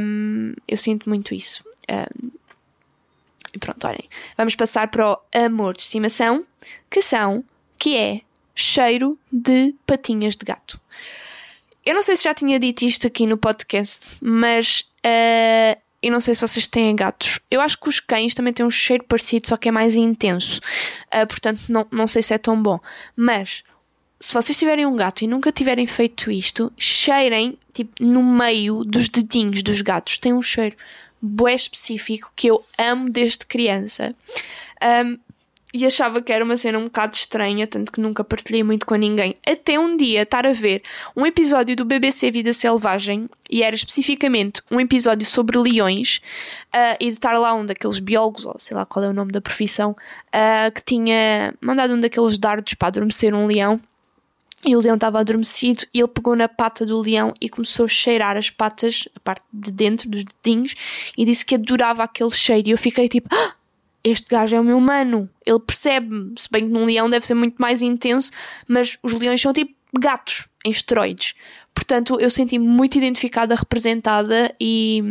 Um, 0.00 0.52
eu 0.68 0.76
sinto 0.76 1.08
muito 1.08 1.34
isso. 1.34 1.64
Um, 1.90 2.30
e 3.52 3.58
pronto, 3.58 3.86
olhem. 3.88 4.08
Vamos 4.36 4.54
passar 4.54 4.86
para 4.88 5.12
o 5.12 5.18
amor 5.34 5.74
de 5.74 5.82
estimação, 5.82 6.46
que 6.88 7.02
são, 7.02 7.42
que 7.76 7.96
é 7.96 8.20
cheiro 8.54 9.18
de 9.32 9.74
patinhas 9.86 10.36
de 10.36 10.44
gato. 10.44 10.80
Eu 11.88 11.94
não 11.94 12.02
sei 12.02 12.16
se 12.16 12.24
já 12.24 12.34
tinha 12.34 12.60
dito 12.60 12.82
isto 12.82 13.06
aqui 13.06 13.24
no 13.24 13.38
podcast, 13.38 14.18
mas 14.20 14.84
uh, 15.06 15.80
eu 16.02 16.12
não 16.12 16.20
sei 16.20 16.34
se 16.34 16.42
vocês 16.42 16.66
têm 16.66 16.94
gatos. 16.94 17.40
Eu 17.50 17.62
acho 17.62 17.80
que 17.80 17.88
os 17.88 17.98
cães 17.98 18.34
também 18.34 18.52
têm 18.52 18.66
um 18.66 18.70
cheiro 18.70 19.04
parecido, 19.04 19.48
só 19.48 19.56
que 19.56 19.70
é 19.70 19.72
mais 19.72 19.96
intenso. 19.96 20.60
Uh, 21.06 21.26
portanto, 21.26 21.62
não, 21.70 21.86
não 21.90 22.06
sei 22.06 22.20
se 22.20 22.34
é 22.34 22.36
tão 22.36 22.62
bom. 22.62 22.78
Mas 23.16 23.64
se 24.20 24.34
vocês 24.34 24.58
tiverem 24.58 24.84
um 24.84 24.94
gato 24.94 25.22
e 25.22 25.26
nunca 25.26 25.50
tiverem 25.50 25.86
feito 25.86 26.30
isto, 26.30 26.70
cheirem 26.76 27.58
tipo 27.72 28.04
no 28.04 28.22
meio 28.22 28.84
dos 28.84 29.08
dedinhos 29.08 29.62
dos 29.62 29.80
gatos. 29.80 30.18
Tem 30.18 30.34
um 30.34 30.42
cheiro 30.42 30.76
bué 31.22 31.54
específico 31.54 32.30
que 32.36 32.48
eu 32.48 32.62
amo 32.76 33.08
desde 33.08 33.46
criança. 33.46 34.14
Um, 35.06 35.18
e 35.72 35.84
achava 35.84 36.22
que 36.22 36.32
era 36.32 36.44
uma 36.44 36.56
cena 36.56 36.78
um 36.78 36.84
bocado 36.84 37.14
estranha, 37.14 37.66
tanto 37.66 37.92
que 37.92 38.00
nunca 38.00 38.24
partilhei 38.24 38.62
muito 38.62 38.86
com 38.86 38.94
ninguém. 38.94 39.36
Até 39.46 39.78
um 39.78 39.96
dia 39.96 40.22
estar 40.22 40.46
a 40.46 40.52
ver 40.52 40.82
um 41.14 41.26
episódio 41.26 41.76
do 41.76 41.84
BBC 41.84 42.30
Vida 42.30 42.52
Selvagem, 42.52 43.28
e 43.50 43.62
era 43.62 43.74
especificamente 43.74 44.62
um 44.70 44.80
episódio 44.80 45.26
sobre 45.26 45.58
leões, 45.58 46.20
uh, 46.74 46.96
e 46.98 47.04
de 47.04 47.10
estar 47.10 47.38
lá 47.38 47.54
um 47.54 47.66
daqueles 47.66 47.98
biólogos, 47.98 48.46
ou 48.46 48.56
sei 48.58 48.76
lá 48.76 48.86
qual 48.86 49.04
é 49.04 49.08
o 49.08 49.12
nome 49.12 49.30
da 49.30 49.40
profissão, 49.40 49.90
uh, 49.90 50.72
que 50.72 50.82
tinha 50.82 51.54
mandado 51.60 51.94
um 51.94 52.00
daqueles 52.00 52.38
dardos 52.38 52.74
para 52.74 52.88
adormecer 52.88 53.34
um 53.34 53.46
leão. 53.46 53.80
E 54.66 54.74
o 54.74 54.80
leão 54.80 54.96
estava 54.96 55.20
adormecido 55.20 55.84
e 55.94 56.00
ele 56.00 56.08
pegou 56.08 56.34
na 56.34 56.48
pata 56.48 56.84
do 56.84 56.98
leão 56.98 57.32
e 57.40 57.48
começou 57.48 57.86
a 57.86 57.88
cheirar 57.88 58.36
as 58.36 58.50
patas, 58.50 59.08
a 59.14 59.20
parte 59.20 59.44
de 59.52 59.70
dentro 59.70 60.08
dos 60.08 60.24
dedinhos, 60.24 60.74
e 61.16 61.24
disse 61.24 61.44
que 61.44 61.54
adorava 61.54 62.02
aquele 62.02 62.30
cheiro. 62.30 62.68
E 62.68 62.72
eu 62.72 62.78
fiquei 62.78 63.08
tipo, 63.08 63.28
ah, 63.30 63.54
este 64.02 64.28
gajo 64.28 64.56
é 64.56 64.60
o 64.60 64.64
meu 64.64 64.80
mano. 64.80 65.28
ele 65.44 65.58
percebe-me, 65.60 66.34
se 66.36 66.48
bem 66.50 66.66
que 66.66 66.72
num 66.72 66.84
leão 66.84 67.10
deve 67.10 67.26
ser 67.26 67.34
muito 67.34 67.56
mais 67.58 67.82
intenso, 67.82 68.30
mas 68.66 68.98
os 69.02 69.12
leões 69.14 69.40
são 69.40 69.52
tipo 69.52 69.74
gatos 69.98 70.48
em 70.64 70.70
esteroides. 70.70 71.34
Portanto, 71.74 72.18
eu 72.20 72.30
senti-me 72.30 72.66
muito 72.66 72.98
identificada, 72.98 73.54
representada 73.54 74.54
e. 74.60 75.02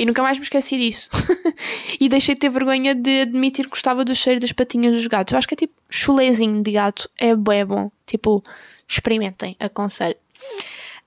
E 0.00 0.06
nunca 0.06 0.22
mais 0.22 0.38
me 0.38 0.44
esqueci 0.44 0.78
disso. 0.78 1.10
e 1.98 2.08
deixei 2.08 2.36
de 2.36 2.40
ter 2.40 2.50
vergonha 2.50 2.94
de 2.94 3.22
admitir 3.22 3.64
que 3.64 3.70
gostava 3.70 4.04
do 4.04 4.14
cheiro 4.14 4.38
das 4.38 4.52
patinhas 4.52 4.94
dos 4.94 5.08
gatos. 5.08 5.32
Eu 5.32 5.38
acho 5.38 5.48
que 5.48 5.54
é 5.54 5.56
tipo 5.56 5.74
chulezinho 5.90 6.62
de 6.62 6.70
gato. 6.70 7.10
É 7.18 7.34
bem 7.34 7.66
bom. 7.66 7.90
Tipo, 8.06 8.40
experimentem, 8.86 9.56
aconselho. 9.58 10.14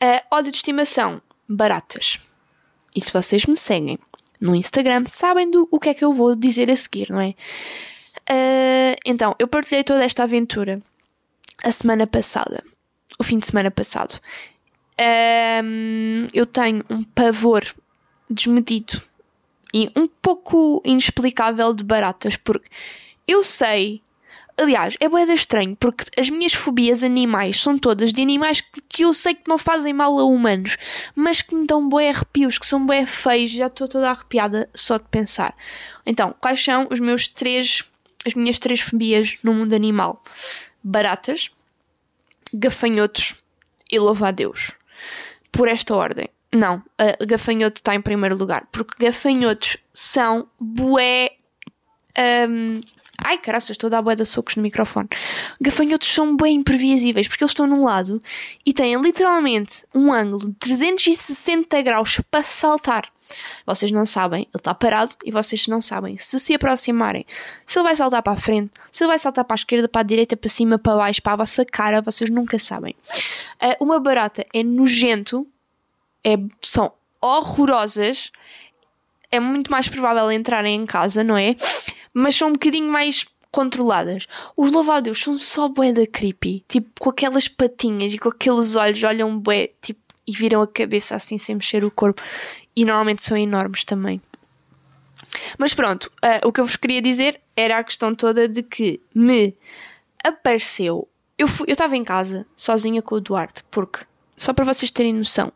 Uh, 0.04 0.20
ódio 0.30 0.52
de 0.52 0.58
estimação, 0.58 1.22
baratas. 1.48 2.20
E 2.94 3.00
se 3.00 3.14
vocês 3.14 3.46
me 3.46 3.56
seguem 3.56 3.98
no 4.42 4.56
Instagram, 4.56 5.04
sabem 5.06 5.50
do 5.50 5.68
o 5.72 5.80
que 5.80 5.90
é 5.90 5.94
que 5.94 6.04
eu 6.04 6.14
vou 6.14 6.36
dizer 6.36 6.70
a 6.70 6.76
seguir, 6.76 7.10
não 7.12 7.22
é? 7.22 7.36
Uh, 8.30 8.98
então, 9.06 9.36
eu 9.38 9.48
partilhei 9.48 9.84
toda 9.84 10.04
esta 10.04 10.24
aventura 10.24 10.82
a 11.64 11.72
semana 11.72 12.08
passada, 12.08 12.64
o 13.20 13.24
fim 13.24 13.38
de 13.38 13.46
semana 13.46 13.70
passado. 13.70 14.20
Um, 15.64 16.28
eu 16.34 16.46
tenho 16.46 16.84
um 16.90 17.04
pavor 17.04 17.64
desmedido 18.30 19.02
e 19.74 19.92
um 19.96 20.08
pouco 20.08 20.82
inexplicável 20.84 21.74
de 21.74 21.84
baratas, 21.84 22.36
porque 22.36 22.70
eu 23.28 23.44
sei. 23.44 24.02
Aliás, 24.62 24.96
é 25.00 25.10
boeda 25.10 25.34
estranho, 25.34 25.76
porque 25.76 26.06
as 26.20 26.30
minhas 26.30 26.54
fobias 26.54 27.02
animais 27.04 27.60
são 27.60 27.76
todas 27.76 28.14
de 28.14 28.22
animais 28.22 28.62
que 28.88 29.02
eu 29.04 29.12
sei 29.12 29.34
que 29.34 29.50
não 29.50 29.58
fazem 29.58 29.92
mal 29.92 30.20
a 30.20 30.24
humanos, 30.24 30.78
mas 31.16 31.42
que 31.42 31.56
me 31.56 31.66
dão 31.66 31.90
boé 31.90 32.10
arrepios, 32.10 32.60
que 32.60 32.68
são 32.68 32.86
boé 32.86 33.08
feios, 33.08 33.50
já 33.50 33.66
estou 33.66 33.88
toda 33.88 34.12
arrepiada 34.12 34.70
só 34.72 35.00
de 35.00 35.06
pensar. 35.06 35.56
Então, 36.06 36.36
quais 36.40 36.64
são 36.64 36.88
os 36.92 37.00
meus 37.00 37.28
três, 37.28 37.84
as 38.24 38.36
minhas 38.36 38.60
três 38.60 38.82
fobias 38.82 39.40
no 39.44 39.52
mundo 39.52 39.74
animal? 39.74 40.22
Baratas, 40.84 41.50
gafanhotos 42.54 43.34
e 43.92 43.98
louva 43.98 44.28
a 44.28 44.32
Deus. 44.32 44.74
Por 45.52 45.68
esta 45.68 45.96
ordem. 45.96 46.30
Não, 46.54 46.84
gafanhoto 47.26 47.80
está 47.80 47.96
em 47.96 48.02
primeiro 48.02 48.38
lugar, 48.38 48.68
porque 48.72 49.06
gafanhotos 49.06 49.78
são 49.92 50.48
bué. 50.60 51.32
Um, 52.48 52.82
ai, 53.24 53.38
caraças, 53.38 53.72
estou 53.72 53.88
a 53.88 53.92
dar 53.92 54.02
bué 54.02 54.16
de 54.16 54.26
socos 54.26 54.56
no 54.56 54.64
microfone. 54.64 55.08
Gafanhotos 55.60 56.08
são 56.08 56.36
bem 56.36 56.58
imprevisíveis, 56.58 57.28
porque 57.28 57.44
eles 57.44 57.52
estão 57.52 57.68
num 57.68 57.84
lado 57.84 58.22
e 58.66 58.74
têm 58.74 59.00
literalmente 59.02 59.86
um 59.94 60.12
ângulo 60.12 60.50
de 60.50 60.56
360 60.56 61.82
graus 61.82 62.20
para 62.30 62.44
saltar. 62.44 63.12
Vocês 63.66 63.92
não 63.92 64.06
sabem, 64.06 64.42
ele 64.42 64.50
está 64.56 64.74
parado 64.74 65.14
e 65.24 65.32
vocês 65.32 65.66
não 65.68 65.82
sabem 65.82 66.18
se 66.18 66.38
se 66.38 66.54
aproximarem, 66.54 67.26
se 67.66 67.80
ele 67.80 67.86
vai 67.86 67.96
saltar 67.96 68.22
para 68.22 68.34
a 68.34 68.36
frente, 68.36 68.72
se 68.92 69.04
ele 69.04 69.10
vai 69.10 69.20
saltar 69.20 69.46
para 69.46 69.54
a 69.54 69.60
esquerda, 69.60 69.88
para 69.88 70.02
a 70.02 70.04
direita, 70.04 70.36
para 70.36 70.50
cima, 70.50 70.78
para 70.78 70.98
baixo, 70.98 71.22
para 71.22 71.34
a 71.34 71.38
vossa 71.38 71.64
cara, 71.64 72.02
vocês 72.02 72.30
nunca 72.30 72.60
sabem. 72.60 72.94
Uh, 73.62 73.86
uma 73.86 74.00
barata 74.02 74.46
é 74.54 74.64
nojento 74.64 75.48
é, 76.24 76.38
são 76.62 76.92
horrorosas. 77.20 78.32
É 79.32 79.40
muito 79.40 79.72
mais 79.72 79.88
provável 79.88 80.32
entrarem 80.32 80.76
em 80.76 80.86
casa, 80.86 81.24
não 81.24 81.38
é? 81.38 81.56
Mas 82.14 82.36
são 82.36 82.50
um 82.50 82.54
bocadinho 82.54 82.92
mais 82.92 83.26
controladas. 83.52 84.28
Os 84.56 84.72
louvadeus 84.72 85.22
são 85.22 85.38
só 85.38 85.68
bué 85.68 85.92
da 85.92 86.08
creepy. 86.08 86.64
Tipo, 86.68 86.90
com 87.00 87.10
aquelas 87.10 87.48
patinhas 87.48 88.14
e 88.14 88.18
com 88.18 88.30
aqueles 88.30 88.76
olhos, 88.76 89.04
olham 89.04 89.38
bué, 89.38 89.70
tipo, 89.82 90.00
e 90.26 90.32
viram 90.32 90.62
a 90.62 90.68
cabeça 90.68 91.16
assim 91.16 91.38
sem 91.38 91.56
mexer 91.56 91.84
o 91.84 91.92
corpo. 91.92 92.22
E 92.76 92.86
normalmente 92.86 93.24
são 93.24 93.36
enormes 93.36 93.84
também. 93.84 94.20
Mas 95.58 95.74
pronto, 95.74 96.06
uh, 96.24 96.48
o 96.48 96.52
que 96.52 96.62
eu 96.62 96.66
vos 96.66 96.76
queria 96.76 97.02
dizer 97.02 97.40
era 97.56 97.78
a 97.78 97.84
questão 97.84 98.14
toda 98.16 98.48
de 98.48 98.64
que 98.64 99.02
me 99.14 99.56
apareceu. 100.24 101.08
Eu 101.38 101.48
estava 101.68 101.98
em 101.98 102.04
casa 102.04 102.46
sozinha 102.56 103.02
com 103.02 103.16
o 103.16 103.22
Duarte, 103.22 103.64
porque 103.72 104.06
só 104.38 104.54
para 104.54 104.66
vocês 104.66 104.92
terem 104.92 105.14
noção. 105.14 105.52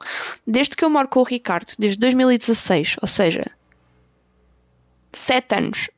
Desde 0.46 0.76
que 0.76 0.84
eu 0.84 0.90
moro 0.90 1.08
com 1.08 1.20
o 1.20 1.24
Ricardo, 1.24 1.74
desde 1.78 1.98
2016, 2.00 2.98
ou 3.02 3.08
seja, 3.08 3.46
7 5.12 5.56
anos. 5.56 5.90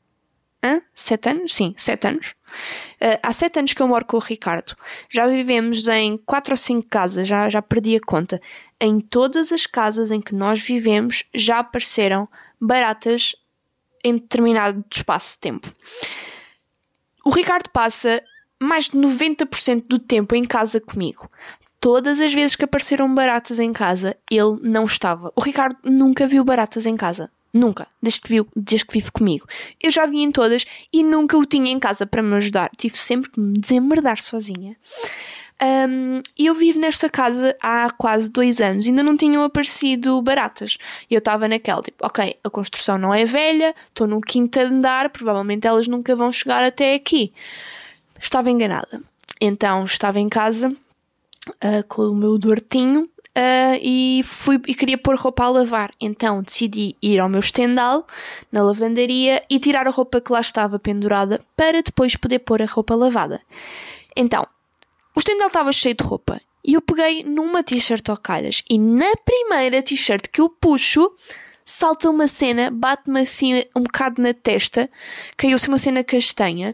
Hã? 0.64 0.82
7 0.94 1.30
anos? 1.30 1.54
Sim, 1.54 1.74
7 1.78 2.08
anos. 2.08 2.36
Uh, 3.02 3.20
há 3.22 3.32
7 3.32 3.60
anos 3.60 3.74
que 3.74 3.82
eu 3.82 3.88
moro 3.88 4.06
com 4.06 4.18
o 4.18 4.20
Ricardo. 4.22 4.76
Já 5.10 5.28
vivemos 5.28 5.88
em 5.88 6.18
4 6.18 6.54
ou 6.54 6.58
5 6.58 6.88
casas, 6.90 7.28
já, 7.28 7.50
já 7.50 7.62
perdi 7.62 7.96
a 7.96 8.00
conta. 8.00 8.42
Em 8.80 9.00
todas 9.00 9.52
as 9.52 9.66
casas 9.66 10.12
em 10.12 10.20
que 10.20 10.34
nós 10.34 10.62
vivemos 10.62 11.24
já 11.34 11.60
apareceram 11.60 12.28
baratas 12.60 13.36
em 14.04 14.14
determinado 14.14 14.84
espaço 14.92 15.34
de 15.34 15.40
tempo. 15.40 15.72
O 17.26 17.30
Ricardo 17.30 17.70
passa 17.70 18.24
mais 18.60 18.86
de 18.86 18.98
90% 18.98 19.86
do 19.88 20.00
tempo 20.00 20.34
em 20.34 20.44
casa 20.44 20.82
comigo 20.82 21.30
todas 21.80 22.20
as 22.20 22.34
vezes 22.34 22.56
que 22.56 22.66
apareceram 22.66 23.14
baratas 23.14 23.60
em 23.60 23.72
casa, 23.72 24.16
ele 24.30 24.60
não 24.62 24.86
estava. 24.86 25.32
O 25.36 25.42
Ricardo 25.42 25.78
nunca 25.86 26.28
viu 26.28 26.44
baratas 26.44 26.86
em 26.86 26.96
casa. 26.96 27.32
Nunca, 27.58 27.88
desde 28.02 28.22
que, 28.22 28.30
viu, 28.30 28.48
desde 28.56 28.86
que 28.86 28.94
vive 28.94 29.12
comigo. 29.12 29.48
Eu 29.82 29.90
já 29.90 30.06
vi 30.06 30.22
em 30.22 30.32
todas 30.32 30.66
e 30.94 31.04
nunca 31.04 31.36
o 31.38 31.46
tinha 31.46 31.72
em 31.72 31.80
casa 31.80 32.06
para 32.06 32.22
me 32.22 32.36
ajudar. 32.36 32.70
Tive 32.78 32.96
sempre 32.98 33.32
que 33.32 33.40
me 33.40 33.58
desemmerdar 33.58 34.22
sozinha. 34.22 34.78
Um, 35.60 36.22
e 36.38 36.46
eu 36.46 36.54
vivo 36.54 36.80
nesta 36.80 37.10
casa 37.10 37.58
há 37.60 37.90
quase 37.90 38.32
dois 38.32 38.62
anos, 38.62 38.86
ainda 38.86 39.02
não 39.02 39.18
tinham 39.18 39.44
aparecido 39.44 40.22
baratas. 40.22 40.78
Eu 41.10 41.18
estava 41.18 41.48
naquela, 41.48 41.82
tipo, 41.82 42.06
ok, 42.06 42.38
a 42.44 42.50
construção 42.50 43.00
não 43.00 43.12
é 43.12 43.26
velha, 43.26 43.74
estou 43.88 44.06
no 44.06 44.22
quinto 44.22 44.60
andar, 44.60 45.10
provavelmente 45.10 45.66
elas 45.66 45.88
nunca 45.88 46.16
vão 46.16 46.32
chegar 46.32 46.64
até 46.64 46.94
aqui. 46.94 47.34
Estava 48.22 48.52
enganada. 48.52 49.02
Então 49.42 49.84
estava 49.84 50.20
em 50.20 50.30
casa 50.30 50.70
uh, 50.70 51.84
com 51.88 52.04
o 52.04 52.16
meu 52.16 52.38
Duartinho 52.38 53.10
uh, 53.38 53.80
e, 53.82 54.22
fui, 54.26 54.60
e 54.68 54.74
queria 54.74 54.98
pôr 54.98 55.16
roupa 55.16 55.44
a 55.44 55.50
lavar. 55.50 55.92
Então 56.02 56.42
decidi 56.42 56.96
ir 57.02 57.20
ao 57.20 57.30
meu 57.30 57.40
estendal, 57.40 58.06
na 58.52 58.64
lavandaria, 58.64 59.44
e 59.50 59.60
tirar 59.60 59.88
a 59.88 59.92
roupa 59.92 60.20
que 60.20 60.32
lá 60.32 60.42
estava 60.42 60.80
pendurada 60.80 61.40
para 61.56 61.82
depois 61.82 62.16
poder 62.16 62.40
pôr 62.40 62.62
a 62.62 62.66
roupa 62.66 62.96
lavada. 62.96 63.42
Então, 64.16 64.44
o 65.16 65.20
estendal 65.20 65.48
estava 65.48 65.72
cheio 65.72 65.96
de 65.96 66.04
roupa 66.04 66.42
e 66.66 66.74
eu 66.74 66.82
peguei 66.82 67.24
numa 67.24 67.64
t-shirt 67.64 68.10
ao 68.10 68.18
calhas 68.18 68.64
e 68.70 68.80
na 68.80 69.16
primeira 69.24 69.82
t-shirt 69.82 70.28
que 70.32 70.42
eu 70.42 70.50
puxo 70.50 71.14
salta 71.64 72.10
uma 72.10 72.28
cena, 72.28 72.72
bate-me 72.72 73.22
assim 73.22 73.62
um 73.76 73.84
bocado 73.84 74.22
na 74.22 74.34
testa, 74.34 74.90
caiu-se 75.36 75.68
uma 75.68 75.78
cena 75.78 76.04
castanha 76.04 76.74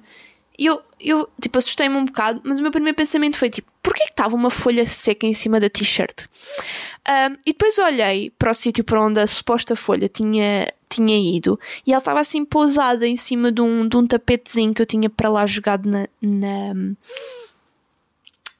e 0.57 0.67
eu, 0.67 0.81
eu 0.99 1.27
tipo, 1.41 1.57
assustei-me 1.57 1.95
um 1.95 2.05
bocado, 2.05 2.41
mas 2.43 2.59
o 2.59 2.61
meu 2.61 2.71
primeiro 2.71 2.95
pensamento 2.95 3.37
foi 3.37 3.49
tipo, 3.49 3.72
porquê 3.83 4.05
que 4.05 4.11
estava 4.11 4.35
uma 4.35 4.49
folha 4.49 4.85
seca 4.85 5.27
em 5.27 5.33
cima 5.33 5.59
da 5.59 5.69
t-shirt? 5.69 6.23
Uh, 6.23 7.37
e 7.45 7.51
depois 7.51 7.77
olhei 7.77 8.31
para 8.31 8.51
o 8.51 8.53
sítio 8.53 8.83
para 8.83 9.01
onde 9.01 9.19
a 9.19 9.27
suposta 9.27 9.75
folha 9.75 10.07
tinha, 10.07 10.71
tinha 10.89 11.17
ido 11.17 11.59
e 11.85 11.91
ela 11.91 11.99
estava 11.99 12.21
assim 12.21 12.45
pousada 12.45 13.05
em 13.05 13.17
cima 13.17 13.51
de 13.51 13.61
um, 13.61 13.87
de 13.87 13.97
um 13.97 14.07
tapetezinho 14.07 14.73
que 14.73 14.81
eu 14.81 14.85
tinha 14.85 15.09
para 15.09 15.27
lá 15.27 15.45
jogado 15.45 15.87
na, 15.87 16.07
na, 16.21 16.73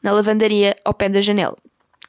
na 0.03 0.11
lavandaria 0.11 0.75
ao 0.83 0.93
pé 0.93 1.07
da 1.07 1.21
janela. 1.21 1.55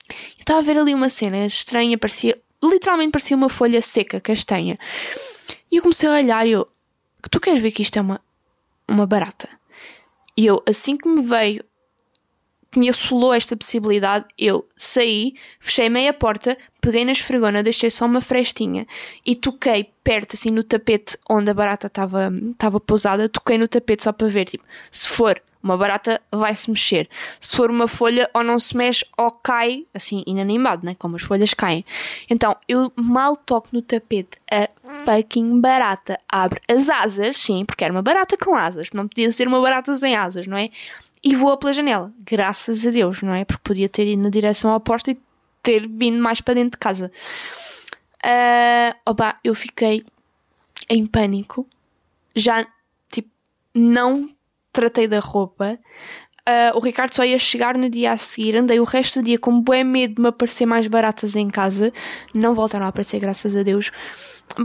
Eu 0.08 0.40
estava 0.40 0.58
a 0.58 0.62
ver 0.62 0.76
ali 0.76 0.92
uma 0.92 1.08
cena 1.08 1.46
estranha, 1.46 1.96
parecia, 1.96 2.36
literalmente 2.62 3.12
parecia 3.12 3.36
uma 3.36 3.48
folha 3.48 3.80
seca, 3.80 4.20
castanha. 4.20 4.76
E 5.70 5.76
eu 5.76 5.82
comecei 5.82 6.08
a 6.08 6.12
olhar 6.12 6.46
e 6.46 6.50
eu, 6.50 6.68
tu 7.30 7.38
queres 7.38 7.62
ver 7.62 7.70
que 7.70 7.82
isto 7.82 7.98
é 7.98 8.02
uma, 8.02 8.20
uma 8.88 9.06
barata? 9.06 9.48
E 10.36 10.46
eu, 10.46 10.62
assim 10.66 10.96
que 10.96 11.08
me 11.08 11.22
veio, 11.22 11.64
que 12.74 12.80
me 12.80 12.88
assolou 12.88 13.32
esta 13.32 13.56
possibilidade, 13.56 14.26
eu 14.36 14.66
saí, 14.76 15.34
fechei 15.60 15.88
meia 15.88 16.12
porta, 16.12 16.58
peguei 16.80 17.04
na 17.04 17.12
esfregona, 17.12 17.62
deixei 17.62 17.88
só 17.88 18.04
uma 18.04 18.20
frestinha 18.20 18.84
e 19.24 19.36
toquei 19.36 19.92
perto, 20.02 20.34
assim, 20.34 20.50
no 20.50 20.64
tapete 20.64 21.16
onde 21.30 21.50
a 21.50 21.54
barata 21.54 21.86
estava 21.86 22.80
pousada, 22.84 23.28
toquei 23.28 23.56
no 23.56 23.68
tapete 23.68 24.02
só 24.02 24.12
para 24.12 24.26
ver, 24.26 24.46
tipo, 24.46 24.64
se 24.90 25.08
for 25.08 25.40
uma 25.62 25.78
barata 25.78 26.20
vai 26.30 26.54
se 26.54 26.68
mexer. 26.68 27.08
Se 27.40 27.56
for 27.56 27.70
uma 27.70 27.88
folha, 27.88 28.28
ou 28.34 28.44
não 28.44 28.58
se 28.58 28.76
mexe 28.76 29.02
ou 29.16 29.30
cai, 29.30 29.86
assim, 29.94 30.22
inanimado, 30.26 30.84
né? 30.84 30.94
Como 30.98 31.16
as 31.16 31.22
folhas 31.22 31.54
caem. 31.54 31.82
Então, 32.28 32.54
eu 32.68 32.92
mal 32.94 33.34
toco 33.34 33.70
no 33.72 33.80
tapete, 33.80 34.36
a 34.52 34.68
fucking 35.04 35.60
barata 35.60 36.18
abre 36.28 36.60
as 36.68 36.88
asas, 36.88 37.36
sim, 37.36 37.64
porque 37.64 37.84
era 37.84 37.92
uma 37.92 38.02
barata 38.02 38.36
com 38.36 38.54
asas, 38.54 38.90
não 38.92 39.08
podia 39.08 39.30
ser 39.32 39.48
uma 39.48 39.60
barata 39.60 39.94
sem 39.94 40.14
asas, 40.14 40.46
não 40.46 40.56
é? 40.56 40.70
E 41.22 41.34
voa 41.34 41.56
pela 41.56 41.72
janela. 41.72 42.12
Graças 42.20 42.86
a 42.86 42.90
Deus, 42.90 43.22
não 43.22 43.34
é? 43.34 43.44
Porque 43.44 43.62
podia 43.64 43.88
ter 43.88 44.06
ido 44.06 44.22
na 44.22 44.28
direção 44.28 44.74
oposta 44.74 45.10
e 45.10 45.18
ter 45.62 45.88
vindo 45.88 46.22
mais 46.22 46.40
para 46.40 46.54
dentro 46.54 46.72
de 46.72 46.78
casa. 46.78 47.10
Uh, 48.22 49.10
opa, 49.10 49.36
eu 49.42 49.54
fiquei 49.54 50.04
em 50.88 51.06
pânico. 51.06 51.66
Já, 52.36 52.66
tipo, 53.10 53.30
não 53.74 54.28
tratei 54.72 55.08
da 55.08 55.20
roupa. 55.20 55.78
Uh, 56.46 56.76
o 56.76 56.80
Ricardo 56.80 57.14
só 57.14 57.24
ia 57.24 57.38
chegar 57.38 57.76
no 57.78 57.88
dia 57.88 58.12
a 58.12 58.16
seguir. 58.18 58.54
Andei 58.56 58.78
o 58.78 58.84
resto 58.84 59.20
do 59.20 59.24
dia 59.24 59.38
com 59.38 59.58
bué 59.60 59.82
medo 59.82 60.16
de 60.16 60.22
me 60.22 60.28
aparecer 60.28 60.66
mais 60.66 60.86
baratas 60.86 61.36
em 61.36 61.48
casa. 61.48 61.90
Não 62.34 62.54
voltaram 62.54 62.84
a 62.84 62.90
aparecer, 62.90 63.18
graças 63.18 63.56
a 63.56 63.62
Deus. 63.62 63.90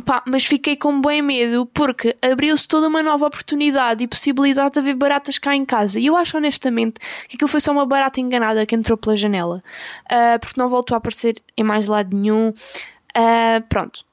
Pá, 0.05 0.21
mas 0.27 0.45
fiquei 0.45 0.75
com 0.75 0.99
bué 0.99 1.21
medo 1.21 1.65
porque 1.67 2.17
abriu-se 2.21 2.67
toda 2.67 2.89
uma 2.89 3.01
nova 3.01 3.27
oportunidade 3.27 4.03
e 4.03 4.07
possibilidade 4.07 4.73
de 4.73 4.79
haver 4.79 4.95
baratas 4.95 5.39
cá 5.39 5.55
em 5.55 5.63
casa. 5.63 6.01
E 6.01 6.07
eu 6.07 6.17
acho 6.17 6.35
honestamente 6.35 6.99
que 7.29 7.37
aquilo 7.37 7.47
foi 7.47 7.61
só 7.61 7.71
uma 7.71 7.85
barata 7.85 8.19
enganada 8.19 8.65
que 8.65 8.75
entrou 8.75 8.97
pela 8.97 9.15
janela. 9.15 9.63
Uh, 10.11 10.37
porque 10.41 10.59
não 10.59 10.67
voltou 10.67 10.95
a 10.95 10.97
aparecer 10.97 11.41
em 11.55 11.63
mais 11.63 11.87
lado 11.87 12.15
nenhum. 12.15 12.49
Uh, 12.49 13.63
pronto. 13.69 14.05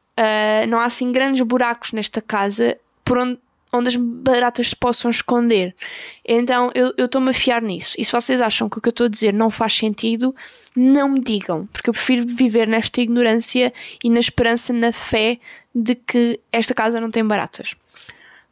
não 0.69 0.79
há 0.79 0.85
assim 0.85 1.11
grandes 1.11 1.43
buracos 1.43 1.93
nesta 1.93 2.23
casa 2.23 2.79
por 3.05 3.19
onde 3.19 3.39
onde 3.73 3.89
as 3.89 3.97
baratas 3.97 4.69
se 4.69 4.77
possam 4.77 5.11
esconder. 5.11 5.75
Então 6.25 6.71
eu 6.75 6.93
estou-me 7.05 7.31
a 7.31 7.35
fiar 7.35 7.63
nisso. 7.63 7.95
E 7.99 8.05
se 8.05 8.13
vocês 8.13 8.41
acham 8.41 8.69
que 8.69 8.79
o 8.79 8.81
que 8.81 8.89
eu 8.89 8.91
estou 8.91 9.07
a 9.07 9.11
dizer 9.11 9.33
não 9.33 9.51
faz 9.51 9.75
sentido, 9.75 10.35
não 10.75 11.09
me 11.09 11.21
digam, 11.21 11.67
porque 11.73 11.91
eu 11.91 11.95
prefiro 11.95 12.27
viver 12.27 12.69
nesta 12.69 13.01
ignorância 13.01 13.73
e 14.03 14.11
na 14.11 14.21
esperança, 14.21 14.73
na 14.73 14.93
fé 14.93 15.39
de 15.75 15.95
que 15.95 16.41
esta 16.51 16.75
casa 16.75 17.01
não 17.01 17.11
tem 17.11 17.25
baratas. 17.25 17.75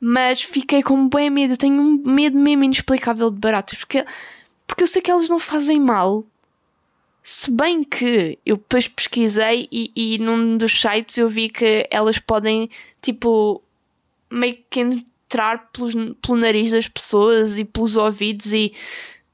Mas 0.01 0.43
fiquei 0.43 0.83
com 0.83 1.09
bem 1.09 1.31
medo, 1.31 1.57
tenho 1.57 1.81
um 1.81 2.03
medo 2.05 2.39
mesmo 2.39 2.65
inexplicável 2.65 3.31
de 3.31 3.39
baratas, 3.39 3.79
porque, 3.79 4.05
porque 4.67 4.83
eu 4.83 4.89
sei 4.89 5.01
que 5.01 5.11
elas 5.11 5.29
não 5.29 5.39
fazem 5.39 5.81
mal. 5.81 6.25
Se 7.23 7.51
bem 7.51 7.83
que 7.83 8.39
eu 8.45 8.57
depois 8.57 8.87
pesquisei 8.87 9.67
e, 9.73 9.91
e 9.97 10.19
num 10.19 10.59
dos 10.59 10.79
sites 10.79 11.17
eu 11.17 11.27
vi 11.27 11.49
que 11.49 11.89
elas 11.91 12.19
podem, 12.19 12.69
tipo, 13.01 13.63
meio 14.35 14.59
que 14.69 14.81
entrar 14.81 15.71
pelos, 15.73 15.95
pelo 15.95 16.39
nariz 16.39 16.71
das 16.71 16.89
pessoas 16.89 17.59
e 17.59 17.65
pelos 17.65 17.97
ouvidos 17.97 18.53
e 18.53 18.73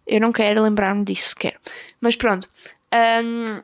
eu 0.06 0.20
não 0.20 0.32
quero 0.32 0.62
lembrar-me 0.62 1.04
disso 1.04 1.30
sequer. 1.30 1.58
Mas 2.00 2.16
pronto. 2.16 2.48
Um, 2.92 3.62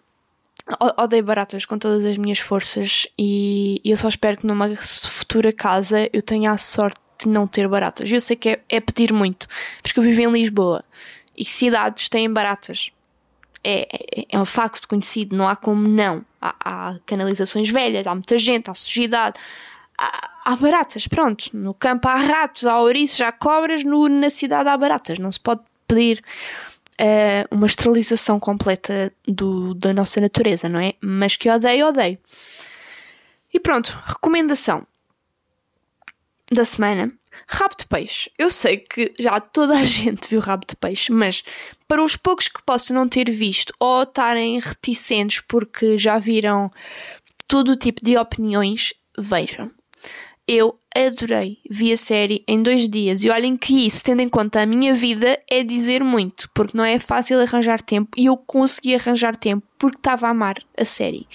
odeio 0.97 1.25
baratas 1.25 1.65
com 1.65 1.79
todas 1.79 2.05
as 2.05 2.17
minhas 2.17 2.39
forças 2.39 3.07
e, 3.19 3.81
eu 3.85 3.97
só 3.97 4.09
espero 4.09 4.37
que 4.37 4.47
numa 4.47 4.75
futura 4.77 5.53
casa 5.53 6.09
eu 6.13 6.23
tenha 6.23 6.51
a 6.51 6.57
sorte 6.57 7.01
de 7.23 7.29
não 7.29 7.47
ter 7.47 7.69
baratas. 7.69 8.11
Eu 8.11 8.21
sei 8.21 8.37
que 8.37 8.51
é, 8.51 8.61
é 8.69 8.81
pedir 8.81 9.13
muito, 9.13 9.47
porque 9.83 9.99
eu 9.99 10.03
vivo 10.05 10.21
em 10.23 10.33
Lisboa 10.33 10.85
e 11.37 11.45
cidades 11.45 12.09
têm 12.09 12.33
baratas. 12.33 12.91
É, 13.63 13.89
é, 13.93 14.27
é 14.33 14.39
um 14.39 14.47
facto 14.47 14.87
conhecido, 14.87 15.37
não 15.37 15.49
há 15.49 15.57
como 15.57 15.89
não. 15.89 16.25
Há, 16.41 16.55
há 16.61 16.99
canalizações 17.07 17.69
velhas, 17.69 18.07
há 18.07 18.15
muita 18.15 18.39
gente, 18.39 18.71
há 18.71 18.75
sujidade, 18.75 19.41
há, 19.99 20.31
há, 20.45 20.57
baratas, 20.57 21.07
pronto. 21.07 21.51
No 21.57 21.75
campo 21.75 22.09
há 22.09 22.17
ratos, 22.17 22.65
há 22.65 22.81
ouriços, 22.81 23.21
há 23.21 23.33
cobras, 23.33 23.85
no, 23.85 24.09
na 24.09 24.31
cidade 24.31 24.69
há 24.69 24.77
baratas. 24.77 25.19
Não 25.19 25.31
se 25.31 25.41
pode 25.41 25.63
pedir 25.87 26.23
uh, 27.01 27.55
uma 27.55 27.67
esterilização 27.67 28.39
completa 28.39 29.13
do, 29.27 29.75
da 29.75 29.93
nossa 29.93 30.21
natureza, 30.21 30.69
não 30.69 30.81
é? 30.81 30.95
Mas 31.01 31.37
que 31.37 31.51
odeio, 31.51 31.89
odeio. 31.89 32.19
E 33.53 33.61
pronto, 33.61 33.97
recomendação 34.07 34.87
da 36.51 36.65
semana. 36.65 37.13
Rabo 37.49 37.77
de 37.79 37.87
peixe. 37.87 38.31
Eu 38.39 38.51
sei 38.51 38.79
que 38.79 39.13
já 39.19 39.39
toda 39.41 39.75
a 39.75 39.85
gente 39.85 40.29
viu 40.29 40.41
rabo 40.41 40.65
de 40.67 40.77
peixe, 40.77 41.13
mas 41.13 41.43
para 41.87 42.03
os 42.03 42.17
poucos 42.17 42.49
que 42.49 42.63
possam 42.65 42.97
não 42.97 43.09
ter 43.09 43.31
visto 43.31 43.75
ou 43.79 44.03
estarem 44.03 44.59
reticentes 44.59 45.41
porque 45.47 45.99
já 45.99 46.19
viram 46.19 46.71
todo 47.47 47.73
o 47.73 47.77
tipo 47.77 48.05
de 48.05 48.17
opiniões, 48.17 48.95
vejam. 49.19 49.71
Eu 50.49 50.79
adorei, 50.95 51.59
vi 51.69 51.93
a 51.93 51.97
série 51.97 52.45
em 52.47 52.63
dois 52.63 52.89
dias 52.89 53.25
e 53.25 53.31
olhem 53.31 53.57
que 53.57 53.87
isso, 53.87 54.05
tendo 54.05 54.23
em 54.23 54.29
conta 54.29 54.63
a 54.63 54.67
minha 54.67 54.95
vida, 54.95 55.41
é 55.51 55.65
dizer 55.65 56.05
muito, 56.05 56.49
porque 56.55 56.77
não 56.77 56.85
é 56.85 56.99
fácil 56.99 57.41
arranjar 57.41 57.83
tempo 57.83 58.11
e 58.17 58.27
eu 58.27 58.37
consegui 58.37 58.95
arranjar 58.95 59.35
tempo 59.37 59.67
porque 59.77 59.99
estava 59.99 60.29
a 60.29 60.31
amar 60.31 60.57
a 60.79 60.85
série. 60.85 61.27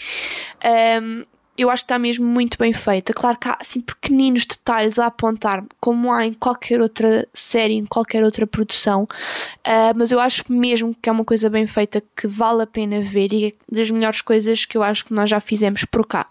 Um, 1.03 1.23
eu 1.57 1.69
acho 1.69 1.83
que 1.83 1.85
está 1.85 1.99
mesmo 1.99 2.25
muito 2.25 2.57
bem 2.57 2.73
feita. 2.73 3.13
Claro 3.13 3.37
que 3.37 3.47
há 3.47 3.57
assim 3.59 3.81
pequeninos 3.81 4.45
detalhes 4.45 4.97
a 4.97 5.07
apontar, 5.07 5.63
como 5.79 6.11
há 6.11 6.25
em 6.25 6.33
qualquer 6.33 6.81
outra 6.81 7.27
série, 7.33 7.75
em 7.75 7.85
qualquer 7.85 8.23
outra 8.23 8.47
produção, 8.47 9.03
uh, 9.03 9.93
mas 9.95 10.11
eu 10.11 10.19
acho 10.19 10.43
mesmo 10.49 10.95
que 10.99 11.09
é 11.09 11.11
uma 11.11 11.25
coisa 11.25 11.49
bem 11.49 11.67
feita 11.67 12.01
que 12.15 12.27
vale 12.27 12.63
a 12.63 12.67
pena 12.67 13.01
ver 13.01 13.33
e 13.33 13.45
é 13.47 13.53
das 13.69 13.91
melhores 13.91 14.21
coisas 14.21 14.65
que 14.65 14.77
eu 14.77 14.83
acho 14.83 15.05
que 15.05 15.13
nós 15.13 15.29
já 15.29 15.39
fizemos 15.39 15.85
por 15.85 16.05
cá. 16.07 16.27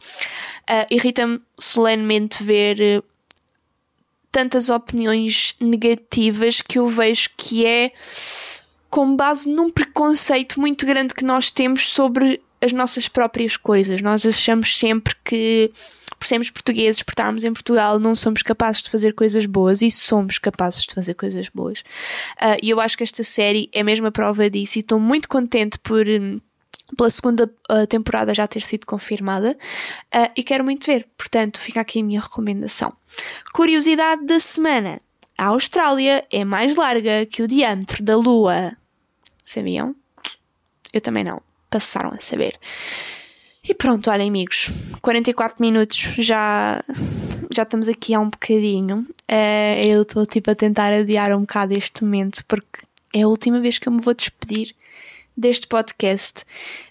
Uh, 0.68 0.86
Irrita-me 0.90 1.40
solenemente 1.58 2.42
ver 2.42 2.98
uh, 2.98 3.04
tantas 4.32 4.68
opiniões 4.68 5.54
negativas 5.60 6.62
que 6.62 6.78
eu 6.78 6.88
vejo 6.88 7.28
que 7.36 7.66
é 7.66 7.92
com 8.88 9.14
base 9.14 9.48
num 9.48 9.70
preconceito 9.70 10.58
muito 10.60 10.84
grande 10.84 11.14
que 11.14 11.24
nós 11.24 11.50
temos 11.50 11.88
sobre 11.90 12.42
as 12.61 12.72
nossas 12.72 13.08
próprias 13.08 13.56
coisas. 13.56 14.02
Nós 14.02 14.24
achamos 14.26 14.76
sempre 14.76 15.14
que, 15.24 15.70
por 16.18 16.26
sermos 16.26 16.50
portugueses, 16.50 17.02
por 17.02 17.12
estarmos 17.12 17.44
em 17.44 17.52
Portugal, 17.52 17.98
não 17.98 18.14
somos 18.14 18.42
capazes 18.42 18.82
de 18.82 18.90
fazer 18.90 19.14
coisas 19.14 19.46
boas 19.46 19.82
e 19.82 19.90
somos 19.90 20.38
capazes 20.38 20.84
de 20.84 20.94
fazer 20.94 21.14
coisas 21.14 21.48
boas. 21.48 21.80
Uh, 21.80 22.58
e 22.62 22.70
eu 22.70 22.80
acho 22.80 22.96
que 22.96 23.02
esta 23.02 23.24
série 23.24 23.70
é 23.72 23.82
mesmo 23.82 24.06
a 24.06 24.12
prova 24.12 24.50
disso 24.50 24.78
e 24.78 24.80
estou 24.80 25.00
muito 25.00 25.28
contente 25.28 25.78
por. 25.78 26.04
Pela 26.96 27.08
segunda 27.08 27.48
uh, 27.70 27.86
temporada 27.86 28.34
já 28.34 28.48
ter 28.48 28.62
sido 28.62 28.84
confirmada 28.84 29.56
uh, 30.12 30.32
e 30.36 30.42
quero 30.42 30.64
muito 30.64 30.84
ver, 30.84 31.06
portanto, 31.16 31.61
fica 31.61 31.80
aqui 31.80 32.00
a 32.00 32.02
minha 32.02 32.20
recomendação. 32.20 32.92
Curiosidade 33.52 34.26
da 34.26 34.40
semana: 34.40 35.00
a 35.38 35.44
Austrália 35.46 36.26
é 36.32 36.44
mais 36.44 36.74
larga 36.74 37.24
que 37.26 37.44
o 37.44 37.46
diâmetro 37.46 38.02
da 38.02 38.16
Lua. 38.16 38.76
Sabiam? 39.44 39.94
Eu 40.92 41.00
também 41.00 41.22
não 41.22 41.40
passaram 41.70 42.10
a 42.10 42.20
saber. 42.20 42.58
E 43.62 43.74
pronto, 43.74 44.10
olha, 44.10 44.24
amigos, 44.24 44.68
44 45.02 45.56
minutos 45.60 46.14
já, 46.18 46.82
já 47.54 47.62
estamos 47.62 47.88
aqui 47.88 48.14
há 48.14 48.20
um 48.20 48.30
bocadinho. 48.30 49.06
Uh, 49.30 49.84
eu 49.84 50.02
estou 50.02 50.24
tipo 50.26 50.50
a 50.50 50.54
tentar 50.54 50.92
adiar 50.92 51.36
um 51.36 51.40
bocado 51.40 51.74
este 51.74 52.02
momento 52.02 52.44
porque 52.46 52.80
é 53.12 53.22
a 53.22 53.28
última 53.28 53.60
vez 53.60 53.78
que 53.78 53.88
eu 53.88 53.92
me 53.92 54.00
vou 54.00 54.14
despedir 54.14 54.74
deste 55.36 55.66
podcast 55.66 56.42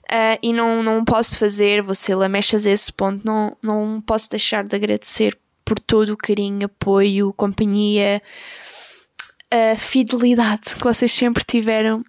uh, 0.05 0.39
e 0.41 0.53
não, 0.53 0.82
não 0.84 1.03
posso 1.03 1.38
fazer, 1.38 1.84
ser 1.95 2.15
lamechas 2.15 2.65
a 2.65 2.71
esse 2.71 2.91
ponto, 2.91 3.25
não, 3.25 3.57
não 3.61 4.01
posso 4.01 4.30
deixar 4.30 4.63
de 4.63 4.75
agradecer 4.75 5.38
por 5.65 5.80
todo 5.80 6.13
o 6.13 6.17
carinho, 6.17 6.65
apoio, 6.65 7.34
companhia, 7.34 8.21
a 9.51 9.75
fidelidade 9.75 10.75
que 10.75 10.84
vocês 10.84 11.11
sempre 11.11 11.43
tiveram 11.43 12.03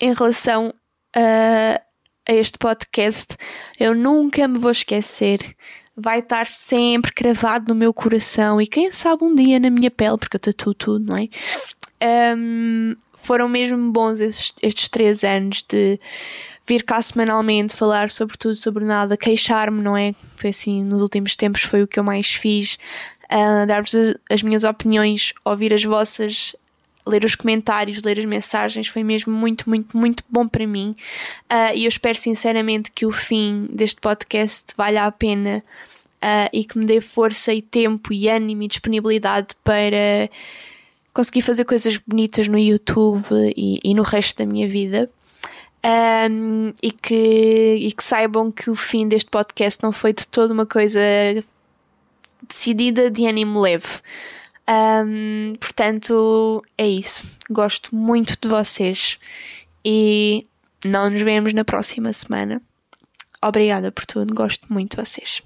em 0.00 0.12
relação 0.12 0.72
a, 1.14 1.80
a 2.28 2.32
este 2.32 2.58
podcast, 2.58 3.36
eu 3.78 3.94
nunca 3.94 4.46
me 4.48 4.58
vou 4.58 4.70
esquecer. 4.70 5.38
Vai 5.96 6.18
estar 6.18 6.46
sempre 6.46 7.12
cravado 7.12 7.72
no 7.72 7.78
meu 7.78 7.94
coração 7.94 8.60
e 8.60 8.66
quem 8.66 8.90
sabe 8.90 9.24
um 9.24 9.34
dia 9.34 9.60
na 9.60 9.70
minha 9.70 9.90
pele, 9.90 10.18
porque 10.18 10.36
eu 10.36 10.40
tatuo 10.40 10.74
tudo, 10.74 11.04
não 11.04 11.16
é? 11.16 11.28
Um, 12.36 12.96
foram 13.14 13.48
mesmo 13.48 13.92
bons 13.92 14.20
estes, 14.20 14.54
estes 14.60 14.88
três 14.88 15.22
anos 15.22 15.64
de 15.68 15.98
vir 16.66 16.82
cá 16.82 17.00
semanalmente 17.00 17.74
falar 17.74 18.10
sobre 18.10 18.36
tudo, 18.36 18.56
sobre 18.56 18.84
nada, 18.84 19.16
queixar-me, 19.16 19.82
não 19.82 19.96
é? 19.96 20.14
Foi 20.36 20.50
assim, 20.50 20.82
nos 20.82 21.00
últimos 21.00 21.36
tempos 21.36 21.62
foi 21.62 21.82
o 21.82 21.86
que 21.86 21.98
eu 21.98 22.04
mais 22.04 22.34
fiz. 22.34 22.78
Uh, 23.24 23.66
Dar-vos 23.66 23.94
as 24.30 24.42
minhas 24.42 24.64
opiniões, 24.64 25.32
ouvir 25.44 25.72
as 25.72 25.84
vossas, 25.84 26.54
ler 27.06 27.24
os 27.24 27.34
comentários, 27.34 28.02
ler 28.02 28.18
as 28.18 28.24
mensagens, 28.24 28.86
foi 28.86 29.04
mesmo 29.04 29.32
muito, 29.32 29.68
muito, 29.68 29.96
muito 29.96 30.24
bom 30.28 30.48
para 30.48 30.66
mim. 30.66 30.96
Uh, 31.50 31.74
e 31.74 31.84
eu 31.84 31.88
espero 31.88 32.16
sinceramente 32.16 32.90
que 32.90 33.04
o 33.04 33.12
fim 33.12 33.66
deste 33.70 34.00
podcast 34.00 34.74
valha 34.76 35.04
a 35.04 35.12
pena 35.12 35.62
uh, 36.24 36.48
e 36.52 36.64
que 36.64 36.78
me 36.78 36.86
dê 36.86 37.00
força 37.00 37.52
e 37.52 37.60
tempo 37.60 38.12
e 38.12 38.28
ânimo 38.28 38.62
e 38.62 38.68
disponibilidade 38.68 39.48
para 39.62 40.30
conseguir 41.12 41.42
fazer 41.42 41.64
coisas 41.64 41.98
bonitas 41.98 42.48
no 42.48 42.58
YouTube 42.58 43.26
e, 43.56 43.78
e 43.84 43.94
no 43.94 44.02
resto 44.02 44.38
da 44.38 44.46
minha 44.46 44.68
vida. 44.68 45.10
Um, 45.86 46.72
e, 46.82 46.90
que, 46.90 47.76
e 47.78 47.92
que 47.92 48.02
saibam 48.02 48.50
que 48.50 48.70
o 48.70 48.74
fim 48.74 49.06
deste 49.06 49.30
podcast 49.30 49.82
não 49.82 49.92
foi 49.92 50.14
de 50.14 50.26
toda 50.26 50.54
uma 50.54 50.64
coisa 50.64 50.98
decidida 52.48 53.10
de 53.10 53.26
ânimo 53.26 53.60
leve. 53.60 54.00
Um, 54.68 55.54
portanto, 55.60 56.64
é 56.78 56.86
isso. 56.86 57.38
Gosto 57.50 57.94
muito 57.94 58.36
de 58.40 58.48
vocês 58.48 59.18
e 59.84 60.46
não 60.84 61.10
nos 61.10 61.20
vemos 61.22 61.52
na 61.52 61.64
próxima 61.64 62.12
semana. 62.12 62.60
Obrigada 63.42 63.92
por 63.92 64.06
tudo, 64.06 64.34
gosto 64.34 64.72
muito 64.72 64.96
de 64.96 65.04
vocês. 65.04 65.42